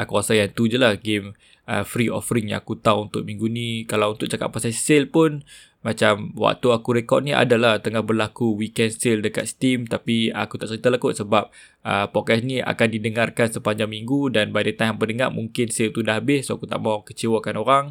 Aku 0.00 0.16
rasa 0.16 0.32
yang 0.32 0.48
tu 0.56 0.64
je 0.64 0.80
lah 0.80 0.96
game 0.96 1.36
uh, 1.68 1.84
free 1.84 2.08
offering 2.08 2.48
yang 2.48 2.64
aku 2.64 2.80
tahu 2.80 3.12
untuk 3.12 3.22
minggu 3.28 3.46
ni. 3.52 3.84
Kalau 3.84 4.16
untuk 4.16 4.32
cakap 4.32 4.48
pasal 4.48 4.72
sale 4.72 5.04
pun, 5.04 5.44
macam 5.80 6.32
waktu 6.36 6.68
aku 6.72 6.96
rekod 6.96 7.24
ni 7.24 7.32
adalah 7.36 7.80
tengah 7.80 8.00
berlaku 8.00 8.56
weekend 8.56 8.96
sale 8.96 9.20
dekat 9.20 9.44
Steam. 9.44 9.84
Tapi 9.84 10.32
aku 10.32 10.56
tak 10.56 10.72
cerita 10.72 10.88
lah 10.88 10.96
kot 10.96 11.20
sebab 11.20 11.52
uh, 11.84 12.06
podcast 12.08 12.40
ni 12.48 12.64
akan 12.64 12.88
didengarkan 12.88 13.52
sepanjang 13.52 13.92
minggu. 13.92 14.32
Dan 14.32 14.56
by 14.56 14.64
the 14.64 14.72
time 14.72 14.96
hampa 14.96 15.04
dengar, 15.04 15.28
mungkin 15.28 15.68
sale 15.68 15.92
tu 15.92 16.00
dah 16.00 16.16
habis. 16.16 16.48
So 16.48 16.56
aku 16.56 16.64
tak 16.64 16.80
mau 16.80 17.04
kecewakan 17.04 17.60
orang. 17.60 17.84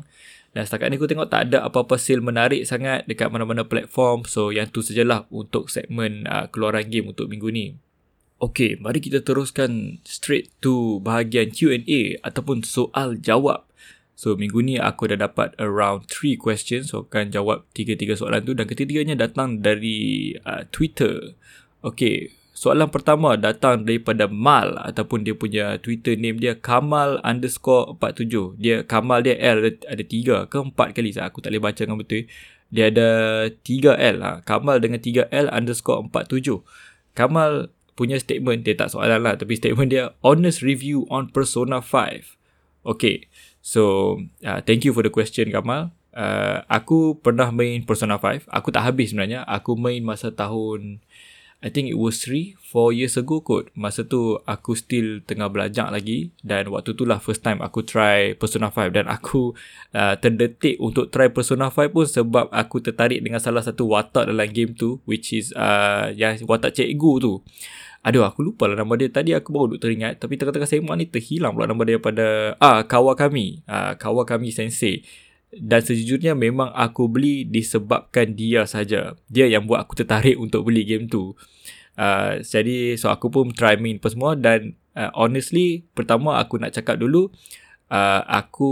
Dan 0.49 0.65
setakat 0.65 0.89
ni 0.89 0.97
aku 0.97 1.05
tengok 1.05 1.29
tak 1.29 1.53
ada 1.53 1.61
apa-apa 1.61 2.01
sale 2.01 2.25
menarik 2.25 2.65
sangat 2.65 3.05
dekat 3.05 3.29
mana-mana 3.29 3.69
platform. 3.69 4.25
So 4.25 4.49
yang 4.49 4.73
tu 4.73 4.81
sajalah 4.81 5.29
untuk 5.29 5.69
segmen 5.69 6.25
uh, 6.25 6.49
keluaran 6.49 6.89
game 6.89 7.13
untuk 7.13 7.29
minggu 7.29 7.53
ni. 7.53 7.77
Okay, 8.39 8.79
mari 8.79 9.03
kita 9.03 9.19
teruskan 9.19 9.99
straight 10.07 10.47
to 10.63 11.03
bahagian 11.03 11.51
Q&A 11.51 12.23
ataupun 12.23 12.63
soal 12.63 13.19
jawab. 13.19 13.67
So 14.15 14.39
minggu 14.39 14.63
ni 14.63 14.79
aku 14.79 15.11
dah 15.11 15.19
dapat 15.19 15.59
around 15.59 16.07
3 16.07 16.39
questions. 16.39 16.95
So 16.95 17.03
akan 17.07 17.35
jawab 17.35 17.67
3-3 17.71 18.19
soalan 18.19 18.43
tu 18.43 18.51
Dan 18.51 18.67
ketiga-tiganya 18.67 19.15
datang 19.15 19.63
dari 19.63 20.35
uh, 20.43 20.67
Twitter. 20.71 21.39
Okay 21.79 22.35
Soalan 22.51 22.91
pertama 22.91 23.39
datang 23.39 23.87
daripada 23.87 24.27
Mal 24.27 24.75
Ataupun 24.75 25.23
dia 25.23 25.31
punya 25.31 25.79
Twitter 25.79 26.19
name 26.19 26.35
dia 26.35 26.59
Kamal 26.59 27.23
underscore 27.23 27.95
47 27.95 28.59
Dia 28.59 28.83
Kamal 28.83 29.23
dia 29.23 29.39
L 29.39 29.63
ada, 29.63 29.71
ada 29.87 30.03
3 30.03 30.51
ke 30.51 30.57
4 30.59 30.75
kali 30.75 31.15
Aku 31.15 31.39
tak 31.39 31.55
boleh 31.55 31.63
baca 31.63 31.79
dengan 31.79 31.95
betul. 31.95 32.27
Dia 32.67 32.91
ada 32.91 33.09
3L 33.63 34.15
ha. 34.19 34.43
Kamal 34.43 34.83
dengan 34.83 34.99
3L 34.99 35.47
underscore 35.47 36.11
47 36.11 36.59
Kamal 37.15 37.71
punya 37.99 38.15
statement 38.15 38.63
Dia 38.63 38.79
tak 38.79 38.95
soalan 38.95 39.19
lah 39.19 39.35
Tapi 39.35 39.59
statement 39.59 39.91
dia 39.91 40.15
Honest 40.23 40.63
review 40.63 41.03
on 41.11 41.27
Persona 41.27 41.83
5 41.83 42.39
Okay 42.87 43.27
So, 43.59 44.15
uh, 44.47 44.63
thank 44.63 44.87
you 44.87 44.95
for 44.95 45.03
the 45.03 45.11
question 45.11 45.51
Kamal. 45.51 45.91
Uh, 46.15 46.63
aku 46.71 47.19
pernah 47.19 47.51
main 47.51 47.83
Persona 47.83 48.17
5. 48.17 48.49
Aku 48.49 48.71
tak 48.71 48.87
habis 48.87 49.11
sebenarnya. 49.11 49.43
Aku 49.45 49.75
main 49.75 50.01
masa 50.01 50.31
tahun 50.31 51.03
I 51.59 51.67
think 51.67 51.91
it 51.91 51.99
was 51.99 52.23
3, 52.23 52.55
4 52.55 52.95
years 52.95 53.19
ago 53.19 53.43
kot. 53.43 53.67
Masa 53.75 54.07
tu 54.07 54.39
aku 54.47 54.79
still 54.79 55.19
tengah 55.27 55.51
belajar 55.51 55.91
lagi 55.91 56.31
dan 56.39 56.71
waktu 56.71 56.95
tu 56.95 57.03
lah 57.03 57.19
first 57.19 57.43
time 57.43 57.59
aku 57.59 57.83
try 57.83 58.31
Persona 58.39 58.71
5 58.71 58.95
dan 58.95 59.11
aku 59.11 59.51
uh, 59.91 60.15
terdetik 60.15 60.79
untuk 60.79 61.11
try 61.11 61.27
Persona 61.27 61.67
5 61.67 61.91
pun 61.91 62.07
sebab 62.07 62.47
aku 62.47 62.79
tertarik 62.79 63.19
dengan 63.19 63.43
salah 63.43 63.59
satu 63.59 63.91
watak 63.91 64.31
dalam 64.31 64.47
game 64.55 64.71
tu 64.71 65.03
which 65.03 65.35
is 65.35 65.51
uh, 65.51 66.07
yang 66.15 66.39
watak 66.47 66.79
cikgu 66.79 67.11
tu. 67.19 67.43
Aduh 67.99 68.23
aku 68.23 68.41
lupa 68.47 68.65
lah 68.65 68.79
nama 68.79 68.95
dia 68.95 69.11
Tadi 69.11 69.35
aku 69.35 69.51
baru 69.51 69.75
duk 69.75 69.83
teringat 69.83 70.23
Tapi 70.23 70.39
tengah-tengah 70.39 70.69
semak 70.71 70.95
ni 70.95 71.05
terhilang 71.11 71.51
pula 71.51 71.67
nama 71.67 71.83
dia 71.83 71.99
pada 71.99 72.55
Ah 72.63 72.87
Kawakami 72.87 73.67
ah, 73.67 73.99
Kawakami 73.99 74.55
Sensei 74.55 75.03
dan 75.49 75.81
sejujurnya 75.81 76.37
memang 76.37 76.69
aku 76.77 77.09
beli 77.09 77.41
disebabkan 77.41 78.37
dia 78.37 78.69
saja. 78.69 79.17
Dia 79.25 79.49
yang 79.49 79.65
buat 79.65 79.81
aku 79.81 79.97
tertarik 79.97 80.37
untuk 80.37 80.69
beli 80.69 80.85
game 80.85 81.09
tu. 81.09 81.33
Uh, 81.97 82.39
jadi 82.45 82.95
so 82.95 83.09
aku 83.09 83.33
pun 83.33 83.51
try 83.51 83.75
main 83.75 83.99
apa 83.99 84.07
semua 84.13 84.37
dan 84.37 84.77
uh, 84.95 85.11
honestly 85.19 85.83
pertama 85.91 86.39
aku 86.39 86.55
nak 86.55 86.71
cakap 86.71 86.95
dulu 86.95 87.27
uh, 87.91 88.21
aku 88.23 88.71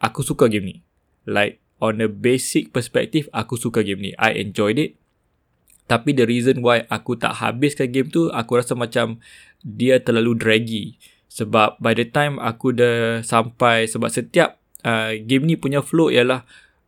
aku 0.00 0.20
suka 0.24 0.48
game 0.48 0.64
ni. 0.64 0.76
Like 1.28 1.60
on 1.76 2.00
a 2.00 2.08
basic 2.08 2.72
perspective 2.72 3.28
aku 3.36 3.60
suka 3.60 3.84
game 3.84 4.00
ni. 4.00 4.10
I 4.16 4.40
enjoyed 4.40 4.80
it. 4.80 4.96
Tapi 5.86 6.14
the 6.14 6.26
reason 6.26 6.62
why 6.66 6.82
aku 6.90 7.14
tak 7.14 7.38
habiskan 7.38 7.90
game 7.94 8.10
tu 8.10 8.26
aku 8.34 8.58
rasa 8.58 8.74
macam 8.74 9.22
dia 9.62 10.02
terlalu 10.02 10.34
draggy. 10.34 10.84
Sebab 11.30 11.78
by 11.78 11.94
the 11.94 12.06
time 12.06 12.42
aku 12.42 12.74
dah 12.74 13.22
sampai 13.22 13.86
sebab 13.86 14.10
setiap 14.10 14.58
uh, 14.82 15.14
game 15.14 15.46
ni 15.46 15.54
punya 15.54 15.82
flow 15.82 16.10
ialah 16.10 16.42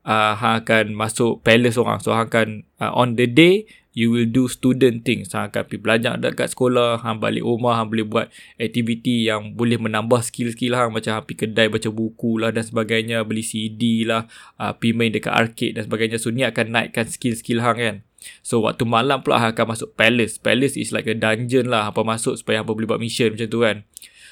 uh, 0.08 0.32
hang 0.34 0.64
akan 0.64 0.84
masuk 0.98 1.44
palace 1.44 1.78
orang. 1.78 2.02
So 2.02 2.10
hang 2.16 2.32
akan 2.32 2.48
uh, 2.80 2.92
on 2.96 3.14
the 3.14 3.30
day 3.30 3.68
you 3.98 4.14
will 4.14 4.30
do 4.30 4.46
student 4.46 5.02
things. 5.02 5.34
Hang 5.34 5.50
akan 5.50 5.66
pergi 5.66 5.82
belajar 5.82 6.14
dekat 6.16 6.54
sekolah, 6.54 7.02
hang 7.02 7.18
balik 7.18 7.42
rumah, 7.42 7.76
hang 7.76 7.90
boleh 7.90 8.06
buat 8.06 8.26
aktiviti 8.54 9.26
yang 9.26 9.58
boleh 9.58 9.74
menambah 9.76 10.22
skill-skill 10.22 10.78
hang 10.78 10.94
macam 10.94 11.18
hang 11.18 11.24
pergi 11.26 11.50
kedai 11.50 11.66
baca 11.66 11.90
buku 11.90 12.38
lah 12.38 12.54
dan 12.54 12.62
sebagainya, 12.62 13.26
beli 13.26 13.42
CD 13.42 14.06
lah, 14.06 14.30
uh, 14.62 14.72
pergi 14.78 14.94
main 14.94 15.10
dekat 15.10 15.34
arcade 15.34 15.74
dan 15.76 15.90
sebagainya. 15.90 16.16
So 16.22 16.30
ni 16.30 16.46
akan 16.46 16.70
naikkan 16.70 17.10
skill-skill 17.10 17.58
hang 17.60 17.78
kan. 17.78 17.96
So 18.42 18.64
waktu 18.66 18.84
malam 18.84 19.22
pula 19.22 19.40
akan 19.50 19.74
masuk 19.74 19.94
palace. 19.94 20.38
Palace 20.38 20.74
is 20.74 20.90
like 20.90 21.06
a 21.06 21.14
dungeon 21.14 21.70
lah. 21.70 21.90
Apa 21.90 22.02
masuk 22.02 22.38
supaya 22.38 22.60
hang 22.60 22.68
boleh 22.68 22.88
buat 22.88 23.00
mission 23.00 23.34
macam 23.34 23.48
tu 23.48 23.60
kan. 23.62 23.76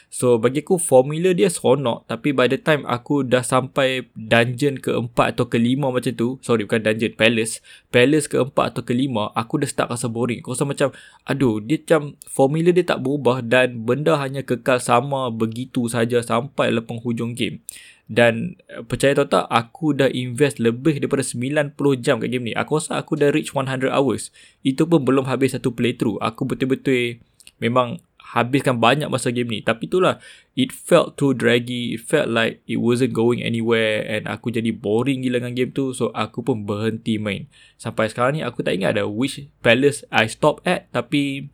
So 0.07 0.39
bagi 0.39 0.62
aku 0.62 0.78
formula 0.78 1.34
dia 1.34 1.51
seronok 1.51 2.07
tapi 2.07 2.30
by 2.30 2.47
the 2.47 2.62
time 2.62 2.87
aku 2.87 3.26
dah 3.26 3.43
sampai 3.43 4.07
dungeon 4.14 4.78
keempat 4.78 5.34
atau 5.34 5.51
kelima 5.51 5.91
macam 5.91 6.14
tu 6.14 6.28
Sorry 6.47 6.62
bukan 6.62 6.87
dungeon, 6.87 7.18
palace 7.18 7.59
Palace 7.91 8.30
keempat 8.30 8.70
atau 8.70 8.87
kelima 8.87 9.34
aku 9.34 9.59
dah 9.59 9.66
start 9.66 9.91
rasa 9.91 10.07
boring 10.07 10.47
Aku 10.47 10.55
rasa 10.55 10.62
macam 10.62 10.95
aduh 11.26 11.59
dia 11.59 11.82
macam 11.82 12.14
formula 12.22 12.70
dia 12.70 12.87
tak 12.87 13.03
berubah 13.03 13.43
dan 13.43 13.82
benda 13.82 14.14
hanya 14.22 14.47
kekal 14.47 14.78
sama 14.78 15.26
begitu 15.34 15.91
saja 15.91 16.22
sampai 16.22 16.70
le 16.70 16.87
penghujung 16.87 17.34
game 17.34 17.66
dan 18.07 18.55
eh, 18.71 18.83
percaya 18.87 19.19
atau 19.19 19.27
tak 19.27 19.47
aku 19.51 19.95
dah 19.95 20.11
invest 20.11 20.63
lebih 20.63 21.03
daripada 21.03 21.27
90 21.27 21.75
jam 21.99 22.23
kat 22.23 22.31
game 22.31 22.51
ni. 22.51 22.55
Aku 22.55 22.79
rasa 22.79 23.03
aku 23.03 23.19
dah 23.19 23.35
reach 23.35 23.51
100 23.51 23.91
hours. 23.91 24.31
Itu 24.63 24.87
pun 24.87 25.03
belum 25.03 25.27
habis 25.27 25.59
satu 25.59 25.75
playthrough. 25.75 26.23
Aku 26.23 26.47
betul-betul 26.47 27.19
memang 27.59 27.99
habiskan 28.35 28.79
banyak 28.79 29.11
masa 29.11 29.35
game 29.35 29.51
ni. 29.51 29.59
Tapi 29.63 29.91
itulah 29.91 30.23
it 30.59 30.71
felt 30.71 31.19
too 31.19 31.35
draggy. 31.35 31.99
It 31.99 32.03
felt 32.03 32.31
like 32.31 32.63
it 32.67 32.79
wasn't 32.79 33.15
going 33.15 33.43
anywhere 33.43 34.03
and 34.07 34.31
aku 34.31 34.55
jadi 34.55 34.71
boring 34.71 35.27
gila 35.27 35.43
dengan 35.43 35.55
game 35.59 35.71
tu. 35.75 35.91
So 35.91 36.15
aku 36.15 36.47
pun 36.47 36.63
berhenti 36.63 37.19
main. 37.19 37.51
Sampai 37.79 38.11
sekarang 38.11 38.39
ni 38.39 38.43
aku 38.43 38.63
tak 38.63 38.79
ingat 38.79 38.99
ada 38.99 39.11
which 39.11 39.47
palace 39.67 40.07
I 40.15 40.31
stop 40.31 40.63
at. 40.63 40.91
Tapi 40.95 41.51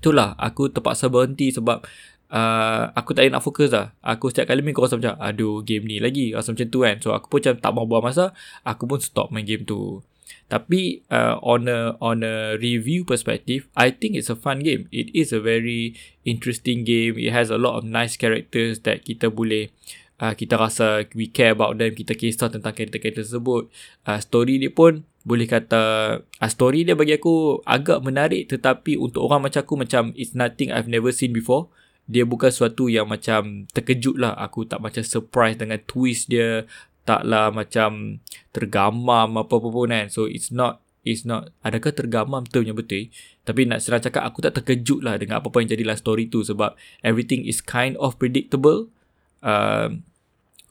itulah 0.00 0.36
aku 0.36 0.68
terpaksa 0.68 1.08
berhenti 1.08 1.52
sebab 1.52 1.84
Uh, 2.26 2.90
aku 2.98 3.14
tak 3.14 3.30
nak 3.30 3.38
fokus 3.38 3.70
lah 3.70 3.94
Aku 4.02 4.34
setiap 4.34 4.50
kali 4.50 4.58
main 4.58 4.74
Aku 4.74 4.82
rasa 4.82 4.98
macam 4.98 5.14
Aduh 5.22 5.62
game 5.62 5.86
ni 5.86 6.02
lagi 6.02 6.34
Rasa 6.34 6.50
macam 6.50 6.66
tu 6.66 6.82
kan 6.82 6.98
So 6.98 7.14
aku 7.14 7.30
pun 7.30 7.38
macam 7.38 7.54
tak 7.62 7.70
mau 7.70 7.86
buang 7.86 8.02
masa 8.02 8.34
Aku 8.66 8.90
pun 8.90 8.98
stop 8.98 9.30
main 9.30 9.46
game 9.46 9.62
tu 9.62 10.02
tapi 10.46 11.02
uh, 11.10 11.42
on 11.42 11.66
a 11.66 11.98
on 11.98 12.22
a 12.22 12.54
review 12.54 13.02
perspective, 13.02 13.66
I 13.74 13.90
think 13.90 14.14
it's 14.14 14.30
a 14.30 14.38
fun 14.38 14.62
game. 14.62 14.86
It 14.94 15.10
is 15.10 15.34
a 15.34 15.42
very 15.42 15.98
interesting 16.22 16.86
game. 16.86 17.18
It 17.18 17.34
has 17.34 17.50
a 17.50 17.58
lot 17.58 17.78
of 17.78 17.82
nice 17.82 18.14
characters 18.14 18.78
that 18.86 19.02
kita 19.02 19.26
boleh 19.26 19.74
uh, 20.22 20.38
kita 20.38 20.54
rasa 20.54 21.06
we 21.18 21.26
care 21.26 21.50
about 21.50 21.82
them. 21.82 21.90
Kita 21.94 22.14
kisah 22.14 22.50
tentang 22.50 22.78
karakter-karakter 22.78 23.26
tersebut. 23.26 23.66
Uh, 24.06 24.22
story 24.22 24.62
dia 24.62 24.70
pun 24.70 25.02
boleh 25.26 25.50
kata 25.50 25.82
uh, 26.22 26.50
story 26.50 26.86
dia 26.86 26.94
bagi 26.94 27.18
aku 27.18 27.58
agak 27.66 27.98
menarik 28.06 28.46
tetapi 28.46 28.94
untuk 28.94 29.26
orang 29.26 29.50
macam 29.50 29.66
aku 29.66 29.74
macam 29.74 30.14
it's 30.14 30.38
nothing 30.38 30.70
I've 30.70 30.86
never 30.86 31.10
seen 31.10 31.34
before. 31.34 31.66
Dia 32.06 32.22
bukan 32.22 32.50
sesuatu 32.50 32.86
yang 32.86 33.10
macam 33.10 33.66
terkejut 33.70 34.16
lah. 34.18 34.34
Aku 34.38 34.66
tak 34.66 34.78
macam 34.78 35.02
surprise 35.02 35.58
dengan 35.58 35.82
twist 35.84 36.30
dia 36.30 36.64
taklah 37.06 37.54
macam 37.54 38.22
tergamam 38.50 39.38
apa-apa 39.38 39.68
pun 39.70 39.90
kan. 39.90 40.06
So 40.10 40.26
it's 40.26 40.50
not 40.54 40.86
it's 41.06 41.22
not 41.22 41.54
adakah 41.62 41.94
tergamam 41.94 42.42
yang 42.50 42.74
betul 42.74 43.06
tapi 43.46 43.62
nak 43.62 43.78
serang 43.78 44.02
cakap 44.02 44.26
aku 44.26 44.42
tak 44.42 44.58
terkejut 44.58 45.06
lah 45.06 45.14
dengan 45.14 45.38
apa-apa 45.38 45.62
yang 45.62 45.70
jadi 45.78 45.86
dalam 45.86 45.96
story 46.02 46.26
tu 46.26 46.42
sebab 46.42 46.74
everything 47.06 47.46
is 47.46 47.62
kind 47.62 47.94
of 48.02 48.18
predictable 48.18 48.90
um, 49.46 50.02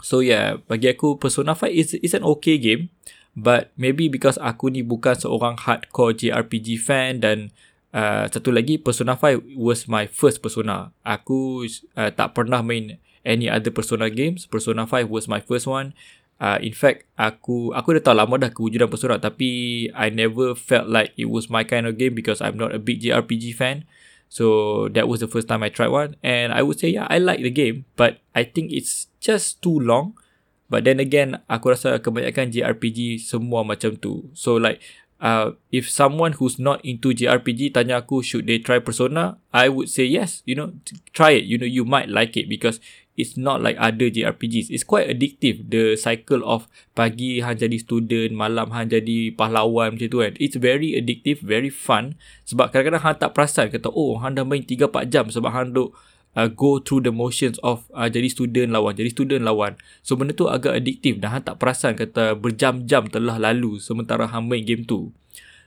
so 0.04 0.20
yeah 0.20 0.60
bagi 0.68 0.92
aku 0.92 1.16
Persona 1.16 1.56
5 1.56 1.72
is, 1.72 1.96
is 2.04 2.12
an 2.12 2.28
okay 2.28 2.60
game 2.60 2.92
but 3.32 3.72
maybe 3.80 4.12
because 4.12 4.36
aku 4.44 4.68
ni 4.68 4.84
bukan 4.84 5.16
seorang 5.16 5.56
hardcore 5.56 6.12
JRPG 6.12 6.84
fan 6.84 7.24
dan 7.24 7.56
uh, 7.96 8.28
satu 8.28 8.52
lagi 8.52 8.76
Persona 8.76 9.16
5 9.16 9.56
was 9.56 9.88
my 9.88 10.06
first 10.12 10.44
Persona 10.44 10.92
aku 11.08 11.64
uh, 11.96 12.12
tak 12.12 12.36
pernah 12.36 12.60
main 12.60 13.00
any 13.24 13.48
other 13.48 13.72
Persona 13.72 14.12
games 14.12 14.46
Persona 14.46 14.84
5 14.84 15.08
was 15.08 15.32
my 15.32 15.40
first 15.40 15.66
one 15.66 15.96
Uh, 16.36 16.60
in 16.60 16.76
fact, 16.76 17.08
aku 17.16 17.72
aku 17.72 17.96
dah 17.96 18.12
tahu 18.12 18.16
lama 18.20 18.36
dah 18.36 18.52
kewujudan 18.52 18.92
Persona 18.92 19.16
tapi 19.16 19.88
I 19.96 20.12
never 20.12 20.52
felt 20.52 20.92
like 20.92 21.16
it 21.16 21.32
was 21.32 21.48
my 21.48 21.64
kind 21.64 21.88
of 21.88 21.96
game 21.96 22.12
because 22.12 22.44
I'm 22.44 22.60
not 22.60 22.76
a 22.76 22.82
big 22.82 23.00
JRPG 23.00 23.56
fan. 23.56 23.88
So 24.28 24.88
that 24.92 25.08
was 25.08 25.24
the 25.24 25.32
first 25.32 25.48
time 25.48 25.64
I 25.64 25.72
tried 25.72 25.96
one 25.96 26.20
and 26.20 26.52
I 26.52 26.60
would 26.60 26.76
say 26.76 26.92
yeah, 26.92 27.08
I 27.08 27.24
like 27.24 27.40
the 27.40 27.54
game 27.54 27.88
but 27.96 28.20
I 28.36 28.44
think 28.44 28.76
it's 28.76 29.08
just 29.24 29.64
too 29.64 29.80
long. 29.80 30.20
But 30.68 30.84
then 30.84 31.00
again, 31.00 31.40
aku 31.48 31.72
rasa 31.72 32.02
kebanyakan 32.04 32.52
JRPG 32.52 33.22
semua 33.22 33.64
macam 33.64 33.96
tu. 33.96 34.28
So 34.36 34.60
like 34.60 34.84
uh, 35.22 35.56
if 35.72 35.90
someone 35.90 36.34
who's 36.34 36.60
not 36.60 36.84
into 36.84 37.16
JRPG 37.16 37.74
tanya 37.74 38.04
aku 38.04 38.20
should 38.22 38.48
they 38.48 38.60
try 38.60 38.80
Persona, 38.80 39.40
I 39.56 39.70
would 39.70 39.88
say 39.88 40.04
yes, 40.04 40.44
you 40.46 40.56
know, 40.56 40.76
try 41.16 41.40
it. 41.40 41.46
You 41.48 41.58
know, 41.58 41.70
you 41.70 41.86
might 41.86 42.10
like 42.10 42.36
it 42.36 42.52
because 42.52 42.80
it's 43.16 43.40
not 43.40 43.64
like 43.64 43.80
other 43.80 44.12
JRPGs. 44.12 44.68
It's 44.70 44.84
quite 44.84 45.08
addictive. 45.08 45.72
The 45.72 45.96
cycle 45.96 46.44
of 46.44 46.68
pagi 46.94 47.40
hang 47.40 47.56
jadi 47.56 47.80
student, 47.80 48.36
malam 48.36 48.76
hang 48.76 48.92
jadi 48.92 49.32
pahlawan 49.36 49.96
macam 49.96 50.08
tu 50.12 50.20
kan. 50.20 50.36
It's 50.36 50.60
very 50.60 51.00
addictive, 51.00 51.40
very 51.40 51.72
fun. 51.72 52.20
Sebab 52.44 52.76
kadang-kadang 52.76 53.04
hang 53.04 53.18
tak 53.20 53.32
perasan 53.32 53.72
kata, 53.72 53.88
oh 53.88 54.20
hang 54.20 54.36
dah 54.36 54.44
main 54.44 54.64
3-4 54.68 55.08
jam 55.08 55.26
sebab 55.32 55.52
hang 55.56 55.72
duk 55.72 55.96
uh, 56.36 56.52
go 56.52 56.78
through 56.84 57.02
the 57.02 57.14
motions 57.16 57.58
of 57.64 57.88
uh, 57.96 58.12
jadi 58.12 58.28
student 58.28 58.70
lawan, 58.76 58.94
jadi 58.94 59.10
student 59.10 59.42
lawan. 59.48 59.80
So 60.04 60.20
benda 60.20 60.36
tu 60.36 60.52
agak 60.52 60.78
addictive 60.84 61.24
dan 61.24 61.40
hang 61.40 61.44
tak 61.48 61.58
perasan 61.58 61.96
kata 61.96 62.36
berjam-jam 62.36 63.08
telah 63.10 63.40
lalu 63.40 63.80
sementara 63.80 64.28
hang 64.28 64.46
main 64.46 64.68
game 64.68 64.84
tu. 64.84 65.16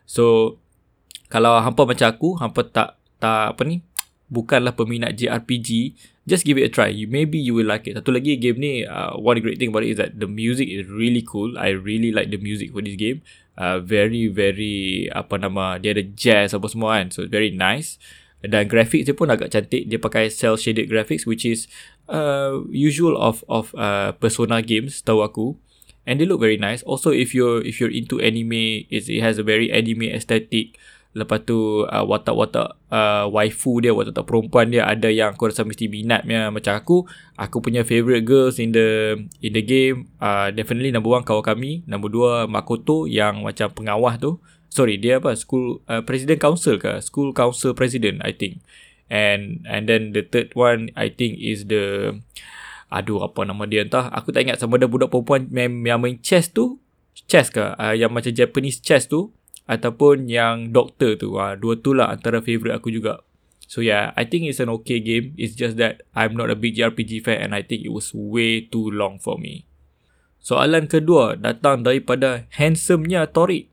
So 0.05 0.57
kalau 1.33 1.59
hampa 1.61 1.85
macam 1.89 2.07
aku, 2.09 2.29
hampa 2.39 2.65
tak 2.69 3.01
tak 3.19 3.57
apa 3.57 3.63
ni, 3.65 3.85
bukanlah 4.31 4.77
peminat 4.77 5.17
JRPG, 5.17 5.97
just 6.29 6.45
give 6.45 6.61
it 6.61 6.69
a 6.69 6.73
try. 6.73 6.93
You 6.93 7.09
maybe 7.09 7.41
you 7.41 7.57
will 7.57 7.69
like 7.69 7.89
it. 7.89 7.97
Satu 7.97 8.13
lagi 8.13 8.37
game 8.37 8.61
ni, 8.61 8.73
uh, 8.85 9.17
one 9.17 9.41
great 9.41 9.57
thing 9.57 9.73
about 9.73 9.85
it 9.85 9.97
is 9.97 9.99
that 10.01 10.21
the 10.21 10.29
music 10.29 10.69
is 10.69 10.89
really 10.89 11.25
cool. 11.25 11.57
I 11.57 11.73
really 11.77 12.13
like 12.13 12.29
the 12.29 12.41
music 12.41 12.73
for 12.73 12.85
this 12.85 12.97
game. 12.97 13.25
Uh, 13.59 13.83
very 13.83 14.31
very 14.31 15.11
apa 15.11 15.35
nama 15.35 15.83
dia 15.83 15.91
ada 15.91 16.05
jazz 16.15 16.55
apa 16.55 16.69
semua 16.71 17.01
kan. 17.01 17.11
So 17.11 17.27
very 17.27 17.51
nice. 17.51 17.97
Dan 18.45 18.71
graphics 18.71 19.03
dia 19.07 19.15
pun 19.19 19.31
agak 19.35 19.51
cantik. 19.51 19.91
Dia 19.91 19.99
pakai 19.99 20.31
cel 20.31 20.55
shaded 20.55 20.87
graphics 20.87 21.27
which 21.27 21.43
is 21.43 21.67
uh, 22.07 22.63
usual 22.71 23.19
of 23.19 23.43
of 23.51 23.75
uh, 23.75 24.15
Persona 24.19 24.63
games 24.63 25.03
tahu 25.03 25.27
aku. 25.27 25.47
And 26.09 26.23
they 26.23 26.25
look 26.25 26.41
very 26.41 26.57
nice. 26.57 26.81
Also 26.87 27.13
if 27.13 27.35
you're 27.37 27.61
if 27.67 27.83
you're 27.83 27.93
into 27.93 28.17
anime, 28.23 28.87
it, 28.89 29.11
it 29.11 29.21
has 29.21 29.37
a 29.37 29.45
very 29.45 29.69
anime 29.69 30.09
aesthetic. 30.09 30.79
Lepas 31.19 31.45
tu 31.45 31.83
uh, 31.89 32.05
watak-watak 32.07 32.79
uh, 32.95 33.27
waifu 33.29 33.83
dia, 33.83 33.91
watak-watak 33.91 34.29
perempuan 34.29 34.71
dia 34.71 34.87
ada 34.87 35.11
yang 35.11 35.35
aku 35.35 35.51
rasa 35.51 35.67
mesti 35.67 35.91
minat 35.91 36.23
ya. 36.25 36.49
macam 36.49 36.79
aku. 36.79 37.05
Aku 37.35 37.59
punya 37.59 37.83
favourite 37.83 38.23
girls 38.23 38.63
in 38.63 38.71
the 38.71 39.19
in 39.43 39.53
the 39.53 39.65
game 39.65 40.09
uh, 40.23 40.49
definitely 40.55 40.95
number 40.95 41.11
one 41.11 41.27
kawan 41.27 41.43
kami, 41.43 41.83
number 41.91 42.09
dua 42.09 42.47
Makoto 42.47 43.05
yang 43.05 43.43
macam 43.43 43.69
pengawal 43.75 44.15
tu. 44.17 44.39
Sorry, 44.69 45.01
dia 45.01 45.19
apa? 45.19 45.33
School 45.35 45.81
uh, 45.89 46.05
president 46.05 46.39
council 46.39 46.77
ke? 46.77 47.01
School 47.01 47.33
council 47.33 47.73
president 47.73 48.21
I 48.21 48.37
think. 48.37 48.61
And 49.09 49.65
and 49.65 49.89
then 49.89 50.13
the 50.13 50.23
third 50.23 50.53
one 50.53 50.93
I 50.93 51.09
think 51.09 51.41
is 51.41 51.73
the 51.73 52.17
aduh 52.93 53.25
apa 53.25 53.49
nama 53.49 53.65
dia 53.65 53.85
entah. 53.85 54.13
Aku 54.13 54.33
tak 54.33 54.45
ingat 54.45 54.61
sama 54.61 54.77
ada 54.77 54.89
budak 54.89 55.09
perempuan 55.13 55.49
yang, 55.49 55.73
yang 55.85 56.01
main 56.01 56.21
chess 56.21 56.53
tu. 56.53 56.81
Chess 57.29 57.49
ke? 57.49 57.75
Uh, 57.77 57.97
yang 57.97 58.13
macam 58.13 58.31
Japanese 58.31 58.81
chess 58.81 59.09
tu 59.09 59.33
ataupun 59.69 60.29
yang 60.29 60.73
Doctor 60.73 61.17
tu. 61.17 61.41
Uh, 61.41 61.57
dua 61.57 61.81
tu 61.81 61.97
lah 61.97 62.13
antara 62.13 62.45
favourite 62.45 62.77
aku 62.77 62.93
juga. 62.93 63.25
So 63.69 63.85
yeah, 63.85 64.17
I 64.17 64.25
think 64.25 64.49
it's 64.49 64.65
an 64.65 64.73
okay 64.81 64.97
game. 64.97 65.37
It's 65.37 65.53
just 65.53 65.77
that 65.77 66.09
I'm 66.17 66.33
not 66.33 66.49
a 66.49 66.57
big 66.57 66.77
JRPG 66.77 67.21
fan 67.25 67.45
and 67.45 67.53
I 67.53 67.61
think 67.61 67.85
it 67.85 67.93
was 67.93 68.17
way 68.17 68.65
too 68.65 68.89
long 68.89 69.21
for 69.21 69.37
me. 69.37 69.69
Soalan 70.41 70.89
kedua 70.89 71.37
datang 71.37 71.85
daripada 71.85 72.49
handsomenya 72.57 73.29
Torik 73.29 73.69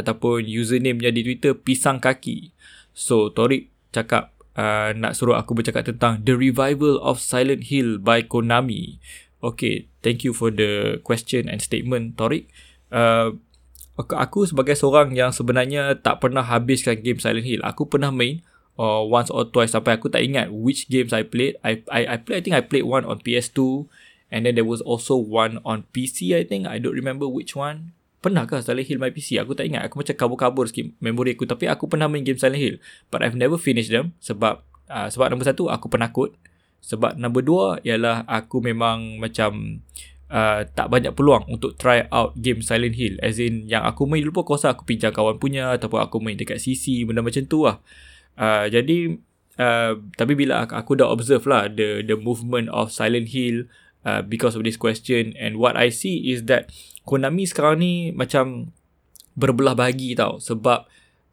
ataupun 0.00 0.48
username-nya 0.48 1.12
di 1.12 1.22
Twitter 1.22 1.52
pisang 1.54 2.00
kaki. 2.00 2.50
So 2.96 3.30
Torik 3.30 3.70
cakap 3.94 4.34
uh, 4.56 4.96
nak 4.96 5.14
suruh 5.14 5.38
aku 5.38 5.54
bercakap 5.54 5.86
tentang 5.86 6.24
The 6.24 6.34
Revival 6.34 6.98
of 7.00 7.22
Silent 7.22 7.68
Hill 7.68 8.00
by 8.02 8.24
Konami. 8.24 8.98
Okay, 9.40 9.88
thank 10.04 10.20
you 10.26 10.36
for 10.36 10.52
the 10.52 11.00
question 11.00 11.48
and 11.48 11.64
statement 11.64 12.20
Torik. 12.20 12.50
Uh, 12.92 13.38
aku 13.96 14.48
sebagai 14.48 14.76
seorang 14.76 15.12
yang 15.12 15.32
sebenarnya 15.32 15.96
tak 16.00 16.24
pernah 16.24 16.44
habiskan 16.44 17.00
game 17.00 17.20
Silent 17.20 17.44
Hill. 17.44 17.60
Aku 17.64 17.88
pernah 17.88 18.12
main 18.12 18.44
uh, 18.80 19.04
once 19.04 19.28
or 19.28 19.48
twice 19.48 19.76
sampai 19.76 20.00
aku 20.00 20.08
tak 20.08 20.24
ingat 20.24 20.48
which 20.52 20.88
games 20.88 21.12
I 21.12 21.24
played. 21.24 21.60
I 21.60 21.84
I 21.92 22.00
I 22.06 22.16
play 22.20 22.40
I 22.40 22.42
think 22.44 22.56
I 22.56 22.64
played 22.64 22.88
one 22.88 23.04
on 23.04 23.20
PS2 23.20 23.88
and 24.32 24.46
then 24.48 24.56
there 24.56 24.68
was 24.68 24.80
also 24.80 25.16
one 25.20 25.60
on 25.64 25.84
PC 25.92 26.32
I 26.32 26.44
think. 26.48 26.64
I 26.64 26.80
don't 26.80 26.96
remember 26.96 27.28
which 27.28 27.52
one. 27.52 27.92
Pernah 28.20 28.44
ke 28.44 28.60
Silent 28.60 28.84
Hill 28.84 29.00
my 29.00 29.08
PC? 29.16 29.40
Aku 29.40 29.56
tak 29.56 29.64
ingat. 29.64 29.88
Aku 29.88 29.96
macam 29.96 30.12
kabur-kabur 30.12 30.68
sikit 30.68 30.92
memori 31.00 31.32
aku. 31.32 31.48
Tapi 31.48 31.72
aku 31.72 31.88
pernah 31.88 32.04
main 32.04 32.20
game 32.20 32.36
Silent 32.36 32.60
Hill. 32.60 32.76
But 33.08 33.24
I've 33.24 33.36
never 33.36 33.56
finished 33.56 33.88
them. 33.88 34.12
Sebab 34.20 34.60
uh, 34.92 35.08
sebab 35.08 35.32
nombor 35.32 35.48
satu, 35.48 35.72
aku 35.72 35.88
penakut. 35.88 36.36
Sebab 36.84 37.16
nombor 37.16 37.40
dua, 37.40 37.66
ialah 37.80 38.28
aku 38.28 38.60
memang 38.60 39.16
macam 39.16 39.80
uh, 40.28 40.68
tak 40.68 40.92
banyak 40.92 41.16
peluang 41.16 41.48
untuk 41.48 41.80
try 41.80 42.04
out 42.12 42.36
game 42.36 42.60
Silent 42.60 42.92
Hill. 42.92 43.16
As 43.24 43.40
in, 43.40 43.64
yang 43.64 43.88
aku 43.88 44.04
main 44.04 44.20
dulu 44.20 44.44
pun 44.44 44.52
aku 44.52 44.52
rasa 44.60 44.76
aku 44.76 44.84
pinjam 44.84 45.16
kawan 45.16 45.40
punya. 45.40 45.72
Ataupun 45.72 46.04
aku 46.04 46.20
main 46.20 46.36
dekat 46.36 46.60
CC. 46.60 47.08
Benda 47.08 47.24
macam 47.24 47.40
tu 47.48 47.64
lah. 47.64 47.80
Uh, 48.36 48.68
jadi, 48.68 49.16
uh, 49.56 49.96
tapi 50.20 50.36
bila 50.36 50.68
aku, 50.68 50.76
aku 50.76 50.92
dah 51.00 51.08
observe 51.08 51.48
lah 51.48 51.72
the 51.72 52.04
the 52.04 52.20
movement 52.20 52.68
of 52.68 52.92
Silent 52.92 53.32
Hill 53.32 53.64
uh, 54.04 54.22
because 54.22 54.56
of 54.56 54.64
this 54.64 54.76
question. 54.76 55.34
And 55.36 55.58
what 55.58 55.76
I 55.76 55.88
see 55.90 56.32
is 56.32 56.46
that 56.48 56.72
Konami 57.04 57.48
sekarang 57.48 57.80
ni 57.80 57.92
macam 58.12 58.74
berbelah 59.34 59.74
bagi 59.74 60.12
tau. 60.14 60.38
Sebab 60.38 60.86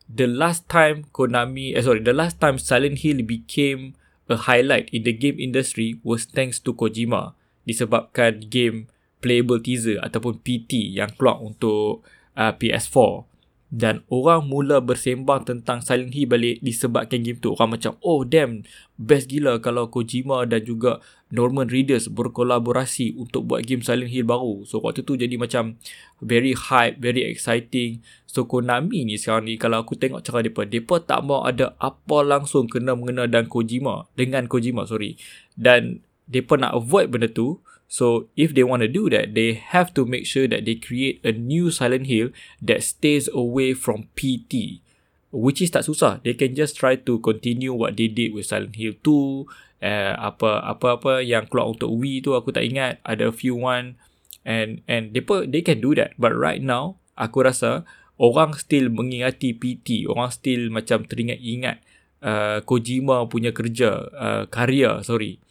the 0.07 0.27
last 0.27 0.65
time 0.71 1.03
Konami 1.11 1.75
eh 1.75 1.83
sorry 1.83 1.99
the 1.99 2.15
last 2.15 2.39
time 2.39 2.55
Silent 2.55 3.03
Hill 3.03 3.27
became 3.27 3.99
a 4.31 4.39
highlight 4.47 4.87
in 4.95 5.03
the 5.03 5.15
game 5.15 5.39
industry 5.39 5.99
was 6.03 6.27
thanks 6.27 6.59
to 6.63 6.71
Kojima. 6.71 7.35
Disebabkan 7.67 8.47
game 8.47 8.87
playable 9.19 9.59
teaser 9.59 9.99
ataupun 9.99 10.39
PT 10.39 10.95
yang 10.95 11.11
keluar 11.15 11.43
untuk 11.43 12.07
uh, 12.39 12.53
PS4 12.55 13.27
dan 13.67 13.99
orang 14.07 14.47
mula 14.47 14.79
bersembang 14.79 15.43
tentang 15.43 15.83
Silent 15.83 16.15
Hill 16.15 16.31
balik 16.31 16.63
disebabkan 16.63 17.19
game 17.19 17.35
tu. 17.35 17.51
Orang 17.51 17.75
macam 17.75 17.99
oh 17.99 18.23
damn 18.23 18.63
best 18.95 19.27
gila 19.27 19.59
kalau 19.59 19.91
Kojima 19.91 20.47
dan 20.47 20.63
juga 20.63 21.03
Norman 21.27 21.67
Reedus 21.67 22.07
berkolaborasi 22.07 23.19
untuk 23.19 23.51
buat 23.51 23.67
game 23.67 23.83
Silent 23.83 24.11
Hill 24.11 24.23
baru 24.23 24.63
so 24.63 24.79
waktu 24.79 25.03
tu 25.03 25.19
jadi 25.19 25.35
macam 25.35 25.75
very 26.23 26.55
hype 26.55 27.03
very 27.03 27.27
exciting 27.27 27.99
so 28.23 28.47
Konami 28.47 29.03
ni 29.03 29.19
sekarang 29.19 29.47
ni 29.47 29.59
kalau 29.59 29.83
aku 29.83 29.99
tengok 29.99 30.23
cara 30.23 30.39
depa 30.39 30.63
depa 30.63 31.03
tak 31.03 31.27
mau 31.27 31.43
ada 31.43 31.75
apa 31.83 32.23
langsung 32.23 32.71
kena 32.71 32.95
mengena 32.95 33.27
dan 33.27 33.51
Kojima 33.51 34.07
dengan 34.15 34.47
Kojima 34.47 34.87
sorry 34.87 35.19
dan 35.59 35.99
depa 36.31 36.55
nak 36.55 36.79
avoid 36.79 37.11
benda 37.11 37.27
tu 37.27 37.59
So 37.87 38.27
if 38.35 38.51
they 38.51 38.67
want 38.67 38.83
to 38.83 38.91
do 38.91 39.09
that, 39.09 39.33
they 39.33 39.55
have 39.55 39.95
to 39.95 40.03
make 40.03 40.27
sure 40.27 40.47
that 40.51 40.67
they 40.67 40.75
create 40.75 41.23
a 41.23 41.31
new 41.31 41.71
Silent 41.71 42.11
Hill 42.11 42.35
that 42.61 42.83
stays 42.83 43.31
away 43.31 43.73
from 43.73 44.11
PT. 44.19 44.83
Which 45.31 45.63
is 45.63 45.71
tak 45.71 45.87
susah. 45.87 46.23
They 46.23 46.35
can 46.35 46.55
just 46.55 46.75
try 46.75 46.99
to 46.99 47.19
continue 47.23 47.71
what 47.71 47.95
they 47.95 48.11
did 48.11 48.35
with 48.35 48.47
Silent 48.47 48.75
Hill 48.75 48.99
2. 49.03 49.47
Uh, 49.77 50.17
apa 50.17 50.65
apa 50.65 50.97
apa 50.97 51.11
yang 51.21 51.45
keluar 51.45 51.69
untuk 51.69 51.93
Wii 51.93 52.25
tu 52.25 52.33
aku 52.33 52.49
tak 52.49 52.65
ingat. 52.65 52.97
Ada 53.05 53.29
a 53.29 53.35
few 53.35 53.57
one. 53.57 53.99
And 54.47 54.81
and 54.87 55.11
they 55.13 55.21
they 55.47 55.61
can 55.61 55.83
do 55.83 55.93
that. 55.97 56.15
But 56.15 56.33
right 56.33 56.63
now, 56.63 56.97
aku 57.19 57.45
rasa 57.45 57.85
orang 58.17 58.57
still 58.57 58.89
mengingati 58.89 59.53
PT. 59.53 60.09
Orang 60.09 60.33
still 60.33 60.73
macam 60.73 61.05
teringat-ingat 61.05 61.83
uh, 62.21 62.59
Kojima 62.65 63.25
punya 63.29 63.53
kerja, 63.53 64.09
uh, 64.13 64.43
karya, 64.49 65.01
sorry. 65.05 65.41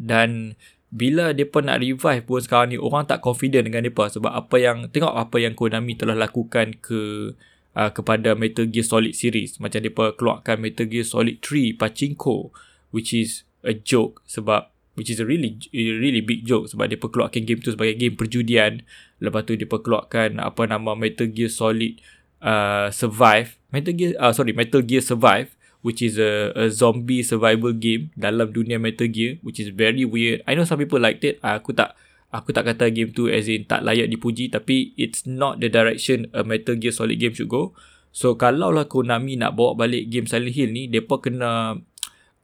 Dan 0.00 0.56
bila 0.90 1.30
depa 1.30 1.62
nak 1.62 1.78
revive 1.78 2.26
pun 2.26 2.40
sekarang 2.42 2.74
ni 2.74 2.78
orang 2.80 3.06
tak 3.06 3.22
confident 3.22 3.70
dengan 3.70 3.86
depa 3.86 4.10
sebab 4.10 4.32
apa 4.34 4.56
yang 4.58 4.90
tengok 4.90 5.14
apa 5.14 5.36
yang 5.38 5.54
Konami 5.54 5.94
telah 5.94 6.18
lakukan 6.18 6.74
ke 6.82 7.30
uh, 7.78 7.90
kepada 7.94 8.34
Metal 8.34 8.66
Gear 8.66 8.82
Solid 8.82 9.14
series 9.14 9.62
macam 9.62 9.86
depa 9.86 10.18
keluarkan 10.18 10.58
Metal 10.58 10.90
Gear 10.90 11.06
Solid 11.06 11.38
3 11.38 11.78
Pachinko 11.78 12.50
which 12.90 13.14
is 13.14 13.48
a 13.66 13.74
joke 13.74 14.22
sebab 14.26 14.70
which 14.98 15.08
is 15.08 15.18
a 15.22 15.26
really 15.26 15.56
a 15.72 15.96
really 15.96 16.20
big 16.20 16.44
joke 16.44 16.68
sebab 16.68 16.90
depa 16.90 17.08
keluarkan 17.08 17.46
game 17.46 17.62
tu 17.62 17.72
sebagai 17.72 17.96
game 17.96 18.14
perjudian 18.18 18.84
lepas 19.22 19.46
tu 19.46 19.56
depa 19.56 19.80
keluarkan 19.80 20.42
apa 20.42 20.66
nama 20.66 20.92
Metal 20.98 21.30
Gear 21.30 21.48
Solid 21.48 22.02
uh, 22.42 22.92
Survive 22.92 23.56
Metal 23.70 23.94
Gear 23.94 24.18
uh, 24.18 24.34
sorry 24.34 24.52
Metal 24.52 24.82
Gear 24.82 25.00
Survive 25.00 25.56
which 25.80 26.04
is 26.04 26.20
a, 26.20 26.52
a 26.52 26.68
zombie 26.68 27.24
survival 27.24 27.72
game 27.72 28.12
dalam 28.16 28.52
dunia 28.52 28.76
Metal 28.76 29.08
Gear 29.08 29.40
which 29.40 29.56
is 29.60 29.72
very 29.72 30.04
weird. 30.04 30.44
I 30.44 30.52
know 30.52 30.68
some 30.68 30.80
people 30.80 31.00
liked 31.00 31.24
it. 31.24 31.40
Aku 31.40 31.72
tak 31.72 31.96
aku 32.30 32.52
tak 32.52 32.68
kata 32.68 32.92
game 32.92 33.10
tu 33.10 33.26
as 33.26 33.48
in 33.48 33.64
tak 33.64 33.82
layak 33.82 34.06
dipuji 34.12 34.52
tapi 34.52 34.92
it's 35.00 35.24
not 35.24 35.58
the 35.58 35.72
direction 35.72 36.28
a 36.36 36.44
Metal 36.44 36.76
Gear 36.76 36.92
Solid 36.92 37.16
game 37.16 37.32
should 37.32 37.48
go. 37.48 37.72
So 38.10 38.34
kalau 38.34 38.74
lah 38.74 38.90
Konami 38.90 39.38
nak 39.38 39.54
bawa 39.54 39.78
balik 39.78 40.10
game 40.10 40.26
Silent 40.26 40.52
Hill 40.52 40.74
ni, 40.74 40.90
depa 40.90 41.22
kena 41.22 41.78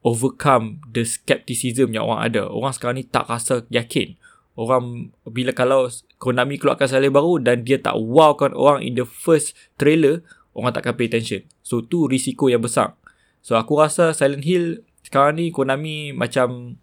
overcome 0.07 0.79
the 0.95 1.03
skepticism 1.03 1.91
yang 1.91 2.07
orang 2.07 2.31
ada. 2.31 2.47
Orang 2.47 2.71
sekarang 2.71 3.03
ni 3.03 3.05
tak 3.05 3.27
rasa 3.27 3.67
yakin. 3.67 4.15
Orang 4.55 5.11
bila 5.27 5.51
kalau 5.51 5.91
Konami 6.17 6.55
keluarkan 6.57 6.87
Silent 6.87 7.13
baru 7.13 7.43
dan 7.43 7.67
dia 7.67 7.77
tak 7.77 7.99
wowkan 7.99 8.55
orang 8.55 8.81
in 8.81 8.95
the 8.95 9.05
first 9.05 9.53
trailer, 9.75 10.23
orang 10.55 10.71
takkan 10.71 10.95
pay 10.95 11.11
attention. 11.11 11.45
So 11.61 11.83
tu 11.83 12.07
risiko 12.07 12.47
yang 12.47 12.63
besar. 12.63 12.95
So 13.43 13.59
aku 13.59 13.77
rasa 13.77 14.15
Silent 14.15 14.47
Hill 14.47 14.81
sekarang 15.05 15.37
ni 15.37 15.51
Konami 15.51 16.15
macam 16.15 16.79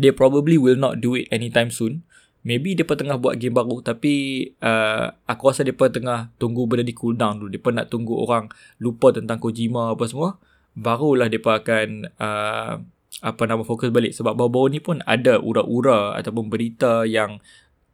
they 0.00 0.14
probably 0.14 0.56
will 0.56 0.78
not 0.78 1.02
do 1.02 1.18
it 1.18 1.28
anytime 1.34 1.68
soon. 1.68 2.06
Maybe 2.42 2.74
dia 2.74 2.82
tengah 2.82 3.20
buat 3.22 3.38
game 3.38 3.54
baru 3.54 3.84
tapi 3.84 4.48
uh, 4.58 5.14
aku 5.28 5.52
rasa 5.52 5.62
dia 5.62 5.76
tengah 5.76 6.32
tunggu 6.42 6.66
benda 6.66 6.82
di 6.82 6.94
cool 6.96 7.14
down 7.14 7.38
dulu. 7.38 7.52
Dia 7.52 7.60
nak 7.74 7.86
tunggu 7.92 8.18
orang 8.18 8.50
lupa 8.80 9.12
tentang 9.14 9.36
Kojima 9.36 9.92
apa 9.92 10.06
semua. 10.08 10.40
Barulah 10.72 11.28
dia 11.28 11.42
akan 11.42 12.08
uh, 12.16 12.74
apa 13.20 13.42
nama 13.44 13.62
fokus 13.62 13.92
balik. 13.92 14.16
Sebab 14.16 14.32
baru-baru 14.32 14.68
ni 14.72 14.80
pun 14.80 15.04
ada 15.04 15.36
ura-ura 15.38 16.16
ataupun 16.16 16.48
berita 16.48 17.04
yang 17.04 17.38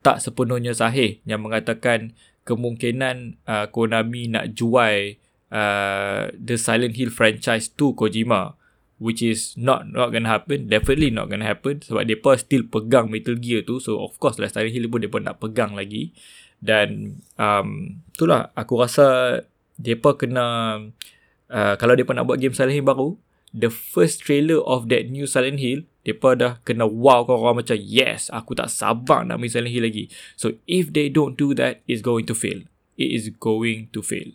tak 0.00 0.22
sepenuhnya 0.22 0.72
sahih 0.72 1.18
yang 1.26 1.42
mengatakan 1.42 2.14
kemungkinan 2.46 3.42
uh, 3.44 3.66
Konami 3.68 4.30
nak 4.30 4.54
jual 4.54 5.18
uh, 5.50 6.22
the 6.32 6.56
Silent 6.56 6.94
Hill 6.94 7.10
franchise 7.10 7.68
to 7.74 7.92
Kojima 7.98 8.56
which 8.98 9.22
is 9.22 9.54
not 9.54 9.86
not 9.86 10.10
gonna 10.10 10.26
happen 10.26 10.66
definitely 10.66 11.10
not 11.10 11.30
gonna 11.30 11.46
happen. 11.46 11.82
Sebab 11.82 12.06
depa 12.06 12.38
still 12.38 12.66
pegang 12.66 13.10
Metal 13.10 13.38
Gear 13.38 13.62
tu. 13.62 13.78
So 13.78 14.02
of 14.02 14.18
course 14.22 14.38
lah 14.38 14.50
Silent 14.50 14.74
Hill 14.74 14.90
pun 14.90 15.02
depa 15.02 15.18
nak 15.22 15.38
pegang 15.42 15.74
lagi. 15.74 16.14
Dan 16.58 17.22
um, 17.38 18.02
itulah 18.10 18.50
aku 18.58 18.74
rasa 18.82 19.40
depa 19.78 20.18
kena 20.18 20.46
uh, 20.46 20.78
kalau 21.50 21.96
depa 21.96 22.12
nak 22.12 22.28
buat 22.28 22.38
game 22.38 22.52
Silent 22.52 22.76
Hill 22.76 22.86
baru 22.86 23.16
the 23.56 23.72
first 23.72 24.24
trailer 24.28 24.60
of 24.68 24.92
that 24.92 25.08
new 25.08 25.24
Silent 25.24 25.60
Hill 25.60 25.88
depa 26.04 26.36
dah 26.36 26.52
kena 26.64 26.84
wow 26.84 27.24
kau 27.24 27.40
orang 27.40 27.64
macam 27.64 27.76
yes 27.80 28.28
aku 28.28 28.52
tak 28.52 28.68
sabar 28.68 29.24
nak 29.24 29.40
main 29.40 29.48
Silent 29.48 29.72
Hill 29.72 29.88
lagi 29.88 30.12
so 30.36 30.56
if 30.68 30.92
they 30.92 31.08
don't 31.08 31.36
do 31.40 31.56
that 31.56 31.80
it's 31.88 32.04
going 32.04 32.28
to 32.28 32.36
fail 32.36 32.64
it 33.00 33.08
is 33.08 33.32
going 33.32 33.88
to 33.92 34.04
fail 34.04 34.32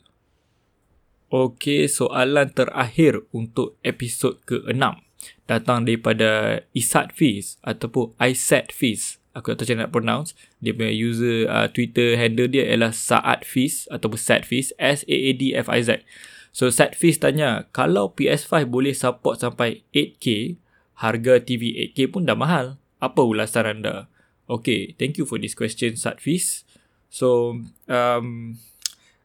Okey, 1.33 1.89
soalan 1.89 2.53
terakhir 2.53 3.25
untuk 3.33 3.73
episod 3.81 4.37
ke-6 4.45 5.01
datang 5.49 5.81
daripada 5.81 6.61
Isat 6.77 7.09
Fiz 7.09 7.57
ataupun 7.65 8.13
Isat 8.21 8.69
Fiz. 8.69 9.17
Aku 9.33 9.49
tak 9.49 9.65
tahu 9.65 9.73
macam 9.73 9.77
nak 9.81 9.91
pronounce. 9.91 10.29
Dia 10.61 10.77
punya 10.77 10.93
user 10.93 11.49
uh, 11.49 11.65
Twitter 11.73 12.21
handle 12.21 12.45
dia 12.45 12.69
ialah 12.69 12.93
Saat 12.93 13.49
Fiz 13.49 13.89
ataupun 13.89 14.19
Sat 14.21 14.45
Fiz. 14.45 14.77
S-A-A-D-F-I-Z. 14.77 16.05
So 16.53 16.69
Fiz 16.69 17.17
tanya, 17.17 17.65
kalau 17.73 18.13
PS5 18.13 18.69
boleh 18.69 18.93
support 18.93 19.41
sampai 19.41 19.81
8K, 19.89 20.61
harga 21.01 21.41
TV 21.41 21.73
8K 21.89 22.13
pun 22.13 22.29
dah 22.29 22.37
mahal. 22.37 22.77
Apa 23.01 23.25
ulasan 23.25 23.81
anda? 23.81 24.05
Okay, 24.45 24.93
thank 25.01 25.17
you 25.17 25.25
for 25.25 25.41
this 25.41 25.57
question 25.57 25.97
Sat 25.97 26.21
Fiz. 26.21 26.61
So, 27.09 27.57
um, 27.89 28.27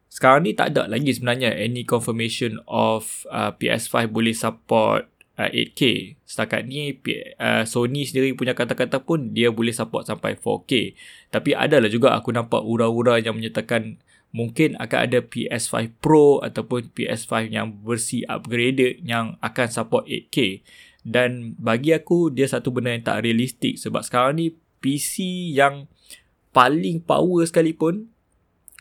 sekarang 0.09 0.49
ni 0.49 0.57
tak 0.57 0.73
ada 0.73 0.89
lagi 0.89 1.13
sebenarnya 1.13 1.53
any 1.53 1.85
confirmation 1.85 2.57
of 2.65 3.29
uh, 3.29 3.53
PS5 3.53 4.09
boleh 4.09 4.33
support 4.33 5.05
uh, 5.37 5.49
8K. 5.53 6.17
Setakat 6.25 6.65
ni 6.65 6.97
uh, 7.37 7.61
Sony 7.69 8.09
sendiri 8.09 8.33
punya 8.33 8.57
kata-kata 8.57 9.05
pun 9.05 9.37
dia 9.37 9.53
boleh 9.53 9.71
support 9.71 10.09
sampai 10.09 10.33
4K. 10.33 10.97
Tapi 11.29 11.53
adalah 11.53 11.93
juga 11.93 12.17
aku 12.17 12.33
nampak 12.33 12.65
ura-ura 12.65 13.21
yang 13.21 13.37
menyatakan 13.37 14.01
mungkin 14.29 14.77
akan 14.77 14.99
ada 15.09 15.19
PS5 15.25 15.97
Pro 15.97 16.39
ataupun 16.39 16.93
PS5 16.93 17.49
yang 17.49 17.81
versi 17.81 18.21
upgraded 18.29 19.01
yang 19.01 19.35
akan 19.41 19.67
support 19.69 20.05
8K 20.05 20.61
dan 21.01 21.57
bagi 21.57 21.95
aku 21.95 22.29
dia 22.29 22.45
satu 22.45 22.69
benda 22.69 22.93
yang 22.93 23.05
tak 23.05 23.25
realistik 23.25 23.81
sebab 23.81 24.05
sekarang 24.05 24.37
ni 24.37 24.47
PC 24.79 25.49
yang 25.57 25.89
paling 26.53 27.01
power 27.01 27.41
sekalipun 27.45 28.13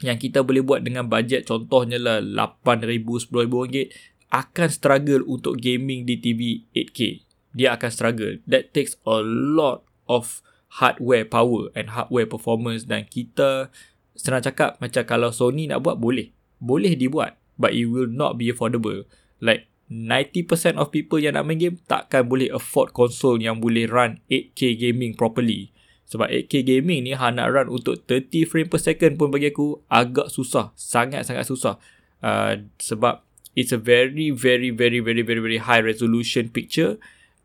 yang 0.05 0.21
kita 0.21 0.45
boleh 0.45 0.63
buat 0.63 0.85
dengan 0.85 1.09
bajet 1.09 1.49
contohnya 1.49 1.99
lah 1.99 2.19
8,000 2.21 3.03
10,000 3.03 3.49
ringgit 3.49 3.89
akan 4.29 4.69
struggle 4.69 5.25
untuk 5.25 5.57
gaming 5.57 6.05
di 6.05 6.21
TV 6.21 6.69
8K 6.77 7.29
dia 7.59 7.75
akan 7.75 7.91
struggle. 7.91 8.35
That 8.47 8.71
takes 8.77 8.95
a 9.03 9.19
lot 9.25 9.83
of 10.07 10.45
hardware 10.79 11.25
power 11.25 11.73
and 11.73 11.97
hardware 11.97 12.29
performance 12.29 12.85
dan 12.85 13.09
kita 13.09 13.73
senang 14.19 14.43
cakap 14.43 14.83
macam 14.83 15.07
kalau 15.07 15.31
Sony 15.31 15.71
nak 15.71 15.87
buat 15.87 15.97
boleh. 15.97 16.35
Boleh 16.59 16.99
dibuat 16.99 17.39
but 17.59 17.75
it 17.75 17.87
will 17.87 18.11
not 18.11 18.39
be 18.39 18.51
affordable. 18.51 19.07
Like 19.39 19.71
90% 19.91 20.77
of 20.77 20.93
people 20.93 21.17
yang 21.19 21.35
nak 21.35 21.49
main 21.49 21.59
game 21.59 21.77
takkan 21.89 22.29
boleh 22.29 22.53
afford 22.53 22.93
console 22.93 23.41
yang 23.41 23.59
boleh 23.59 23.89
run 23.89 24.23
8K 24.31 24.79
gaming 24.79 25.19
properly. 25.19 25.75
Sebab 26.09 26.29
8K 26.29 26.65
gaming 26.65 27.05
ni 27.05 27.13
hanya 27.13 27.45
nak 27.45 27.49
run 27.53 27.69
untuk 27.69 28.05
30 28.05 28.49
frame 28.49 28.69
per 28.69 28.81
second 28.81 29.17
pun 29.21 29.29
bagi 29.29 29.53
aku 29.53 29.81
agak 29.93 30.33
susah. 30.33 30.73
Sangat-sangat 30.77 31.45
susah. 31.45 31.77
Uh, 32.21 32.69
sebab 32.81 33.25
it's 33.57 33.73
a 33.73 33.81
very 33.81 34.33
very 34.33 34.71
very 34.71 35.01
very 35.01 35.23
very 35.25 35.41
very 35.41 35.61
high 35.61 35.81
resolution 35.81 36.49
picture. 36.49 36.97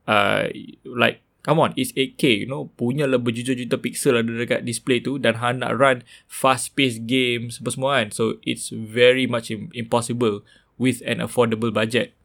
Uh, 0.03 0.51
like 0.83 1.23
Come 1.43 1.59
on, 1.59 1.71
it's 1.75 1.91
8K, 1.91 2.47
you 2.47 2.47
know. 2.47 2.71
Punya 2.79 3.03
lah 3.03 3.19
berjuta-juta 3.19 3.75
pixel 3.75 4.15
ada 4.15 4.31
dekat 4.31 4.63
display 4.63 5.03
tu 5.03 5.19
dan 5.19 5.43
Han 5.43 5.59
nak 5.59 5.75
run 5.75 6.07
fast-paced 6.31 7.03
games 7.03 7.59
apa 7.59 7.69
semua 7.75 7.89
kan. 7.99 8.15
So, 8.15 8.39
it's 8.47 8.71
very 8.71 9.27
much 9.27 9.51
impossible 9.51 10.47
with 10.79 11.03
an 11.03 11.19
affordable 11.19 11.75
budget. 11.75 12.15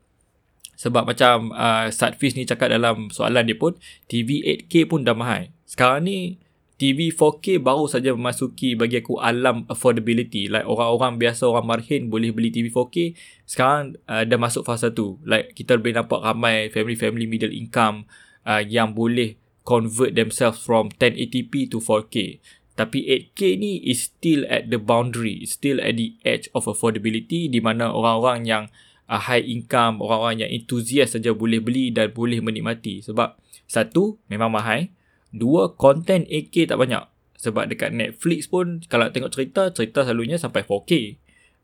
Sebab 0.78 1.10
macam 1.10 1.50
uh, 1.50 1.90
Sadfish 1.90 2.38
ni 2.38 2.46
cakap 2.46 2.70
dalam 2.70 3.10
soalan 3.10 3.50
dia 3.50 3.58
pun, 3.58 3.74
TV 4.06 4.38
8K 4.70 4.86
pun 4.86 5.02
dah 5.02 5.18
mahal. 5.18 5.50
Sekarang 5.66 6.06
ni, 6.06 6.38
TV 6.78 7.10
4K 7.10 7.58
baru 7.58 7.90
saja 7.90 8.14
memasuki 8.14 8.78
bagi 8.78 9.02
aku 9.02 9.18
alam 9.18 9.66
affordability. 9.66 10.46
Like 10.46 10.62
orang-orang 10.62 11.18
biasa, 11.18 11.50
orang 11.50 11.66
marhin 11.66 12.06
boleh 12.06 12.30
beli 12.30 12.54
TV 12.54 12.70
4K. 12.70 13.18
Sekarang 13.42 13.98
uh, 14.06 14.22
dah 14.22 14.38
masuk 14.38 14.62
fasa 14.62 14.94
tu. 14.94 15.18
Like 15.26 15.58
kita 15.58 15.74
boleh 15.74 15.98
nampak 15.98 16.22
ramai 16.22 16.70
family-family 16.70 17.26
middle 17.26 17.50
income 17.50 18.06
uh, 18.48 18.64
yang 18.64 18.96
boleh 18.96 19.36
convert 19.68 20.16
themselves 20.16 20.56
from 20.64 20.88
1080p 20.96 21.68
to 21.68 21.76
4K. 21.76 22.40
Tapi 22.72 23.04
8K 23.04 23.40
ni 23.60 23.84
is 23.84 24.08
still 24.08 24.48
at 24.48 24.72
the 24.72 24.80
boundary, 24.80 25.44
still 25.44 25.76
at 25.84 26.00
the 26.00 26.16
edge 26.24 26.48
of 26.56 26.64
affordability 26.64 27.52
di 27.52 27.60
mana 27.60 27.92
orang-orang 27.92 28.48
yang 28.48 28.64
uh, 29.12 29.20
high 29.20 29.44
income, 29.44 30.00
orang-orang 30.00 30.48
yang 30.48 30.50
enthusiast 30.56 31.18
saja 31.18 31.36
boleh 31.36 31.60
beli 31.60 31.92
dan 31.92 32.14
boleh 32.14 32.40
menikmati. 32.40 33.04
Sebab 33.04 33.36
satu, 33.68 34.16
memang 34.32 34.48
mahal. 34.48 34.88
Dua, 35.28 35.76
content 35.76 36.24
8K 36.24 36.72
tak 36.72 36.78
banyak. 36.80 37.04
Sebab 37.38 37.68
dekat 37.68 37.92
Netflix 37.92 38.48
pun 38.48 38.80
kalau 38.88 39.12
tengok 39.12 39.30
cerita, 39.34 39.68
cerita 39.74 40.06
selalunya 40.06 40.40
sampai 40.40 40.64
4K. 40.64 40.92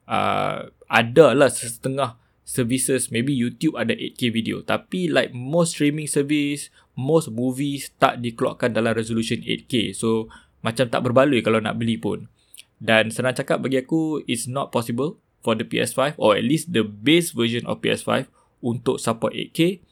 Uh, 0.05 0.68
ada 0.91 1.32
lah 1.32 1.49
setengah 1.49 2.20
services. 2.45 3.09
Maybe 3.09 3.33
YouTube 3.33 3.75
ada 3.75 3.97
8K 3.97 4.31
video. 4.31 4.61
Tapi 4.61 5.09
like 5.09 5.33
most 5.33 5.77
streaming 5.77 6.07
service 6.07 6.69
most 6.95 7.31
movies 7.31 7.91
tak 7.99 8.23
dikeluarkan 8.23 8.71
dalam 8.75 8.95
resolution 8.95 9.43
8K 9.43 9.95
so 9.95 10.31
macam 10.65 10.89
tak 10.89 11.05
berbaloi 11.05 11.45
kalau 11.45 11.61
nak 11.61 11.77
beli 11.77 11.99
pun. 11.99 12.31
Dan 12.81 13.11
senang 13.11 13.37
cakap 13.37 13.61
bagi 13.61 13.83
aku 13.83 14.23
it's 14.25 14.49
not 14.49 14.71
possible 14.71 15.21
for 15.45 15.53
the 15.59 15.67
PS5 15.67 16.17
or 16.17 16.39
at 16.39 16.47
least 16.47 16.73
the 16.73 16.87
base 16.87 17.35
version 17.37 17.67
of 17.69 17.85
PS5 17.85 18.31
untuk 18.65 18.97
support 18.97 19.37
8K 19.37 19.85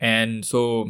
and 0.00 0.46
so 0.46 0.88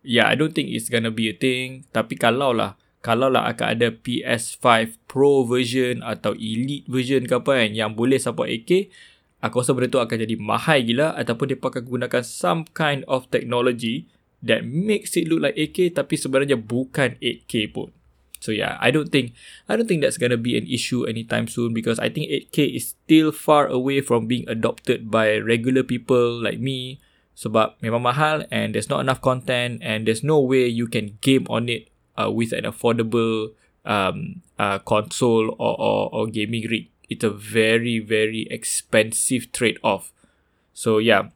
yeah 0.00 0.24
I 0.24 0.38
don't 0.38 0.56
think 0.56 0.72
it's 0.72 0.88
gonna 0.88 1.12
be 1.12 1.28
a 1.28 1.36
thing. 1.36 1.84
Tapi 1.92 2.16
kalau 2.16 2.54
lah 2.56 2.80
kalau 3.04 3.28
lah 3.28 3.52
akan 3.52 3.76
ada 3.76 3.88
PS5 3.92 4.96
Pro 5.04 5.44
version 5.44 6.00
atau 6.00 6.32
Elite 6.32 6.88
version 6.88 7.28
ke 7.28 7.36
apa 7.36 7.60
kan 7.60 7.70
yang 7.76 7.92
boleh 7.92 8.16
support 8.16 8.48
8K 8.48 8.88
aku 9.44 9.60
rasa 9.60 9.76
benda 9.76 9.92
tu 9.92 10.00
akan 10.00 10.16
jadi 10.24 10.40
mahal 10.40 10.80
gila 10.80 11.12
ataupun 11.20 11.52
dia 11.52 11.58
akan 11.60 11.84
gunakan 11.84 12.22
some 12.24 12.64
kind 12.72 13.04
of 13.04 13.28
technology 13.28 14.08
that 14.40 14.64
makes 14.64 15.12
it 15.20 15.28
look 15.28 15.44
like 15.44 15.52
8K 15.52 16.00
tapi 16.00 16.16
sebenarnya 16.16 16.56
bukan 16.56 17.20
8K 17.20 17.68
pun. 17.68 17.92
So 18.40 18.52
yeah, 18.52 18.76
I 18.80 18.92
don't 18.92 19.08
think 19.08 19.36
I 19.68 19.76
don't 19.76 19.88
think 19.88 20.04
that's 20.04 20.20
gonna 20.20 20.40
be 20.40 20.56
an 20.56 20.68
issue 20.68 21.04
anytime 21.04 21.48
soon 21.48 21.76
because 21.76 22.00
I 22.00 22.08
think 22.08 22.32
8K 22.52 22.76
is 22.76 22.96
still 22.96 23.32
far 23.32 23.68
away 23.68 24.00
from 24.00 24.24
being 24.24 24.48
adopted 24.48 25.12
by 25.12 25.36
regular 25.40 25.84
people 25.84 26.40
like 26.40 26.60
me 26.60 27.00
sebab 27.36 27.80
memang 27.84 28.04
mahal 28.04 28.48
and 28.48 28.72
there's 28.72 28.88
not 28.88 29.04
enough 29.04 29.20
content 29.20 29.80
and 29.84 30.08
there's 30.08 30.24
no 30.24 30.40
way 30.40 30.68
you 30.68 30.88
can 30.88 31.20
game 31.20 31.44
on 31.52 31.68
it 31.68 31.88
uh, 32.16 32.30
with 32.30 32.52
an 32.52 32.64
affordable 32.64 33.52
um, 33.84 34.44
uh, 34.56 34.78
console 34.84 35.52
or, 35.58 35.74
or, 35.76 36.00
or 36.14 36.24
gaming 36.28 36.64
rig 36.70 36.93
it's 37.08 37.24
a 37.24 37.32
very 37.32 38.00
very 38.00 38.48
expensive 38.50 39.50
trade 39.52 39.78
off 39.82 40.12
so 40.72 40.98
yeah. 40.98 41.30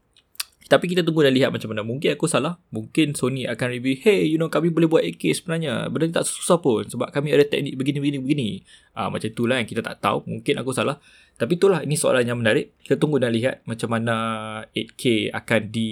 Tapi 0.69 0.85
kita 0.85 1.01
tunggu 1.01 1.25
dan 1.25 1.33
lihat 1.33 1.49
macam 1.49 1.73
mana. 1.73 1.81
Mungkin 1.81 2.13
aku 2.13 2.29
salah. 2.29 2.61
Mungkin 2.69 3.17
Sony 3.17 3.49
akan 3.49 3.73
review 3.73 3.97
hey 4.05 4.29
you 4.29 4.37
know 4.37 4.53
kami 4.53 4.69
boleh 4.69 4.85
buat 4.85 5.01
8K 5.01 5.41
sebenarnya. 5.41 5.89
Benda 5.89 6.05
ni 6.05 6.13
tak 6.13 6.29
susah 6.29 6.61
pun 6.61 6.85
sebab 6.85 7.09
kami 7.09 7.33
ada 7.33 7.49
teknik 7.49 7.81
begini 7.81 7.99
begini. 8.05 8.19
Begini 8.21 8.49
ah 8.93 9.09
macam 9.09 9.33
itulah 9.33 9.57
yang 9.57 9.65
kita 9.65 9.81
tak 9.81 10.05
tahu. 10.05 10.29
Mungkin 10.29 10.61
aku 10.61 10.77
salah. 10.77 11.01
Tapi 11.41 11.57
itulah 11.57 11.81
ini 11.81 11.97
soalan 11.97 12.29
yang 12.29 12.37
menarik. 12.37 12.77
Kita 12.85 13.01
tunggu 13.01 13.17
dan 13.17 13.33
lihat 13.33 13.65
macam 13.65 13.97
mana 13.97 14.15
8K 14.77 15.33
akan 15.33 15.61
di 15.73 15.91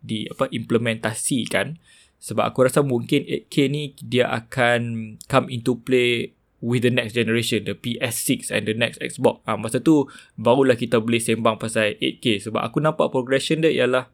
di 0.00 0.24
apa 0.24 0.48
implementasikan. 0.48 1.76
Sebab 2.16 2.48
aku 2.48 2.64
rasa 2.64 2.80
mungkin 2.80 3.28
8K 3.28 3.54
ni 3.68 3.92
dia 4.00 4.32
akan 4.32 5.20
come 5.28 5.52
into 5.52 5.76
play 5.76 6.32
with 6.64 6.80
the 6.80 6.88
next 6.88 7.12
generation, 7.12 7.68
the 7.68 7.76
PS6 7.76 8.48
and 8.48 8.64
the 8.64 8.72
next 8.72 8.96
Xbox. 9.04 9.44
Ah 9.44 9.54
ha, 9.54 9.60
masa 9.60 9.84
tu 9.84 10.08
barulah 10.40 10.80
kita 10.80 10.96
boleh 10.96 11.20
sembang 11.20 11.60
pasal 11.60 11.92
8K 12.00 12.48
sebab 12.48 12.64
aku 12.64 12.80
nampak 12.80 13.12
progression 13.12 13.60
dia 13.60 13.84
ialah 13.84 14.08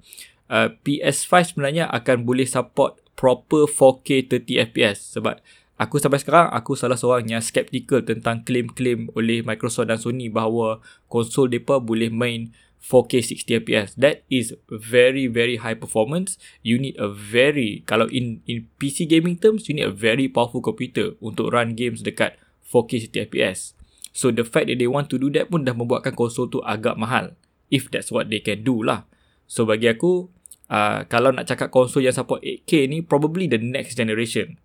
uh, 0.51 0.75
PS5 0.83 1.55
sebenarnya 1.55 1.87
akan 1.87 2.27
boleh 2.27 2.51
support 2.51 2.99
proper 3.15 3.71
4K 3.71 4.27
30 4.43 4.75
FPS 4.75 5.15
sebab 5.15 5.39
aku 5.79 6.03
sampai 6.03 6.19
sekarang 6.19 6.51
aku 6.51 6.75
salah 6.75 6.99
seorang 6.99 7.31
yang 7.31 7.43
skeptical 7.45 8.03
tentang 8.03 8.43
klaim-klaim 8.43 9.07
oleh 9.15 9.47
Microsoft 9.47 9.87
dan 9.87 10.03
Sony 10.03 10.27
bahawa 10.27 10.83
konsol 11.07 11.47
depa 11.47 11.79
boleh 11.79 12.11
main 12.11 12.51
4K 12.81 13.21
60 13.45 13.61
fps 13.65 13.93
that 14.01 14.25
is 14.33 14.57
very 14.67 15.29
very 15.29 15.61
high 15.61 15.77
performance. 15.77 16.41
You 16.65 16.81
need 16.81 16.97
a 16.97 17.13
very 17.13 17.85
kalau 17.85 18.09
in 18.09 18.41
in 18.49 18.73
PC 18.81 19.05
gaming 19.07 19.37
terms 19.37 19.69
you 19.69 19.77
need 19.77 19.87
a 19.87 19.95
very 19.95 20.27
powerful 20.27 20.65
computer 20.65 21.15
untuk 21.21 21.53
run 21.53 21.77
games 21.77 22.01
dekat 22.01 22.41
4K 22.65 23.13
60 23.13 23.29
fps 23.31 23.77
so 24.11 24.35
the 24.35 24.43
fact 24.43 24.67
that 24.67 24.79
they 24.79 24.91
want 24.91 25.09
to 25.11 25.17
do 25.19 25.31
that 25.37 25.49
pun 25.53 25.63
dah 25.63 25.75
membuatkan 25.75 26.15
konsol 26.17 26.51
tu 26.51 26.59
agak 26.67 26.99
mahal. 26.99 27.37
If 27.71 27.87
that's 27.93 28.11
what 28.11 28.27
they 28.27 28.43
can 28.43 28.67
do 28.67 28.83
lah. 28.83 29.07
So 29.47 29.63
bagi 29.63 29.87
aku 29.87 30.27
uh, 30.71 31.07
kalau 31.07 31.31
nak 31.31 31.47
cakap 31.47 31.71
konsol 31.71 32.03
yang 32.03 32.15
support 32.15 32.43
8K 32.43 32.91
ni 32.91 32.99
probably 33.03 33.47
the 33.47 33.63
next 33.63 33.95
generation. 33.95 34.59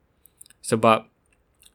Sebab 0.65 1.05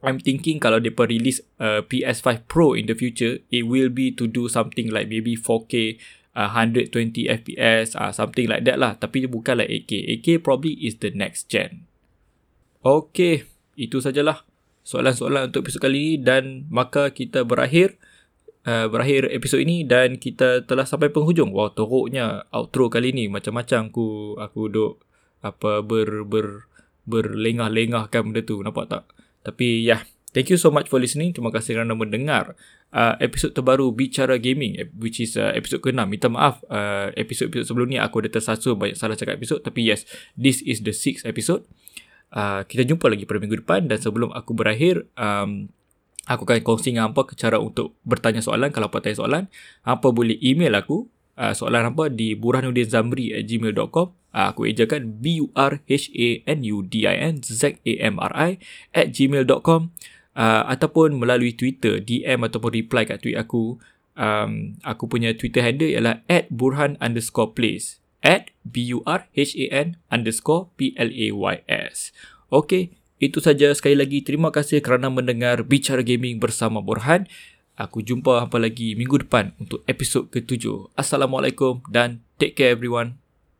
I'm 0.00 0.16
thinking 0.16 0.58
kalau 0.58 0.80
dia 0.80 0.96
release 0.96 1.44
uh, 1.60 1.84
PS5 1.84 2.48
Pro 2.48 2.72
in 2.72 2.88
the 2.88 2.96
future, 2.96 3.44
it 3.52 3.68
will 3.68 3.92
be 3.92 4.08
to 4.16 4.24
do 4.24 4.48
something 4.48 4.88
like 4.88 5.12
maybe 5.12 5.36
4K 5.36 6.00
uh, 6.34 6.50
120 6.50 6.92
FPS 7.26 7.98
uh, 7.98 8.12
something 8.14 8.46
like 8.46 8.62
that 8.66 8.78
lah. 8.78 8.96
Tapi 8.98 9.26
bukanlah 9.26 9.66
8K 9.66 10.20
8K 10.20 10.26
probably 10.42 10.78
is 10.78 10.98
the 11.02 11.10
next 11.14 11.50
gen. 11.50 11.86
Okay, 12.80 13.44
itu 13.76 14.00
sajalah 14.00 14.48
soalan-soalan 14.86 15.52
untuk 15.52 15.68
episod 15.68 15.84
kali 15.84 16.16
ini. 16.16 16.24
Dan 16.24 16.70
maka 16.72 17.12
kita 17.12 17.44
berakhir 17.44 18.00
uh, 18.64 18.88
berakhir 18.88 19.28
episod 19.30 19.60
ini 19.60 19.84
dan 19.84 20.16
kita 20.16 20.64
telah 20.64 20.88
sampai 20.88 21.12
penghujung. 21.12 21.52
Wow 21.52 21.76
teruknya 21.76 22.48
outro 22.54 22.88
kali 22.88 23.12
ini. 23.12 23.28
Macam-macam 23.28 23.92
aku 23.92 24.36
aku 24.40 24.60
duk 24.72 24.92
apa 25.40 25.80
ber 25.84 26.24
ber 26.24 26.70
berlengah-lengahkan 27.04 28.22
benda 28.22 28.40
tu. 28.44 28.60
Nampak 28.62 28.86
tak? 28.88 29.02
Tapi 29.44 29.84
ya. 29.84 29.98
yeah, 29.98 30.02
thank 30.32 30.48
you 30.48 30.58
so 30.58 30.68
much 30.72 30.86
for 30.90 30.98
listening 31.02 31.34
terima 31.34 31.50
kasih 31.54 31.78
kerana 31.78 31.94
mendengar 31.94 32.58
uh, 32.94 33.14
episod 33.22 33.54
terbaru 33.54 33.90
Bicara 33.94 34.36
Gaming 34.38 34.78
eh, 34.78 34.88
which 34.98 35.22
is 35.22 35.36
uh, 35.38 35.54
episod 35.54 35.80
ke-6. 35.82 36.06
Minta 36.06 36.28
maaf 36.30 36.62
uh, 36.70 37.10
episod-episod 37.14 37.66
sebelum 37.70 37.88
ni 37.90 37.98
aku 37.98 38.22
ada 38.22 38.30
tersasul 38.30 38.76
banyak 38.76 38.98
salah 38.98 39.16
cakap 39.16 39.38
episod 39.38 39.62
tapi 39.62 39.86
yes, 39.86 40.06
this 40.34 40.62
is 40.66 40.82
the 40.82 40.94
sixth 40.94 41.26
episode. 41.26 41.64
Uh, 42.30 42.62
kita 42.66 42.86
jumpa 42.86 43.10
lagi 43.10 43.26
pada 43.26 43.42
minggu 43.42 43.58
depan 43.66 43.90
dan 43.90 43.98
sebelum 43.98 44.30
aku 44.30 44.54
berakhir 44.54 45.02
um, 45.18 45.66
aku 46.30 46.46
akan 46.46 46.62
kongsi 46.62 46.94
dengan 46.94 47.10
apa 47.10 47.26
cara 47.34 47.58
untuk 47.58 47.98
bertanya 48.06 48.38
soalan 48.38 48.70
kalau 48.70 48.86
apa 48.86 49.02
tanya 49.02 49.18
soalan 49.18 49.50
apa 49.82 50.14
boleh 50.14 50.38
email 50.38 50.78
aku 50.78 51.10
uh, 51.34 51.50
soalan 51.50 51.90
apa 51.90 52.06
di 52.06 52.38
burhanuddinzamri 52.38 53.34
at 53.34 53.50
gmail.com 53.50 54.14
uh, 54.14 54.46
aku 54.54 54.70
ejakan 54.70 55.18
B-U-R-H-A-N-U-D-I-N 55.18 55.74
Z-A-M-R-I 57.42 58.50
at 58.94 59.10
gmail.com 59.10 59.90
uh, 60.36 60.66
ataupun 60.70 61.18
melalui 61.18 61.54
Twitter, 61.54 61.98
DM 62.02 62.46
ataupun 62.46 62.70
reply 62.74 63.06
kat 63.06 63.22
tweet 63.22 63.38
aku. 63.38 63.80
Um, 64.20 64.76
aku 64.84 65.08
punya 65.08 65.32
Twitter 65.32 65.64
handle 65.64 65.88
ialah 65.88 66.20
at 66.28 66.50
burhan 66.52 67.00
underscore 67.00 67.56
plays. 67.56 68.02
At 68.20 68.52
B-U-R-H-A-N 68.68 69.96
underscore 70.12 70.68
P-L-A-Y-S. 70.76 72.12
Okay, 72.52 72.92
itu 73.16 73.40
saja 73.40 73.72
sekali 73.72 73.96
lagi. 73.96 74.20
Terima 74.20 74.52
kasih 74.52 74.84
kerana 74.84 75.08
mendengar 75.08 75.64
Bicara 75.64 76.04
Gaming 76.04 76.36
bersama 76.36 76.84
Burhan. 76.84 77.24
Aku 77.80 78.04
jumpa 78.04 78.44
apa 78.44 78.60
lagi 78.60 78.92
minggu 78.92 79.24
depan 79.24 79.56
untuk 79.56 79.80
episod 79.88 80.28
ketujuh. 80.28 80.92
Assalamualaikum 81.00 81.80
dan 81.88 82.20
take 82.36 82.56
care 82.60 82.76
everyone. 82.76 83.19